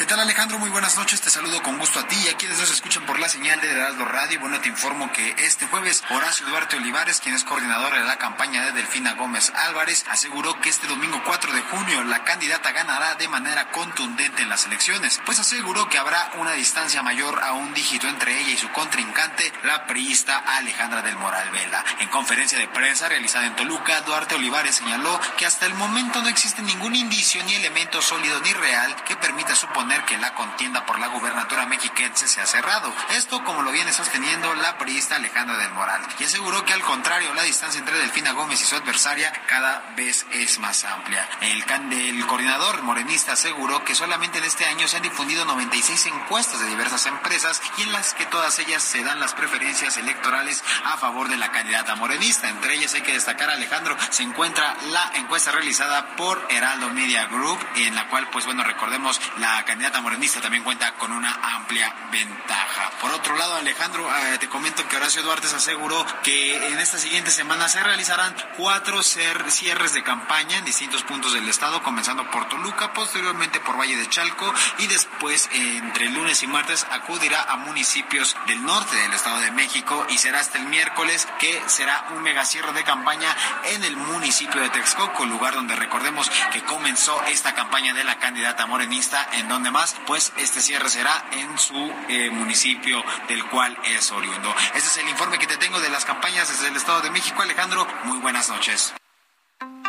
¿Qué 0.00 0.06
tal 0.06 0.18
Alejandro? 0.18 0.58
Muy 0.58 0.70
buenas 0.70 0.96
noches, 0.96 1.20
te 1.20 1.28
saludo 1.28 1.62
con 1.62 1.76
gusto 1.76 2.00
a 2.00 2.08
ti 2.08 2.16
y 2.24 2.28
a 2.30 2.36
quienes 2.38 2.58
nos 2.58 2.70
escuchan 2.70 3.04
por 3.04 3.18
la 3.18 3.28
señal 3.28 3.60
de 3.60 3.70
Heraldo 3.70 4.06
Radio. 4.06 4.40
Bueno, 4.40 4.58
te 4.58 4.70
informo 4.70 5.12
que 5.12 5.34
este 5.36 5.66
jueves 5.66 6.02
Horacio 6.08 6.46
Duarte 6.46 6.78
Olivares, 6.78 7.20
quien 7.20 7.34
es 7.34 7.44
coordinador 7.44 7.92
de 7.92 8.04
la 8.04 8.16
campaña 8.16 8.64
de 8.64 8.72
Delfina 8.72 9.12
Gómez 9.12 9.52
Álvarez, 9.54 10.06
aseguró 10.08 10.58
que 10.62 10.70
este 10.70 10.86
domingo 10.86 11.20
4 11.26 11.52
de 11.52 11.60
junio 11.60 12.02
la 12.04 12.24
candidata 12.24 12.72
ganará 12.72 13.16
de 13.16 13.28
manera 13.28 13.70
contundente 13.72 14.40
en 14.40 14.48
las 14.48 14.64
elecciones, 14.64 15.20
pues 15.26 15.38
aseguró 15.38 15.90
que 15.90 15.98
habrá 15.98 16.30
una 16.38 16.52
distancia 16.52 17.02
mayor 17.02 17.38
a 17.44 17.52
un 17.52 17.74
dígito 17.74 18.08
entre 18.08 18.40
ella 18.40 18.52
y 18.52 18.56
su 18.56 18.70
contrincante, 18.70 19.52
la 19.64 19.86
priista 19.86 20.38
Alejandra 20.38 21.02
del 21.02 21.16
Moral 21.16 21.50
Vela. 21.50 21.84
En 21.98 22.08
conferencia 22.08 22.58
de 22.58 22.68
prensa 22.68 23.06
realizada 23.10 23.44
en 23.44 23.54
Toluca, 23.54 24.00
Duarte 24.00 24.36
Olivares 24.36 24.76
señaló 24.76 25.20
que 25.36 25.44
hasta 25.44 25.66
el 25.66 25.74
momento 25.74 26.22
no 26.22 26.28
existe 26.30 26.62
ningún 26.62 26.96
indicio 26.96 27.44
ni 27.44 27.56
elemento 27.56 28.00
sólido 28.00 28.40
ni 28.40 28.54
real 28.54 28.96
que 29.04 29.16
permita 29.16 29.54
su 29.54 29.66
poner 29.90 30.04
que 30.04 30.18
la 30.18 30.34
contienda 30.34 30.86
por 30.86 31.00
la 31.00 31.08
gubernatura 31.08 31.66
mexiquense 31.66 32.28
se 32.28 32.40
ha 32.40 32.46
cerrado. 32.46 32.94
Esto 33.16 33.42
como 33.42 33.62
lo 33.62 33.72
viene 33.72 33.92
sosteniendo 33.92 34.54
la 34.54 34.78
priista 34.78 35.16
Alejandra 35.16 35.56
del 35.58 35.72
Moral, 35.72 36.00
y 36.20 36.24
aseguró 36.24 36.64
que 36.64 36.72
al 36.72 36.82
contrario, 36.82 37.34
la 37.34 37.42
distancia 37.42 37.80
entre 37.80 37.98
Delfina 37.98 38.30
Gómez 38.30 38.62
y 38.62 38.64
su 38.66 38.76
adversaria 38.76 39.32
cada 39.48 39.82
vez 39.96 40.26
es 40.30 40.60
más 40.60 40.84
amplia. 40.84 41.28
El, 41.40 41.64
el 41.92 42.24
coordinador 42.28 42.82
morenista 42.82 43.32
aseguró 43.32 43.84
que 43.84 43.96
solamente 43.96 44.38
en 44.38 44.44
este 44.44 44.64
año 44.64 44.86
se 44.86 44.98
han 44.98 45.02
difundido 45.02 45.44
96 45.44 46.06
encuestas 46.06 46.60
de 46.60 46.68
diversas 46.68 47.06
empresas 47.06 47.60
y 47.78 47.82
en 47.82 47.92
las 47.92 48.14
que 48.14 48.26
todas 48.26 48.60
ellas 48.60 48.84
se 48.84 49.02
dan 49.02 49.18
las 49.18 49.34
preferencias 49.34 49.96
electorales 49.96 50.62
a 50.84 50.98
favor 50.98 51.28
de 51.28 51.36
la 51.36 51.50
candidata 51.50 51.96
morenista. 51.96 52.48
Entre 52.48 52.74
ellas 52.74 52.94
hay 52.94 53.02
que 53.02 53.14
destacar, 53.14 53.50
Alejandro, 53.50 53.96
se 54.10 54.22
encuentra 54.22 54.76
la 54.92 55.10
encuesta 55.16 55.50
realizada 55.50 56.14
por 56.14 56.46
Heraldo 56.48 56.90
Media 56.90 57.26
Group, 57.26 57.58
en 57.74 57.96
la 57.96 58.06
cual, 58.06 58.28
pues 58.30 58.46
bueno, 58.46 58.62
recordemos 58.62 59.20
la 59.38 59.64
candidata 59.64 59.79
morenista 60.00 60.40
también 60.40 60.64
cuenta 60.64 60.92
con 60.94 61.12
una 61.12 61.32
amplia 61.56 61.94
ventaja. 62.10 62.90
Por 63.00 63.10
otro 63.12 63.36
lado, 63.36 63.56
Alejandro, 63.56 64.08
eh, 64.08 64.38
te 64.38 64.48
comento 64.48 64.86
que 64.88 64.96
Horacio 64.96 65.22
Duarte 65.22 65.46
aseguró 65.46 66.04
que 66.22 66.68
en 66.68 66.78
esta 66.78 66.98
siguiente 66.98 67.30
semana 67.30 67.68
se 67.68 67.82
realizarán 67.82 68.34
cuatro 68.56 69.02
cierres 69.02 69.94
de 69.94 70.02
campaña 70.02 70.58
en 70.58 70.64
distintos 70.64 71.02
puntos 71.02 71.32
del 71.32 71.48
estado, 71.48 71.82
comenzando 71.82 72.30
por 72.30 72.48
Toluca, 72.48 72.92
posteriormente 72.92 73.60
por 73.60 73.78
Valle 73.78 73.96
de 73.96 74.08
Chalco 74.08 74.52
y 74.78 74.86
después 74.86 75.48
entre 75.52 76.10
lunes 76.10 76.42
y 76.42 76.46
martes 76.46 76.86
acudirá 76.90 77.42
a 77.42 77.56
municipios 77.56 78.36
del 78.46 78.62
norte 78.64 78.96
del 78.96 79.12
estado 79.12 79.40
de 79.40 79.50
México 79.52 80.06
y 80.10 80.18
será 80.18 80.40
hasta 80.40 80.58
el 80.58 80.66
miércoles 80.66 81.26
que 81.38 81.62
será 81.66 82.06
un 82.10 82.22
mega 82.22 82.44
cierre 82.44 82.72
de 82.72 82.84
campaña 82.84 83.34
en 83.64 83.84
el 83.84 83.96
municipio 83.96 84.60
de 84.60 84.70
Texcoco, 84.70 85.24
lugar 85.24 85.54
donde 85.54 85.76
recordemos 85.76 86.30
que 86.52 86.62
comenzó 86.64 87.22
esta 87.24 87.54
campaña 87.54 87.94
de 87.94 88.04
la 88.04 88.18
candidata 88.18 88.66
morenista 88.66 89.28
en 89.32 89.48
donde 89.48 89.69
más, 89.70 89.94
pues 90.06 90.32
este 90.36 90.60
cierre 90.60 90.88
será 90.88 91.28
en 91.32 91.58
su 91.58 91.74
eh, 92.08 92.30
municipio 92.30 93.02
del 93.28 93.44
cual 93.46 93.76
es 93.84 94.10
oriundo. 94.10 94.54
Este 94.74 94.88
es 94.88 94.96
el 94.98 95.08
informe 95.08 95.38
que 95.38 95.46
te 95.46 95.56
tengo 95.56 95.80
de 95.80 95.90
las 95.90 96.04
campañas 96.04 96.48
desde 96.48 96.68
el 96.68 96.76
Estado 96.76 97.00
de 97.00 97.10
México. 97.10 97.42
Alejandro, 97.42 97.86
muy 98.04 98.18
buenas 98.18 98.48
noches. 98.48 98.94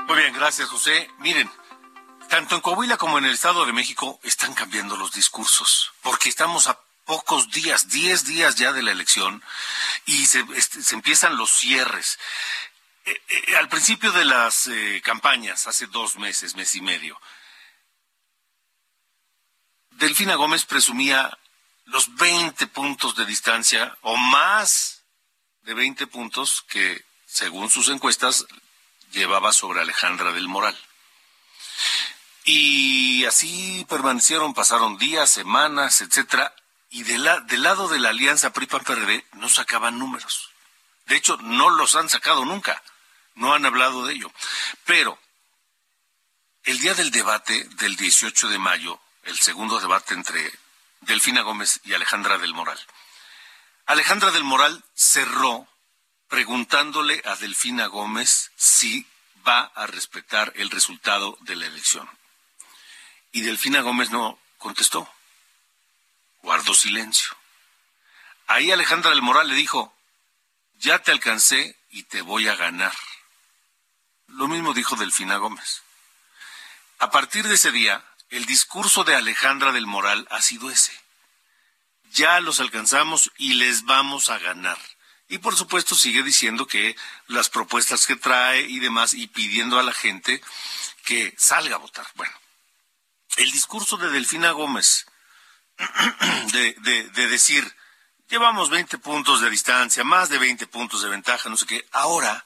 Muy 0.08 0.18
bien, 0.18 0.34
gracias 0.34 0.70
José. 0.70 1.10
Miren, 1.20 1.50
tanto 2.30 2.56
en 2.56 2.62
Coahuila 2.62 2.98
como 2.98 3.18
en 3.18 3.26
el 3.26 3.34
Estado 3.34 3.66
de 3.66 3.74
México 3.74 4.20
están 4.24 4.54
cambiando 4.54 4.98
los 4.98 5.12
discursos, 5.12 5.94
porque 6.02 6.30
estamos 6.30 6.68
a 6.68 6.80
pocos 7.06 7.52
días, 7.52 7.90
diez 7.90 8.26
días 8.26 8.56
ya 8.56 8.74
de 8.74 8.84
la 8.84 8.92
elección, 8.92 9.44
y 10.06 10.26
se, 10.26 10.46
este, 10.56 10.80
empiezan 10.94 11.38
los 11.38 11.52
cierres. 11.52 12.20
Eh, 13.06 13.22
eh, 13.30 13.56
al 13.58 13.68
principio 13.68 14.12
de 14.12 14.26
las 14.26 14.70
campañas, 15.04 15.66
hace 15.68 15.88
dos 15.88 16.18
meses, 16.18 16.56
mes 16.56 16.76
y 16.76 16.82
medio, 16.82 17.20
Delfina 20.02 20.34
Gómez 20.34 20.66
presumía 20.66 21.38
los 21.86 22.16
20 22.16 22.66
puntos 22.66 23.16
de 23.16 23.24
distancia 23.24 23.96
o 24.02 24.18
más 24.18 25.04
de 25.62 25.76
20 25.76 26.08
puntos 26.08 26.64
que, 26.68 27.06
según 27.28 27.70
sus 27.70 27.88
encuestas, 27.88 28.48
llevaba 29.12 29.54
sobre 29.54 29.80
Alejandra 29.80 30.32
del 30.32 30.48
Moral. 30.48 30.76
Y 32.46 33.26
así 33.26 33.86
permanecieron, 33.90 34.56
pasaron 34.56 34.98
días, 34.98 35.30
semanas, 35.30 36.02
etcétera, 36.02 36.52
y 36.90 37.04
del 37.04 37.62
lado 37.62 37.88
de 37.88 38.00
la 38.00 38.10
alianza 38.10 38.54
PRI-PAN-PRD 38.54 39.28
no 39.34 39.50
sacaban 39.50 40.00
números. 40.00 40.50
De 41.06 41.16
hecho, 41.16 41.38
no 41.38 41.70
los 41.70 41.96
han 41.96 42.10
sacado 42.10 42.44
nunca, 42.44 42.82
no 43.36 43.54
han 43.54 43.68
hablado 43.68 44.04
de 44.08 44.16
ello. 44.16 44.34
Pero 44.84 45.20
el 46.64 46.80
día 46.80 46.96
del 46.96 47.12
debate 47.12 47.66
del 47.76 47.96
18 47.98 48.50
de 48.50 48.58
mayo, 48.58 49.00
el 49.24 49.38
segundo 49.38 49.80
debate 49.80 50.14
entre 50.14 50.52
Delfina 51.02 51.42
Gómez 51.42 51.80
y 51.84 51.94
Alejandra 51.94 52.38
del 52.38 52.54
Moral. 52.54 52.80
Alejandra 53.86 54.32
del 54.32 54.44
Moral 54.44 54.84
cerró 54.94 55.68
preguntándole 56.28 57.22
a 57.26 57.36
Delfina 57.36 57.88
Gómez 57.88 58.52
si 58.56 59.06
va 59.48 59.72
a 59.76 59.88
respetar 59.88 60.54
el 60.56 60.70
resultado 60.70 61.38
de 61.42 61.56
la 61.56 61.66
elección. 61.66 62.10
Y 63.32 63.42
Delfina 63.42 63.82
Gómez 63.82 64.12
no 64.12 64.40
contestó, 64.58 65.12
guardó 66.42 66.74
silencio. 66.74 67.36
Ahí 68.48 68.72
Alejandra 68.72 69.12
del 69.12 69.22
Moral 69.22 69.48
le 69.48 69.56
dijo, 69.56 69.94
ya 70.76 71.00
te 71.00 71.12
alcancé 71.12 71.78
y 71.90 72.04
te 72.04 72.22
voy 72.22 72.48
a 72.48 72.56
ganar. 72.56 72.94
Lo 74.28 74.48
mismo 74.48 74.74
dijo 74.74 74.96
Delfina 74.96 75.38
Gómez. 75.38 75.84
A 77.00 77.10
partir 77.10 77.48
de 77.48 77.56
ese 77.56 77.72
día, 77.72 78.04
el 78.32 78.46
discurso 78.46 79.04
de 79.04 79.16
Alejandra 79.16 79.74
del 79.74 79.86
Moral 79.86 80.26
ha 80.32 80.42
sido 80.42 80.72
ese. 80.72 80.94
Ya 82.14 82.40
los 82.40 82.60
alcanzamos 82.60 83.32
y 83.38 83.54
les 83.56 83.84
vamos 83.84 84.30
a 84.30 84.40
ganar. 84.40 84.78
Y 85.28 85.38
por 85.38 85.56
supuesto 85.56 85.96
sigue 85.96 86.24
diciendo 86.24 86.66
que 86.66 86.96
las 87.28 87.50
propuestas 87.50 88.06
que 88.06 88.16
trae 88.16 88.62
y 88.62 88.80
demás 88.80 89.14
y 89.14 89.28
pidiendo 89.28 89.80
a 89.80 89.84
la 89.84 89.94
gente 89.94 90.42
que 91.04 91.34
salga 91.38 91.76
a 91.76 91.80
votar. 91.80 92.08
Bueno, 92.16 92.34
el 93.36 93.52
discurso 93.52 93.98
de 93.98 94.10
Delfina 94.10 94.52
Gómez 94.52 95.06
de, 96.52 96.74
de 97.14 97.28
decir, 97.28 97.76
llevamos 98.30 98.70
20 98.70 98.98
puntos 98.98 99.42
de 99.42 99.50
distancia, 99.50 100.04
más 100.06 100.30
de 100.30 100.38
20 100.38 100.68
puntos 100.68 101.02
de 101.02 101.10
ventaja, 101.10 101.50
no 101.50 101.58
sé 101.58 101.66
qué, 101.66 101.86
ahora, 101.92 102.46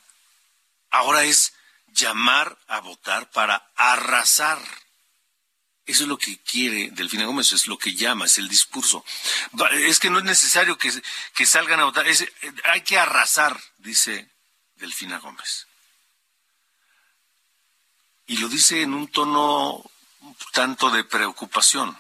ahora 0.90 1.24
es 1.24 1.54
llamar 1.88 2.58
a 2.68 2.80
votar 2.80 3.30
para 3.32 3.72
arrasar 3.76 4.60
Eso 5.86 6.04
es 6.04 6.10
lo 6.10 6.18
que 6.18 6.40
quiere 6.40 6.90
Delfina 6.92 7.26
Gómez, 7.26 7.52
es 7.52 7.68
lo 7.68 7.78
que 7.78 7.94
llama, 7.94 8.26
es 8.26 8.40
el 8.40 8.48
discurso. 8.48 9.06
Es 9.74 10.00
que 10.00 10.10
no 10.10 10.18
es 10.18 10.24
necesario 10.24 10.78
que, 10.78 11.46
salgan 11.46 11.80
a 11.80 11.86
votar, 11.86 12.08
hay 12.64 12.82
que 12.82 12.98
arrasar, 12.98 13.60
dice 13.78 14.28
Delfina 14.78 15.20
Gómez. 15.20 15.68
Y 18.26 18.38
lo 18.38 18.50
dice 18.50 18.82
en 18.82 18.96
un 18.96 19.08
tono 19.10 19.84
tanto 20.54 20.90
de 20.90 21.04
preocupación. 21.04 21.96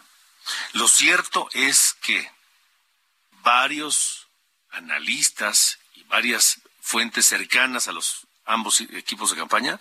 Lo 0.73 0.87
cierto 0.87 1.47
es 1.53 1.95
que 2.01 2.31
varios 3.43 4.27
analistas 4.71 5.77
y 5.93 6.03
varias 6.03 6.59
fuentes 6.81 7.27
cercanas 7.27 7.87
a 7.87 7.91
los 7.91 8.25
ambos 8.45 8.81
equipos 8.81 9.29
de 9.29 9.37
campaña 9.37 9.79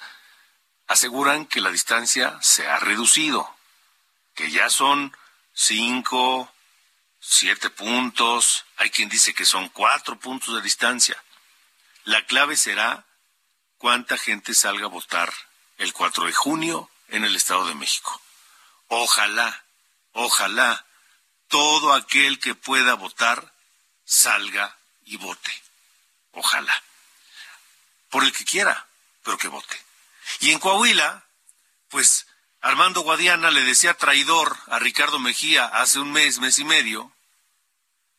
aseguran 0.86 1.46
que 1.46 1.62
la 1.62 1.70
distancia 1.70 2.38
se 2.42 2.66
ha 2.66 2.78
reducido 2.78 3.53
que 4.34 4.50
ya 4.50 4.68
son 4.68 5.16
cinco, 5.52 6.52
siete 7.20 7.70
puntos, 7.70 8.64
hay 8.76 8.90
quien 8.90 9.08
dice 9.08 9.34
que 9.34 9.44
son 9.44 9.68
cuatro 9.68 10.18
puntos 10.18 10.54
de 10.54 10.62
distancia. 10.62 11.22
La 12.04 12.26
clave 12.26 12.56
será 12.56 13.06
cuánta 13.78 14.18
gente 14.18 14.54
salga 14.54 14.86
a 14.86 14.90
votar 14.90 15.32
el 15.78 15.92
4 15.92 16.26
de 16.26 16.32
junio 16.32 16.90
en 17.08 17.24
el 17.24 17.34
Estado 17.36 17.66
de 17.66 17.74
México. 17.74 18.20
Ojalá, 18.88 19.64
ojalá 20.12 20.84
todo 21.48 21.92
aquel 21.92 22.38
que 22.38 22.54
pueda 22.54 22.94
votar 22.94 23.52
salga 24.04 24.76
y 25.04 25.16
vote. 25.16 25.62
Ojalá. 26.32 26.82
Por 28.10 28.24
el 28.24 28.32
que 28.32 28.44
quiera, 28.44 28.86
pero 29.22 29.38
que 29.38 29.48
vote. 29.48 29.80
Y 30.40 30.52
en 30.52 30.58
Coahuila, 30.58 31.24
pues 31.88 32.26
Armando 32.64 33.02
Guadiana 33.02 33.50
le 33.50 33.62
decía 33.62 33.92
traidor 33.92 34.56
a 34.68 34.78
Ricardo 34.78 35.18
Mejía 35.18 35.66
hace 35.66 35.98
un 35.98 36.10
mes, 36.12 36.38
mes 36.38 36.58
y 36.58 36.64
medio, 36.64 37.12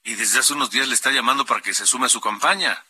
y 0.03 0.13
desde 0.13 0.37
hace 0.37 0.53
unos 0.53 0.69
días 0.69 0.87
le 0.87 0.93
está 0.93 1.09
llamando 1.09 1.47
para 1.47 1.61
que 1.61 1.73
se 1.73 1.87
sume 1.87 2.05
a 2.05 2.09
su 2.09 2.21
campaña. 2.21 2.85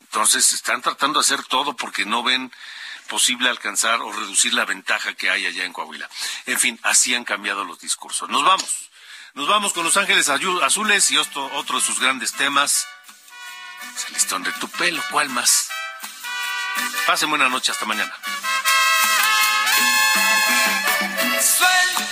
Entonces 0.00 0.52
están 0.52 0.82
tratando 0.82 1.18
de 1.18 1.24
hacer 1.24 1.44
todo 1.44 1.74
porque 1.74 2.04
no 2.04 2.22
ven 2.22 2.52
posible 3.08 3.48
alcanzar 3.48 4.02
o 4.02 4.12
reducir 4.12 4.52
la 4.52 4.66
ventaja 4.66 5.14
que 5.14 5.30
hay 5.30 5.46
allá 5.46 5.64
en 5.64 5.72
Coahuila. 5.72 6.10
En 6.44 6.58
fin, 6.58 6.78
así 6.82 7.14
han 7.14 7.24
cambiado 7.24 7.64
los 7.64 7.80
discursos. 7.80 8.28
Nos 8.28 8.44
vamos. 8.44 8.90
Nos 9.32 9.48
vamos 9.48 9.72
con 9.72 9.82
Los 9.82 9.96
Ángeles 9.96 10.28
Azules 10.28 11.10
y 11.10 11.16
otro, 11.16 11.46
otro 11.54 11.76
de 11.80 11.86
sus 11.86 11.98
grandes 11.98 12.32
temas. 12.32 12.86
El 14.08 14.12
listón 14.12 14.42
de 14.42 14.52
tu 14.52 14.68
pelo, 14.68 15.02
¿cuál 15.10 15.30
más? 15.30 15.70
Pasen 17.06 17.30
buena 17.30 17.48
noche, 17.48 17.72
hasta 17.72 17.86
mañana. 17.86 18.14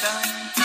Hasta 0.03 0.60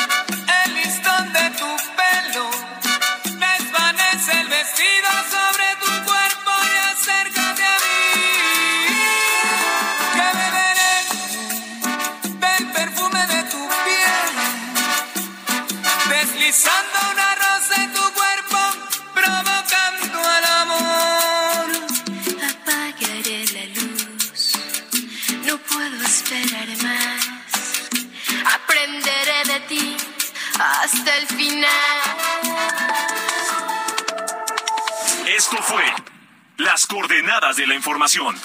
la 37.68 37.76
información 37.76 38.36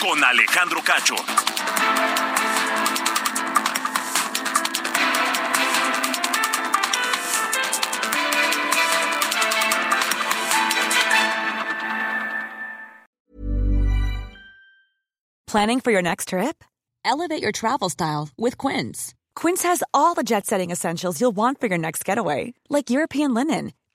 con 0.00 0.22
Alejandro 0.22 0.80
Cacho. 0.82 1.16
Planning 15.46 15.80
for 15.80 15.90
your 15.90 16.02
next 16.02 16.28
trip? 16.28 16.62
Elevate 17.04 17.42
your 17.42 17.50
travel 17.50 17.88
style 17.88 18.28
with 18.38 18.56
Quince. 18.56 19.14
Quince 19.34 19.62
has 19.64 19.82
all 19.92 20.14
the 20.14 20.22
jet 20.22 20.46
setting 20.46 20.70
essentials 20.70 21.20
you'll 21.20 21.32
want 21.32 21.60
for 21.60 21.66
your 21.66 21.78
next 21.78 22.04
getaway, 22.04 22.54
like 22.68 22.90
European 22.90 23.34
linen, 23.34 23.72